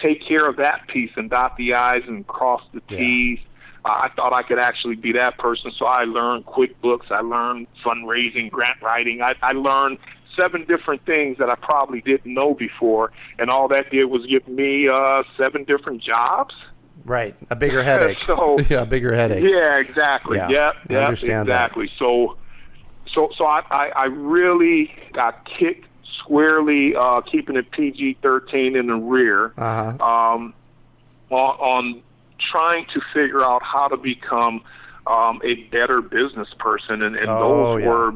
take 0.00 0.26
care 0.26 0.48
of 0.48 0.56
that 0.56 0.86
piece 0.88 1.10
and 1.16 1.30
dot 1.30 1.56
the 1.56 1.74
i's 1.74 2.02
and 2.06 2.26
cross 2.26 2.62
the 2.72 2.80
t's. 2.88 3.38
Uh, 3.84 3.88
I 3.88 4.08
thought 4.14 4.32
I 4.32 4.42
could 4.42 4.58
actually 4.60 4.94
be 4.94 5.12
that 5.12 5.38
person, 5.38 5.72
so 5.76 5.86
I 5.86 6.04
learned 6.04 6.46
QuickBooks. 6.46 7.10
I 7.10 7.20
learned 7.20 7.66
fundraising, 7.84 8.48
grant 8.50 8.80
writing. 8.80 9.22
I, 9.22 9.34
I 9.42 9.52
learned 9.52 9.98
seven 10.38 10.64
different 10.66 11.04
things 11.04 11.38
that 11.38 11.50
I 11.50 11.56
probably 11.56 12.00
didn't 12.00 12.32
know 12.32 12.54
before, 12.54 13.10
and 13.38 13.50
all 13.50 13.68
that 13.68 13.90
did 13.90 14.04
was 14.06 14.24
give 14.26 14.46
me 14.46 14.88
uh, 14.88 15.24
seven 15.36 15.64
different 15.64 16.00
jobs. 16.02 16.54
Right. 17.04 17.34
A 17.50 17.56
bigger 17.56 17.82
headache. 17.90 18.22
So- 18.26 18.58
yeah, 18.70 18.82
a 18.82 18.86
bigger 18.86 19.14
headache. 19.14 19.44
Yeah, 19.52 19.78
exactly. 19.78 20.36
Yeah, 20.38 20.48
Yep, 20.50 20.74
I 20.88 20.92
yep, 20.92 21.02
understand 21.04 21.48
that. 21.48 21.66
exactly. 21.72 21.90
So, 21.98 22.36
so, 23.12 23.30
so 23.36 23.44
I, 23.46 23.62
I, 23.70 23.88
I 23.96 24.04
really 24.06 24.94
got 25.12 25.44
kicked 25.44 25.86
squarely, 26.18 26.94
uh, 26.94 27.20
keeping 27.22 27.56
it 27.56 27.70
PG 27.72 28.18
thirteen 28.22 28.76
in 28.76 28.86
the 28.86 28.94
rear, 28.94 29.52
Uh 29.58 29.92
huh. 29.98 30.04
um, 30.34 30.54
on, 31.30 31.38
on 31.58 32.02
trying 32.38 32.84
to 32.84 33.00
figure 33.12 33.44
out 33.44 33.62
how 33.62 33.88
to 33.88 33.96
become 33.96 34.62
um, 35.06 35.40
a 35.44 35.54
better 35.64 36.00
business 36.00 36.48
person, 36.58 37.02
and, 37.02 37.16
and 37.16 37.28
Oh, 37.28 37.74
those 37.78 37.82
yeah. 37.82 37.88
were. 37.88 38.14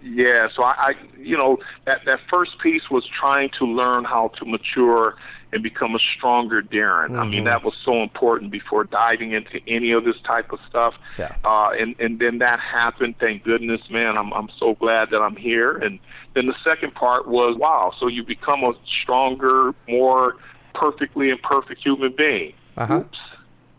Yeah, 0.00 0.48
so 0.54 0.62
I, 0.62 0.74
I, 0.78 0.94
you 1.20 1.36
know, 1.36 1.58
that 1.84 2.00
that 2.06 2.20
first 2.30 2.58
piece 2.60 2.88
was 2.90 3.04
trying 3.06 3.50
to 3.58 3.64
learn 3.66 4.04
how 4.04 4.28
to 4.38 4.44
mature 4.44 5.16
and 5.52 5.62
become 5.62 5.94
a 5.94 5.98
stronger 5.98 6.60
Darren. 6.62 7.18
I 7.18 7.24
mean, 7.24 7.44
Mhm. 7.44 7.50
that 7.50 7.64
was 7.64 7.74
so 7.82 8.02
important 8.02 8.50
before 8.50 8.84
diving 8.84 9.32
into 9.32 9.60
any 9.66 9.92
of 9.92 10.04
this 10.04 10.20
type 10.20 10.52
of 10.52 10.60
stuff. 10.68 10.94
Yeah. 11.18 11.34
Uh, 11.44 11.70
and 11.70 11.94
and 11.98 12.18
then 12.18 12.38
that 12.38 12.60
happened. 12.60 13.16
Thank 13.18 13.44
goodness, 13.44 13.88
man. 13.90 14.18
I'm 14.18 14.32
I'm 14.32 14.50
so 14.58 14.74
glad 14.74 15.10
that 15.10 15.22
I'm 15.22 15.36
here. 15.36 15.76
And 15.78 15.98
then 16.34 16.46
the 16.46 16.56
second 16.62 16.94
part 16.94 17.26
was 17.26 17.56
wow. 17.56 17.92
So 17.98 18.08
you 18.08 18.22
become 18.22 18.62
a 18.64 18.74
stronger, 19.02 19.74
more 19.88 20.36
perfectly 20.74 21.30
imperfect 21.30 21.82
human 21.82 22.12
being. 22.12 22.52
Uh-huh. 22.76 23.02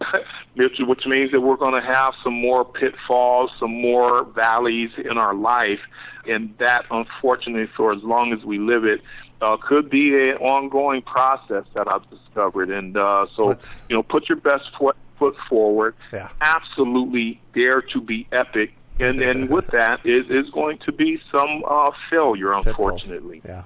Which 0.55 1.05
means 1.05 1.31
that 1.31 1.41
we're 1.41 1.55
going 1.55 1.73
to 1.79 1.85
have 1.85 2.13
some 2.23 2.33
more 2.33 2.65
pitfalls, 2.65 3.51
some 3.59 3.71
more 3.71 4.23
valleys 4.23 4.89
in 4.97 5.17
our 5.17 5.33
life, 5.33 5.79
and 6.27 6.53
that, 6.57 6.85
unfortunately, 6.91 7.67
for 7.77 7.93
as 7.93 8.03
long 8.03 8.33
as 8.33 8.43
we 8.43 8.57
live 8.59 8.83
it, 8.85 9.01
uh, 9.41 9.57
could 9.57 9.89
be 9.89 10.13
an 10.13 10.37
ongoing 10.37 11.01
process 11.01 11.63
that 11.73 11.87
I've 11.87 12.07
discovered. 12.09 12.69
And 12.69 12.97
uh, 12.97 13.27
so, 13.35 13.45
Let's- 13.45 13.81
you 13.89 13.95
know, 13.95 14.03
put 14.03 14.29
your 14.29 14.37
best 14.37 14.65
foot 14.77 14.95
foot 15.17 15.35
forward. 15.49 15.95
Yeah. 16.13 16.29
Absolutely 16.41 17.41
dare 17.53 17.81
to 17.81 18.01
be 18.01 18.27
epic. 18.31 18.73
And 18.99 19.19
then 19.19 19.47
with 19.49 19.67
that 19.67 20.05
is 20.05 20.29
is 20.29 20.49
going 20.51 20.77
to 20.79 20.91
be 20.91 21.21
some 21.31 21.63
uh, 21.67 21.91
failure, 22.09 22.53
Pitfalls. 22.55 22.67
unfortunately. 22.67 23.41
Yeah. 23.45 23.63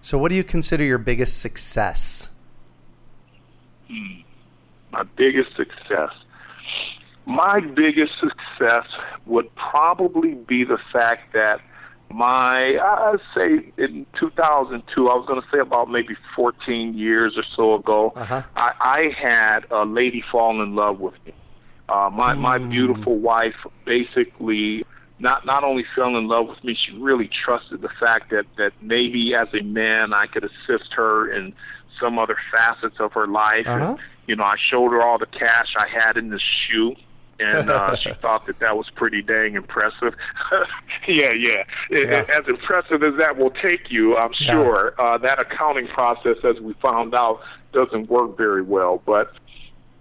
So, 0.00 0.18
what 0.18 0.30
do 0.30 0.36
you 0.36 0.44
consider 0.44 0.84
your 0.84 0.98
biggest 0.98 1.40
success? 1.40 2.30
my 4.92 5.02
biggest 5.16 5.54
success. 5.56 6.10
My 7.26 7.60
biggest 7.60 8.12
success 8.20 8.86
would 9.26 9.52
probably 9.54 10.34
be 10.34 10.64
the 10.64 10.78
fact 10.92 11.32
that 11.32 11.60
my, 12.10 12.78
I'd 12.78 13.18
say 13.34 13.72
in 13.76 14.06
2002, 14.18 15.08
I 15.08 15.14
was 15.14 15.26
going 15.26 15.40
to 15.42 15.48
say 15.52 15.58
about 15.58 15.90
maybe 15.90 16.16
14 16.36 16.94
years 16.94 17.36
or 17.36 17.42
so 17.56 17.74
ago, 17.74 18.12
Uh-huh. 18.14 18.42
I, 18.56 18.72
I 18.80 19.14
had 19.16 19.66
a 19.70 19.84
lady 19.84 20.22
fall 20.30 20.62
in 20.62 20.74
love 20.74 21.00
with 21.00 21.14
me. 21.26 21.32
Uh, 21.88 22.08
my 22.10 22.32
my 22.32 22.56
beautiful 22.56 23.18
wife 23.18 23.56
basically 23.84 24.86
not 25.18 25.44
not 25.44 25.64
only 25.64 25.84
fell 25.94 26.16
in 26.16 26.28
love 26.28 26.48
with 26.48 26.64
me, 26.64 26.74
she 26.74 26.92
really 26.96 27.28
trusted 27.28 27.82
the 27.82 27.90
fact 28.00 28.30
that 28.30 28.46
that 28.56 28.72
maybe 28.80 29.34
as 29.34 29.48
a 29.52 29.62
man 29.62 30.14
I 30.14 30.26
could 30.26 30.44
assist 30.44 30.94
her 30.94 31.30
in 31.30 31.52
some 32.00 32.18
other 32.18 32.36
facets 32.50 32.96
of 33.00 33.12
her 33.12 33.26
life. 33.26 33.66
Uh-huh. 33.66 33.96
you 34.26 34.34
know, 34.34 34.44
I 34.44 34.54
showed 34.70 34.92
her 34.92 35.02
all 35.02 35.18
the 35.18 35.26
cash 35.26 35.74
I 35.76 35.86
had 35.86 36.16
in 36.16 36.30
the 36.30 36.40
shoe. 36.40 36.94
And 37.40 37.70
uh, 37.70 37.96
she 37.96 38.12
thought 38.22 38.46
that 38.46 38.58
that 38.60 38.76
was 38.76 38.88
pretty 38.90 39.22
dang 39.22 39.54
impressive. 39.54 40.14
yeah, 41.08 41.32
yeah. 41.32 41.64
It- 41.90 42.08
Yeah. 42.08 42.24
As 42.36 42.46
impressive 42.48 43.02
as 43.02 43.14
that 43.18 43.36
will 43.36 43.50
take 43.50 43.90
you, 43.90 44.16
I'm 44.16 44.32
Yeah. 44.40 44.52
sure 44.52 44.94
uh, 45.00 45.18
that 45.18 45.38
accounting 45.40 45.88
process, 45.88 46.36
as 46.44 46.60
we 46.60 46.74
found 46.74 47.14
out, 47.14 47.40
doesn't 47.72 48.08
work 48.08 48.36
very 48.36 48.62
well. 48.62 49.02
But 49.04 49.32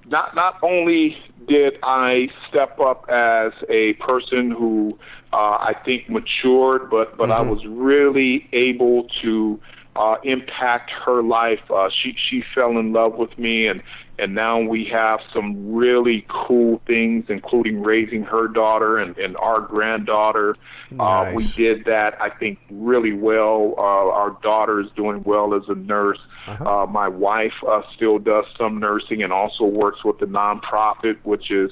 not 0.05 0.36
not 0.36 0.59
only 0.61 1.17
did 1.47 1.77
I 1.84 2.29
step 2.49 2.79
up 2.79 3.09
as 3.09 3.51
a 3.69 3.93
person 3.93 4.51
who 4.51 4.97
uh, 5.31 5.36
I 5.59 5.75
think 5.86 6.09
matured, 6.09 6.89
but 6.89 7.17
but 7.17 7.31
I 7.31 7.41
was 7.41 7.65
really 7.65 8.47
able 8.53 9.07
to 9.21 9.59
uh, 9.95 10.15
impact 10.23 10.91
her 11.05 11.23
life. 11.23 11.61
Uh, 11.71 11.89
she 11.89 12.15
she 12.29 12.43
fell 12.53 12.77
in 12.77 12.93
love 12.93 13.15
with 13.15 13.38
me, 13.38 13.67
and 13.67 13.81
and 14.20 14.36
now 14.36 14.59
we 14.59 14.86
have 14.86 15.20
some 15.34 15.74
really 15.74 16.26
cool 16.30 16.82
things, 16.86 17.26
including 17.30 17.82
raising 17.82 18.24
her 18.24 18.47
daughter 18.47 18.97
and, 18.99 19.18
and 19.18 19.36
our 19.38 19.59
granddaughter. 19.59 20.55
Uh, 20.99 21.32
we 21.36 21.47
did 21.47 21.86
that, 21.86 22.22
I 22.22 22.30
think, 22.30 22.59
really 22.70 23.14
well. 23.14 23.74
Uh, 23.78 23.82
our 23.82 24.38
daughter 24.43 24.80
is 24.80 24.88
doing 24.95 25.24
well 25.24 25.55
as 25.55 25.64
a 25.68 25.74
nurse. 25.76 26.20
Uh-huh. 26.47 26.84
Uh, 26.84 26.86
my 26.86 27.07
wife 27.07 27.53
uh, 27.68 27.82
still 27.95 28.20
does 28.20 28.45
some 28.57 28.80
nursing 28.80 29.24
and 29.24 29.34
also 29.34 29.66
works 29.66 30.03
with 30.03 30.20
the 30.20 30.28
nonprofit, 30.28 31.18
which 31.24 31.49
is 31.49 31.72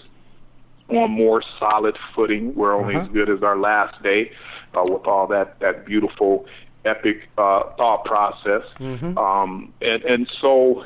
on 0.89 1.11
more 1.11 1.43
solid 1.59 1.95
footing. 2.15 2.55
We're 2.55 2.73
only 2.75 2.95
Uh-huh. 2.95 3.03
as 3.03 3.09
good 3.09 3.29
as 3.29 3.43
our 3.43 3.57
last 3.57 4.01
day 4.01 4.31
uh, 4.73 4.83
with 4.83 5.05
all 5.05 5.27
that, 5.27 5.59
that 5.59 5.85
beautiful, 5.85 6.47
epic 6.85 7.29
uh, 7.37 7.63
thought 7.77 8.03
process. 8.05 8.63
Mm-hmm. 8.79 9.15
Um, 9.17 9.71
and, 9.81 10.03
and 10.03 10.27
so 10.41 10.85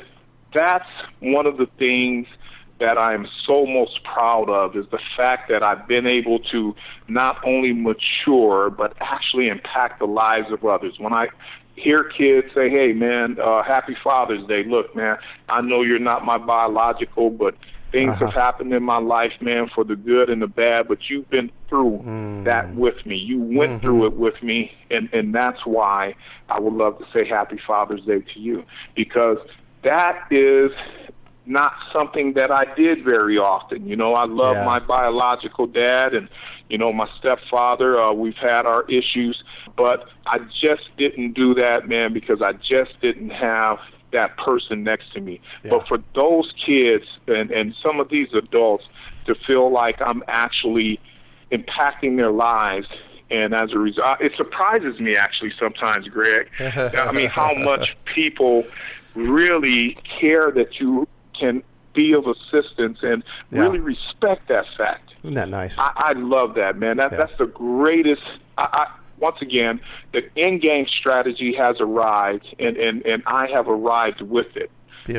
that's 0.56 0.88
one 1.20 1.46
of 1.46 1.58
the 1.58 1.66
things 1.78 2.26
that 2.80 2.98
I 2.98 3.14
am 3.14 3.26
so 3.46 3.66
most 3.66 4.00
proud 4.04 4.50
of 4.50 4.76
is 4.76 4.84
the 4.90 4.98
fact 5.16 5.48
that 5.50 5.62
I've 5.62 5.86
been 5.88 6.06
able 6.06 6.38
to 6.52 6.74
not 7.08 7.36
only 7.44 7.72
mature 7.72 8.70
but 8.70 8.94
actually 9.00 9.48
impact 9.48 9.98
the 9.98 10.06
lives 10.06 10.52
of 10.52 10.64
others. 10.64 10.94
When 10.98 11.12
I 11.12 11.28
hear 11.74 12.04
kids 12.04 12.48
say, 12.54 12.68
"Hey, 12.70 12.92
man, 12.92 13.38
uh, 13.42 13.62
Happy 13.62 13.96
Father's 14.02 14.46
Day," 14.46 14.64
look, 14.64 14.94
man, 14.94 15.16
I 15.48 15.60
know 15.62 15.82
you're 15.82 15.98
not 15.98 16.24
my 16.24 16.38
biological, 16.38 17.30
but 17.30 17.54
things 17.92 18.14
Uh-huh. 18.14 18.26
have 18.26 18.34
happened 18.34 18.72
in 18.74 18.82
my 18.82 18.98
life, 18.98 19.32
man, 19.40 19.68
for 19.74 19.84
the 19.84 19.96
good 19.96 20.28
and 20.28 20.42
the 20.42 20.46
bad. 20.46 20.88
But 20.88 21.08
you've 21.08 21.28
been 21.30 21.50
through 21.68 22.04
Mm. 22.04 22.44
that 22.44 22.74
with 22.74 23.04
me. 23.06 23.16
You 23.16 23.40
went 23.40 23.72
Mm-hmm. 23.72 23.80
through 23.80 24.06
it 24.06 24.16
with 24.16 24.42
me, 24.42 24.70
and 24.90 25.08
and 25.12 25.34
that's 25.34 25.64
why 25.64 26.14
I 26.48 26.60
would 26.60 26.74
love 26.74 26.98
to 26.98 27.04
say 27.12 27.24
Happy 27.26 27.58
Father's 27.66 28.02
Day 28.04 28.20
to 28.34 28.40
you 28.40 28.64
because 28.94 29.38
that 29.86 30.26
is 30.32 30.72
not 31.46 31.72
something 31.92 32.32
that 32.32 32.50
I 32.50 32.64
did 32.74 33.04
very 33.04 33.38
often. 33.38 33.86
You 33.86 33.94
know, 33.94 34.14
I 34.14 34.24
love 34.24 34.56
Yeah. 34.56 34.64
my 34.64 34.80
biological 34.80 35.66
dad 35.68 36.12
and 36.12 36.28
you 36.68 36.76
know 36.76 36.92
my 36.92 37.08
stepfather. 37.18 38.00
Uh, 38.02 38.12
we've 38.12 38.36
had 38.36 38.66
our 38.66 38.82
issues, 38.90 39.42
but 39.76 40.08
I 40.26 40.38
just 40.40 40.84
didn't 40.98 41.32
do 41.34 41.54
that, 41.54 41.88
man, 41.88 42.12
because 42.12 42.42
I 42.42 42.52
just 42.54 43.00
didn't 43.00 43.30
have 43.30 43.78
that 44.10 44.36
person 44.38 44.82
next 44.82 45.12
to 45.14 45.20
me. 45.20 45.40
Yeah. 45.62 45.70
But 45.70 45.86
for 45.86 45.98
those 46.14 46.52
kids 46.64 47.04
and 47.28 47.50
and 47.52 47.74
some 47.80 48.00
of 48.00 48.08
these 48.08 48.28
adults 48.34 48.88
to 49.26 49.36
feel 49.36 49.70
like 49.70 50.02
I'm 50.02 50.24
actually 50.26 50.98
impacting 51.52 52.16
their 52.16 52.32
lives 52.32 52.88
and 53.30 53.54
as 53.54 53.72
a 53.72 53.78
result, 53.78 54.20
it 54.20 54.32
surprises 54.36 55.00
me 55.00 55.16
actually 55.16 55.52
sometimes, 55.58 56.06
Greg. 56.08 56.48
I 56.60 57.10
mean, 57.12 57.28
how 57.28 57.54
much 57.54 57.96
people 58.04 58.64
really 59.16 59.96
care 60.20 60.50
that 60.52 60.78
you 60.80 61.08
can 61.38 61.62
be 61.94 62.12
of 62.12 62.26
assistance 62.26 62.98
and 63.02 63.24
Yeah. 63.50 63.62
really 63.62 63.80
respect 63.80 64.48
that 64.48 64.66
fact. 64.76 65.14
Isn't 65.22 65.34
that 65.34 65.48
nice? 65.48 65.78
I, 65.78 65.92
I 65.96 66.12
love 66.12 66.54
that, 66.54 66.76
man. 66.78 66.98
That, 66.98 67.12
Yeah. 67.12 67.18
That's 67.18 67.38
the 67.38 67.46
greatest. 67.46 68.22
I, 68.58 68.68
I, 68.72 68.86
once 69.18 69.40
again, 69.40 69.80
the 70.12 70.22
in-game 70.36 70.86
strategy 70.88 71.54
has 71.56 71.76
arrived, 71.80 72.54
and, 72.58 72.76
and, 72.76 73.04
and 73.06 73.22
I 73.26 73.46
have 73.48 73.66
arrived 73.68 74.20
with 74.20 74.56
it. 74.56 74.70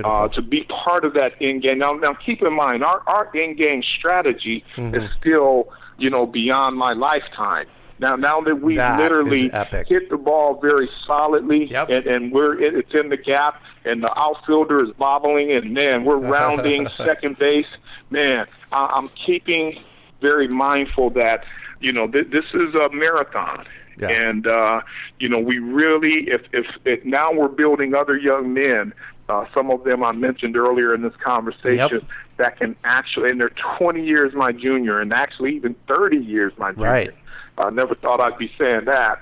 Uh, 0.04 0.28
to 0.28 0.42
be 0.42 0.66
part 0.66 1.06
of 1.06 1.14
that 1.14 1.42
in-game. 1.42 1.80
Now, 1.80 1.94
now 1.94 2.14
keep 2.14 2.42
in 2.42 2.54
mind, 2.54 2.84
our, 2.84 3.02
our 3.08 3.32
in-game 3.36 3.82
strategy 3.98 4.64
Mm-hmm. 4.76 4.96
is 4.96 5.10
still, 5.20 5.70
you 5.98 6.10
know, 6.10 6.26
beyond 6.26 6.78
my 6.78 6.92
lifetime. 6.94 7.66
Now, 8.00 8.16
now 8.16 8.42
that 8.42 8.60
we 8.62 8.76
That 8.76 9.00
literally 9.00 9.50
hit 9.88 10.10
the 10.10 10.18
ball 10.18 10.60
very 10.62 10.90
solidly, 11.06 11.66
Yep. 11.66 11.90
and, 11.90 12.06
and 12.06 12.32
we're 12.32 12.60
it's 12.62 12.94
in 12.94 13.10
the 13.10 13.18
gap, 13.18 13.62
and 13.86 14.04
the 14.04 14.18
outfielder 14.20 14.84
is 14.84 14.92
bobbling, 14.92 15.52
and 15.52 15.74
man, 15.74 16.06
we're 16.06 16.18
rounding 16.38 16.88
second 16.98 17.38
base. 17.40 17.70
Man, 18.10 18.46
I, 18.72 18.86
I'm 18.94 19.08
keeping 19.10 19.82
very 20.22 20.48
mindful 20.48 21.10
that 21.12 21.44
you 21.80 21.92
know 21.92 22.08
th- 22.08 22.28
this 22.30 22.46
is 22.54 22.76
a 22.76 22.90
marathon. 22.90 23.66
Yeah. 24.00 24.10
And 24.10 24.46
uh, 24.46 24.82
you 25.20 25.28
know, 25.28 25.40
we 25.40 25.58
really, 25.58 26.30
if, 26.30 26.42
if 26.54 26.68
if 26.86 27.04
now 27.04 27.34
we're 27.34 27.48
building 27.48 27.96
other 27.96 28.16
young 28.16 28.54
men, 28.54 28.94
uh, 29.28 29.46
some 29.56 29.72
of 29.72 29.84
them 29.86 30.04
I 30.04 30.12
mentioned 30.12 30.56
earlier 30.56 30.94
in 30.94 31.02
this 31.02 31.16
conversation, 31.16 31.90
Yep. 32.02 32.04
that 32.38 32.58
can 32.60 32.76
actually, 32.84 33.32
and 33.32 33.40
they're 33.42 33.50
20 33.80 34.06
years 34.06 34.36
my 34.36 34.52
junior, 34.52 35.02
and 35.02 35.12
actually 35.12 35.56
even 35.56 35.76
30 35.88 36.18
years 36.18 36.54
my 36.60 36.74
junior. 36.74 36.88
Right. 36.88 37.16
I 37.58 37.70
never 37.70 37.96
thought 37.96 38.20
I'd 38.20 38.38
be 38.38 38.52
saying 38.58 38.86
that. 38.86 39.22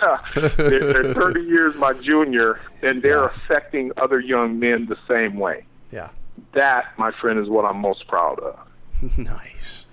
they're, 0.34 0.92
they're 0.92 1.14
30 1.22 1.40
years 1.42 1.74
my 1.76 1.92
junior, 1.92 2.58
and 2.82 3.02
they're 3.02 3.24
Yeah. 3.24 3.30
affecting 3.44 3.92
other 3.96 4.18
young 4.20 4.58
men 4.58 4.86
the 4.86 4.96
same 5.06 5.36
way. 5.38 5.64
yeah. 5.90 6.08
That, 6.54 6.96
my 6.98 7.10
friend, 7.10 7.38
is 7.40 7.48
what 7.48 7.64
I'm 7.64 7.78
most 7.78 8.06
proud 8.06 8.38
of. 8.38 8.58
nice. 9.18 9.86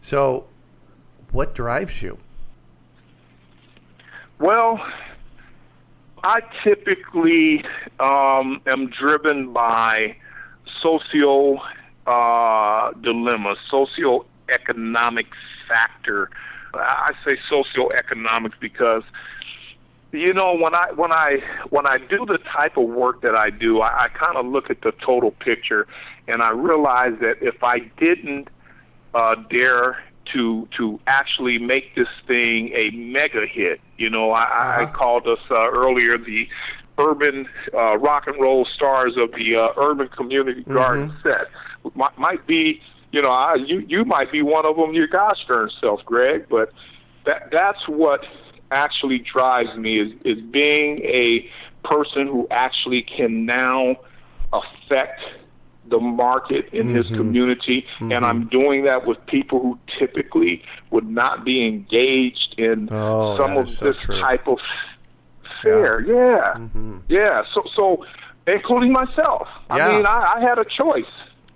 So, 0.00 0.46
what 1.32 1.52
drives 1.54 2.00
you? 2.00 2.18
Well, 4.38 4.80
I 6.22 6.40
typically 6.62 7.64
um, 7.98 8.60
am 8.66 8.88
driven 8.90 9.52
by 9.52 10.16
socio 10.80 11.56
uh, 12.06 12.92
dilemma, 13.02 13.56
socioeconomic 13.70 15.26
factor. 15.68 16.30
I 16.74 17.12
say 17.24 17.36
socioeconomics 17.50 18.58
because 18.60 19.02
you 20.12 20.32
know 20.32 20.54
when 20.56 20.74
I 20.74 20.92
when 20.94 21.12
I 21.12 21.38
when 21.70 21.86
I 21.86 21.98
do 21.98 22.24
the 22.26 22.38
type 22.38 22.76
of 22.76 22.88
work 22.88 23.22
that 23.22 23.34
I 23.36 23.50
do, 23.50 23.80
I, 23.80 24.04
I 24.04 24.08
kind 24.08 24.36
of 24.36 24.46
look 24.46 24.70
at 24.70 24.80
the 24.82 24.92
total 24.92 25.30
picture, 25.30 25.86
and 26.26 26.42
I 26.42 26.50
realize 26.50 27.14
that 27.20 27.36
if 27.40 27.62
I 27.62 27.80
didn't 27.98 28.48
uh, 29.14 29.36
dare 29.50 29.98
to 30.32 30.68
to 30.76 31.00
actually 31.06 31.58
make 31.58 31.94
this 31.94 32.08
thing 32.26 32.70
a 32.74 32.90
mega 32.90 33.46
hit. 33.46 33.80
You 33.96 34.10
know, 34.10 34.32
I, 34.32 34.42
I 34.80 34.84
Uh-huh. 34.84 34.92
called 34.92 35.26
us 35.26 35.40
uh, 35.50 35.70
earlier 35.70 36.16
the 36.18 36.48
urban 36.98 37.48
uh, 37.74 37.96
rock 37.98 38.26
and 38.26 38.40
roll 38.40 38.64
stars 38.66 39.16
of 39.16 39.32
the 39.32 39.56
uh, 39.56 39.68
urban 39.76 40.08
community 40.08 40.64
garden 40.70 41.10
set. 41.22 41.48
Might, 41.94 42.16
might 42.18 42.46
be, 42.46 42.80
you 43.12 43.22
know, 43.22 43.30
I, 43.30 43.54
you 43.54 43.80
you 43.80 44.04
might 44.04 44.30
be 44.30 44.42
one 44.42 44.66
of 44.66 44.76
them. 44.76 44.92
Your 44.92 45.06
gosh 45.06 45.44
darn 45.46 45.70
self, 45.80 46.04
Greg. 46.04 46.46
But 46.48 46.72
that 47.26 47.50
that's 47.50 47.88
what 47.88 48.24
actually 48.70 49.18
drives 49.18 49.76
me 49.76 50.00
is 50.00 50.12
is 50.24 50.42
being 50.50 51.00
a 51.00 51.48
person 51.84 52.26
who 52.26 52.46
actually 52.50 53.02
can 53.02 53.46
now 53.46 53.96
affect 54.52 55.20
the 55.88 55.98
market 55.98 56.68
in 56.72 56.92
this 56.92 57.06
mm-hmm. 57.06 57.16
community 57.16 57.86
and 58.00 58.12
mm-hmm. 58.12 58.24
I'm 58.24 58.46
doing 58.48 58.84
that 58.84 59.06
with 59.06 59.24
people 59.26 59.60
who 59.60 59.78
typically 59.98 60.62
would 60.90 61.08
not 61.08 61.44
be 61.44 61.66
engaged 61.66 62.54
in 62.58 62.88
Oh, 62.92 63.36
some 63.36 63.56
of 63.56 63.68
so 63.68 63.92
this 63.92 64.02
true. 64.02 64.20
type 64.20 64.46
of 64.46 64.58
fare. 65.62 66.00
Yeah. 66.00 66.54
Mm-hmm. 66.56 66.98
Yeah. 67.08 67.42
So 67.52 67.64
so 67.74 68.06
including 68.46 68.92
myself. 68.92 69.48
Yeah. 69.68 69.88
I 69.88 69.96
mean 69.96 70.06
I, 70.06 70.34
I 70.36 70.40
had 70.40 70.58
a 70.58 70.64
choice. 70.64 71.04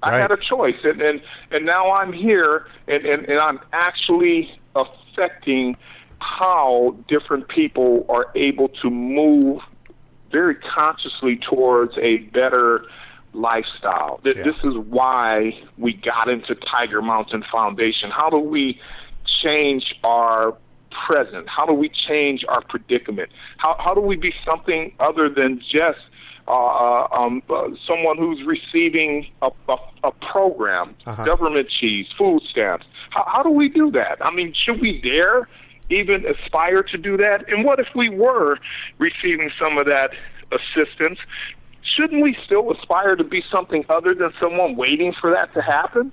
I 0.03 0.11
Right. 0.11 0.21
had 0.21 0.33
a 0.33 0.37
choice 0.37 0.77
and, 0.85 1.01
and 1.01 1.21
and 1.51 1.65
now 1.65 1.93
I'm 1.93 2.13
here 2.13 2.67
and, 2.89 3.05
and, 3.07 3.29
and 3.29 3.39
I'm 3.39 3.61
actually 3.73 4.51
affecting 4.75 5.77
how 6.19 6.97
different 7.09 7.49
people 7.49 8.05
are 8.09 8.27
able 8.35 8.69
to 8.69 8.91
move 8.91 9.61
very 10.31 10.55
consciously 10.57 11.37
towards 11.37 11.97
a 11.99 12.17
better 12.33 12.85
lifestyle. 13.33 14.21
Yeah. 14.25 14.33
This 14.45 14.57
is 14.65 14.75
why 14.89 15.53
we 15.79 15.93
got 15.93 16.29
into 16.29 16.55
Tiger 16.55 17.03
Mountain 17.03 17.45
Foundation. 17.51 18.11
How 18.11 18.31
do 18.31 18.39
we 18.39 18.81
change 19.43 19.95
our 20.05 20.57
present? 21.07 21.49
How 21.49 21.67
do 21.67 21.73
we 21.73 21.89
change 21.89 22.45
our 22.49 22.63
predicament? 22.63 23.31
How, 23.59 23.77
how 23.79 23.95
do 23.95 24.01
we 24.01 24.17
be 24.17 24.33
something 24.49 24.93
other 25.01 25.29
than 25.29 25.61
just 25.61 25.99
uh, 26.47 27.07
um, 27.13 27.43
uh, 27.49 27.69
someone 27.87 28.19
who's 28.19 28.43
receiving 28.47 29.27
a, 29.43 29.51
a, 29.69 29.77
a 30.05 30.13
program, 30.33 30.95
Uh-huh. 31.07 31.25
government 31.25 31.69
cheese, 31.71 32.07
food 32.19 32.43
stamps? 32.51 32.87
How, 33.11 33.25
how 33.27 33.43
do 33.43 33.51
we 33.51 33.69
do 33.69 33.91
that? 33.93 34.19
I 34.21 34.31
mean, 34.31 34.53
should 34.55 34.81
we 34.81 35.01
dare 35.01 35.49
even 35.91 36.25
aspire 36.27 36.83
to 36.83 36.99
do 36.99 37.17
that? 37.19 37.45
And 37.49 37.65
what 37.65 37.79
if 37.81 37.89
we 37.95 38.09
were 38.09 38.59
receiving 38.99 39.51
some 39.59 39.79
of 39.79 39.87
that 39.87 40.11
assistance? 40.53 41.19
Shouldn't 41.97 42.23
we 42.23 42.37
still 42.45 42.73
aspire 42.73 43.15
to 43.17 43.25
be 43.25 43.43
something 43.53 43.85
other 43.89 44.15
than 44.15 44.33
someone 44.41 44.75
waiting 44.77 45.13
for 45.21 45.31
that 45.31 45.53
to 45.55 45.61
happen? 45.63 46.13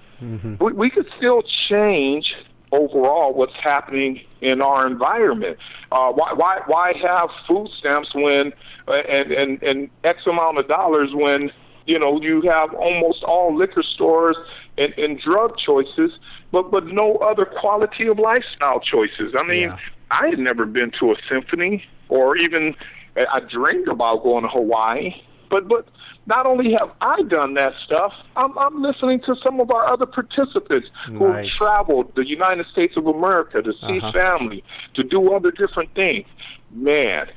We, 0.60 0.74
we 0.74 0.90
could 0.90 1.08
still 1.18 1.44
change 1.70 2.34
overall 2.74 3.34
what's 3.34 3.56
happening 3.62 4.22
in 4.42 4.62
our 4.62 4.86
environment. 4.88 5.58
Uh, 5.92 6.12
why, 6.12 6.34
why, 6.34 6.60
why 6.68 6.94
have 7.02 7.30
food 7.48 7.70
stamps 7.80 8.14
when 8.14 8.54
and, 8.92 9.32
and, 9.32 9.64
and 9.64 9.90
X 10.04 10.20
amount 10.28 10.58
of 10.58 10.68
dollars 10.68 11.10
when 11.14 11.52
you 11.86 11.98
know 11.98 12.22
you 12.22 12.42
have 12.44 12.74
almost 12.74 13.24
all 13.24 13.56
liquor 13.56 13.84
stores 13.84 14.38
and, 14.78 14.94
and 14.98 15.20
drug 15.20 15.58
choices, 15.58 16.12
but 16.52 16.72
but 16.72 16.88
no 16.88 17.16
other 17.18 17.46
quality 17.46 18.08
of 18.08 18.20
lifestyle 18.20 18.80
choices. 18.80 19.34
I 19.38 19.44
mean, 19.44 19.62
Yeah. 19.70 19.78
I 20.12 20.28
had 20.28 20.40
never 20.40 20.66
been 20.66 20.92
to 21.00 21.12
a 21.12 21.16
symphony 21.32 21.84
or 22.10 22.36
even 22.38 22.76
I 23.16 23.40
dreamed 23.40 23.88
about 23.88 24.24
going 24.24 24.44
to 24.44 24.50
Hawaii. 24.50 25.14
But 25.50 25.68
but 25.68 25.88
not 26.28 26.46
only 26.46 26.72
have 26.80 26.92
I 27.02 27.24
done 27.24 27.56
that 27.56 27.74
stuff, 27.86 28.14
I'm 28.38 28.58
I'm 28.58 28.82
listening 28.82 29.20
to 29.26 29.36
some 29.44 29.60
of 29.60 29.70
our 29.72 29.86
other 29.86 30.06
participants 30.06 30.88
who 31.08 31.26
have 31.34 31.46
traveled 31.48 32.14
the 32.16 32.26
United 32.26 32.68
States 32.72 32.96
of 32.96 33.06
America 33.08 33.62
to 33.62 33.74
see 33.74 34.00
Uh-huh. 34.00 34.12
family, 34.14 34.64
to 34.94 35.04
do 35.04 35.34
other 35.34 35.52
different 35.52 35.94
things. 35.94 36.26
Man, 36.74 37.28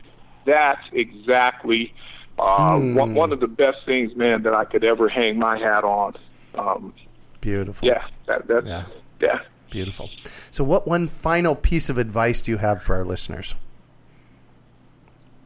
that's 0.46 0.82
exactly 0.92 1.92
uh, 2.38 2.76
Hmm. 2.78 2.94
one, 2.96 3.14
one 3.14 3.32
of 3.32 3.38
the 3.40 3.46
best 3.46 3.78
things, 3.86 4.14
man, 4.16 4.42
that 4.42 4.54
I 4.54 4.64
could 4.64 4.82
ever 4.84 5.08
hang 5.08 5.38
my 5.38 5.56
hat 5.58 5.84
on. 5.84 6.14
Um, 6.56 6.92
Beautiful. 7.40 7.86
yeah, 7.86 8.04
that, 8.26 8.46
that's 8.48 8.66
Yeah. 8.66 8.84
yeah. 9.20 9.38
Beautiful. 9.70 10.08
So, 10.50 10.62
what 10.64 10.86
one 10.86 11.06
final 11.08 11.54
piece 11.54 11.88
of 11.88 11.98
advice 11.98 12.40
do 12.40 12.50
you 12.52 12.58
have 12.58 12.82
for 12.82 12.94
our 12.96 13.04
listeners? 13.04 13.54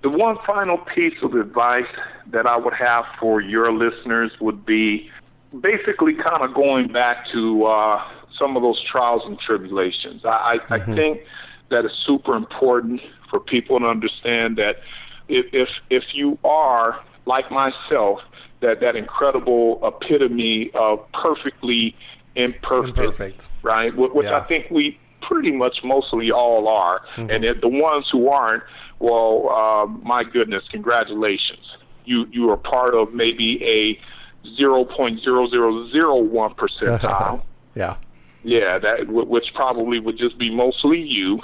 The 0.03 0.11
one 0.11 0.39
final 0.47 0.79
piece 0.79 1.15
of 1.23 1.35
advice 1.35 1.89
that 2.31 2.47
I 2.47 2.57
would 2.57 2.75
have 2.75 3.05
for 3.19 3.41
your 3.41 3.73
listeners 3.73 4.31
would 4.41 4.65
be 4.65 5.11
basically 5.61 6.15
kind 6.15 6.43
of 6.43 6.55
going 6.55 6.89
back 6.93 7.27
to 7.33 7.65
uh, 7.65 8.03
some 8.39 8.57
of 8.57 8.63
those 8.63 8.81
trials 8.85 9.23
and 9.27 9.39
tribulations. 9.41 10.25
I, 10.25 10.59
I, 10.71 10.75
I 10.75 10.79
think 10.79 11.21
that 11.71 11.85
it's 11.85 11.95
super 12.07 12.35
important 12.35 13.01
for 13.31 13.41
people 13.41 13.79
to 13.81 13.87
understand 13.87 14.57
that 14.57 14.77
if, 15.29 15.47
if 15.53 15.69
if 15.91 16.05
you 16.15 16.39
are 16.45 17.01
like 17.27 17.51
myself, 17.51 18.21
that 18.61 18.81
that 18.81 18.97
incredible 18.97 19.79
epitome 19.83 20.71
of 20.75 21.01
perfectly 21.13 21.95
imperfect, 22.37 22.97
Imperfect. 22.99 23.51
right? 23.63 23.95
Which 23.95 24.25
Yeah. 24.25 24.39
I 24.39 24.41
think 24.41 24.71
we 24.71 24.99
pretty 25.21 25.51
much 25.53 25.83
mostly 25.85 26.31
all 26.31 26.69
are, 26.69 27.03
and 27.17 27.45
the 27.45 27.69
ones 27.69 28.09
who 28.11 28.29
aren't, 28.31 28.63
well, 29.01 29.51
uh, 29.51 29.87
my 30.03 30.25
goodness, 30.25 30.65
congratulations. 30.71 31.77
You 32.07 32.27
you 32.31 32.49
are 32.51 32.57
part 32.57 32.95
of 32.95 33.13
maybe 33.13 33.63
a 33.65 34.01
zero 34.57 34.85
point 34.85 35.21
zero 35.21 35.47
zero 35.49 35.89
zero 35.91 36.17
one 36.17 36.55
percentile. 36.55 37.43
Yeah. 37.75 37.97
Yeah, 38.43 38.79
that 38.79 39.07
which 39.09 39.53
probably 39.55 40.01
would 40.01 40.17
just 40.19 40.37
be 40.39 40.51
mostly 40.51 41.01
you. 41.01 41.41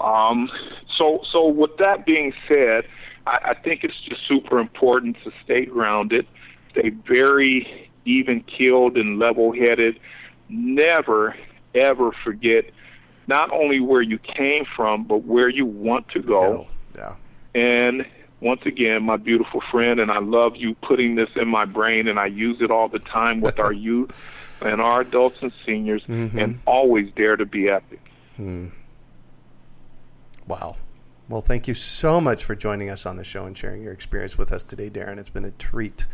Um, 0.00 0.50
so, 0.96 1.22
so 1.30 1.46
with 1.46 1.76
that 1.78 2.06
being 2.06 2.32
said, 2.46 2.84
I, 3.26 3.50
I 3.50 3.54
think 3.54 3.84
it's 3.84 4.00
just 4.00 4.26
super 4.26 4.58
important 4.58 5.16
to 5.24 5.32
stay 5.44 5.66
grounded, 5.66 6.26
stay 6.70 6.90
very 6.90 7.90
even 8.04 8.42
keeled 8.42 8.96
and 8.96 9.18
level 9.18 9.52
headed. 9.52 10.00
Never, 10.48 11.36
ever 11.74 12.12
forget 12.24 12.70
not 13.26 13.52
only 13.52 13.78
where 13.80 14.02
you 14.02 14.18
came 14.18 14.64
from, 14.64 15.04
but 15.04 15.18
where 15.18 15.48
you 15.48 15.66
want 15.66 16.08
to 16.10 16.20
go. 16.20 16.66
Yeah. 16.96 17.14
And 17.54 18.06
once 18.40 18.62
again, 18.64 19.02
my 19.02 19.16
beautiful 19.16 19.60
friend, 19.70 20.00
and 20.00 20.10
I 20.10 20.20
love 20.20 20.56
you 20.56 20.74
putting 20.76 21.14
this 21.14 21.28
in 21.36 21.48
my 21.48 21.66
brain, 21.66 22.08
and 22.08 22.18
I 22.18 22.26
use 22.26 22.62
it 22.62 22.70
all 22.70 22.88
the 22.88 22.98
time 23.00 23.40
with 23.40 23.58
our 23.58 23.72
youth 23.88 24.10
and 24.62 24.80
our 24.80 25.02
adults 25.02 25.42
and 25.42 25.52
seniors, 25.66 26.02
and 26.08 26.58
always 26.66 27.12
dare 27.14 27.36
to 27.36 27.44
be 27.44 27.68
epic. 27.68 28.00
Wow. 30.48 30.76
Well, 31.28 31.42
thank 31.42 31.68
you 31.68 31.74
so 31.74 32.20
much 32.20 32.42
for 32.42 32.54
joining 32.54 32.88
us 32.88 33.04
on 33.04 33.16
the 33.16 33.24
show 33.24 33.44
and 33.44 33.56
sharing 33.56 33.82
your 33.82 33.92
experience 33.92 34.38
with 34.38 34.50
us 34.50 34.62
today, 34.62 34.88
Darren. 34.88 35.18
It's 35.18 35.28
been 35.28 35.44
a 35.44 35.50
treat 35.52 36.06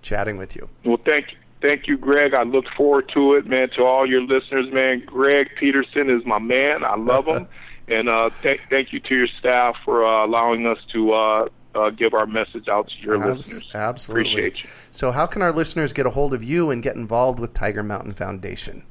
chatting 0.00 0.38
with 0.38 0.56
you. 0.56 0.70
Well, 0.84 0.96
thank 0.96 1.32
you. 1.32 1.38
Thank 1.60 1.88
you, 1.88 1.98
Greg. 1.98 2.34
I 2.34 2.44
look 2.44 2.66
forward 2.76 3.10
to 3.14 3.34
it, 3.34 3.46
man. 3.46 3.68
To 3.70 3.82
all 3.84 4.06
your 4.06 4.22
listeners, 4.22 4.72
man. 4.72 5.02
Greg 5.04 5.50
Peterson 5.58 6.08
is 6.08 6.24
my 6.24 6.38
man. 6.38 6.84
I 6.84 6.94
love 6.94 7.26
him, 7.26 7.48
and 7.88 8.08
uh, 8.08 8.30
th- 8.42 8.60
thank 8.70 8.92
you 8.92 9.00
to 9.00 9.14
your 9.14 9.26
staff 9.26 9.76
for 9.84 10.06
uh, 10.06 10.24
allowing 10.24 10.66
us 10.66 10.78
to 10.92 11.12
uh, 11.12 11.48
uh, 11.74 11.90
give 11.90 12.14
our 12.14 12.26
message 12.26 12.68
out 12.68 12.88
to 12.88 12.96
your 13.04 13.16
Abs- 13.16 13.36
listeners. 13.38 13.74
Absolutely. 13.74 14.30
Appreciate 14.30 14.62
you. 14.62 14.70
So, 14.92 15.10
how 15.10 15.26
can 15.26 15.42
our 15.42 15.50
listeners 15.50 15.92
get 15.92 16.06
a 16.06 16.10
hold 16.10 16.32
of 16.32 16.44
you 16.44 16.70
and 16.70 16.80
get 16.80 16.94
involved 16.94 17.40
with 17.40 17.54
Tiger 17.54 17.82
Mountain 17.82 18.14
Foundation? 18.14 18.84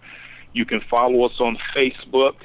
You 0.53 0.65
can 0.65 0.79
follow 0.81 1.25
us 1.25 1.39
on 1.39 1.57
Facebook. 1.75 2.35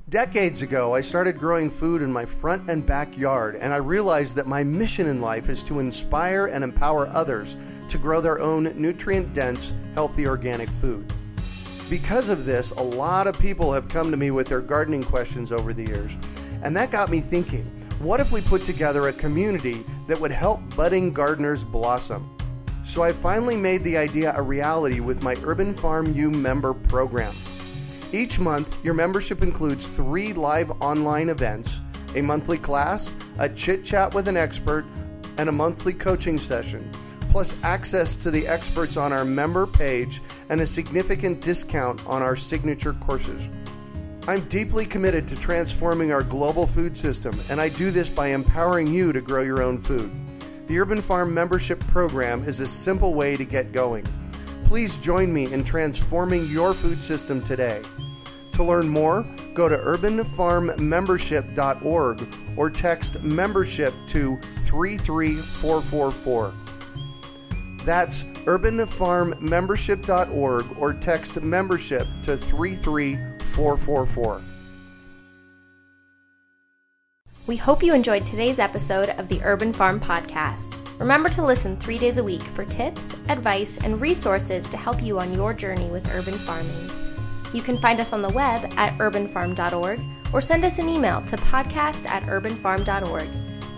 Decades 0.07 0.61
ago, 0.61 0.95
I 0.95 1.01
started 1.01 1.39
growing 1.39 1.71
food 1.71 2.03
in 2.03 2.13
my 2.13 2.27
front 2.27 2.69
and 2.69 2.85
backyard, 2.85 3.57
and 3.57 3.73
I 3.73 3.77
realized 3.77 4.37
that 4.37 4.47
my 4.47 4.65
mission 4.65 5.07
in 5.07 5.23
life 5.23 5.49
is 5.49 5.63
to 5.63 5.79
inspire 5.79 6.49
and 6.49 6.63
empower 6.63 7.07
others 7.07 7.57
to 7.89 7.97
grow 7.97 8.21
their 8.21 8.39
own 8.39 8.65
nutrient 8.79 9.33
dense, 9.33 9.73
healthy 9.95 10.27
organic 10.27 10.69
food. 10.69 11.11
Because 11.89 12.29
of 12.29 12.45
this, 12.45 12.73
a 12.73 12.83
lot 12.83 13.29
of 13.29 13.39
people 13.39 13.73
have 13.73 13.89
come 13.89 14.11
to 14.11 14.17
me 14.17 14.33
with 14.33 14.49
their 14.49 14.61
gardening 14.61 15.05
questions 15.05 15.53
over 15.53 15.73
the 15.73 15.87
years, 15.87 16.17
and 16.63 16.77
that 16.77 16.91
got 16.91 17.11
me 17.11 17.21
thinking 17.21 17.65
what 17.99 18.21
if 18.21 18.31
we 18.31 18.43
put 18.43 18.63
together 18.63 19.09
a 19.09 19.13
community 19.13 19.83
that 20.07 20.21
would 20.21 20.31
help 20.31 20.61
budding 20.77 21.13
gardeners 21.13 21.65
blossom? 21.65 22.37
So 22.85 23.03
I 23.03 23.13
finally 23.13 23.57
made 23.57 23.83
the 23.85 23.97
idea 23.97 24.35
a 24.37 24.43
reality 24.43 25.01
with 25.01 25.23
my 25.23 25.35
Urban 25.43 25.75
Farm 25.75 26.13
U 26.13 26.31
member 26.31 26.75
program. 26.75 27.35
Each 28.13 28.39
month, 28.39 28.85
your 28.85 28.95
membership 28.95 29.43
includes 29.43 29.89
three 29.89 30.35
live 30.35 30.71
online 30.83 31.31
events, 31.31 31.81
a 32.15 32.21
monthly 32.21 32.59
class, 32.59 33.15
a 33.39 33.49
chit 33.49 33.85
chat 33.85 34.13
with 34.13 34.29
an 34.29 34.37
expert, 34.37 34.85
and 35.39 35.49
a 35.49 35.53
monthly 35.53 35.95
coaching 35.95 36.39
session, 36.39 36.91
plus 37.31 37.63
access 37.63 38.15
to 38.15 38.31
the 38.31 38.47
experts 38.47 38.97
on 38.97 39.13
our 39.13 39.25
member 39.25 39.67
page 39.67 40.23
and 40.49 40.61
a 40.61 40.67
significant 40.67 41.41
discount 41.41 42.05
on 42.07 42.23
our 42.23 42.37
signature 42.37 42.95
courses. 42.95 43.49
I'm 44.29 44.41
deeply 44.49 44.87
committed 44.87 45.29
to 45.29 45.37
transforming 45.37 46.13
our 46.13 46.25
global 46.25 46.67
food 46.67 46.97
system, 46.97 47.41
and 47.49 47.61
I 47.61 47.69
do 47.69 47.93
this 47.93 48.09
by 48.09 48.27
empowering 48.29 48.93
you 48.93 49.13
to 49.13 49.21
grow 49.21 49.43
your 49.43 49.63
own 49.63 49.81
food. 49.81 50.11
The 50.67 50.81
Urban 50.81 51.01
Farm 51.01 51.33
membership 51.33 51.79
program 51.87 52.43
is 52.43 52.59
a 52.59 52.67
simple 52.67 53.15
way 53.15 53.37
to 53.37 53.45
get 53.45 53.71
going. 53.71 54.05
Please 54.65 54.97
join 54.97 55.33
me 55.33 55.53
in 55.53 55.63
transforming 55.63 56.47
your 56.47 56.75
food 56.75 57.01
system 57.01 57.41
today. 57.41 57.83
To 58.55 58.65
learn 58.65 58.89
more, 58.89 59.25
go 59.55 59.69
to 59.69 59.79
urbanfarmmembership.org 59.79 62.29
or 62.57 62.71
text 62.71 63.23
membership 63.23 63.95
to 64.09 64.37
33444. 64.65 66.53
That's 67.87 68.25
urbanfarmmembership.org 68.25 70.67
or 70.77 70.93
text 70.93 71.41
membership 71.41 72.07
to 72.25 72.37
33444. 72.37 74.43
We 77.47 77.57
hope 77.57 77.83
you 77.85 77.95
enjoyed 77.95 78.27
today's 78.27 78.59
episode 78.59 79.11
of 79.11 79.29
the 79.29 79.41
Urban 79.45 79.73
Farm 79.73 80.01
Podcast. 80.01 80.81
Remember 80.99 81.29
to 81.29 81.45
listen 81.45 81.77
three 81.77 81.97
days 81.97 82.19
a 82.19 82.25
week 82.25 82.43
for 82.43 82.65
tips, 82.65 83.15
advice, 83.29 83.79
and 83.79 84.01
resources 84.01 84.69
to 84.69 84.77
help 84.77 85.01
you 85.01 85.21
on 85.21 85.33
your 85.33 85.55
journey 85.55 85.89
with 85.91 86.13
urban 86.13 86.35
farming. 86.35 86.91
You 87.55 87.63
can 87.63 87.79
find 87.79 88.01
us 88.01 88.13
on 88.13 88.21
the 88.21 88.31
web 88.31 88.65
at 88.77 88.99
urbanfarm.org 88.99 90.01
or 90.33 90.41
send 90.41 90.65
us 90.65 90.81
an 90.81 90.89
email 90.89 91.23
to 91.23 91.37
podcast 91.37 92.05
at 92.07 92.25
urbanfarm.org. 92.25 93.29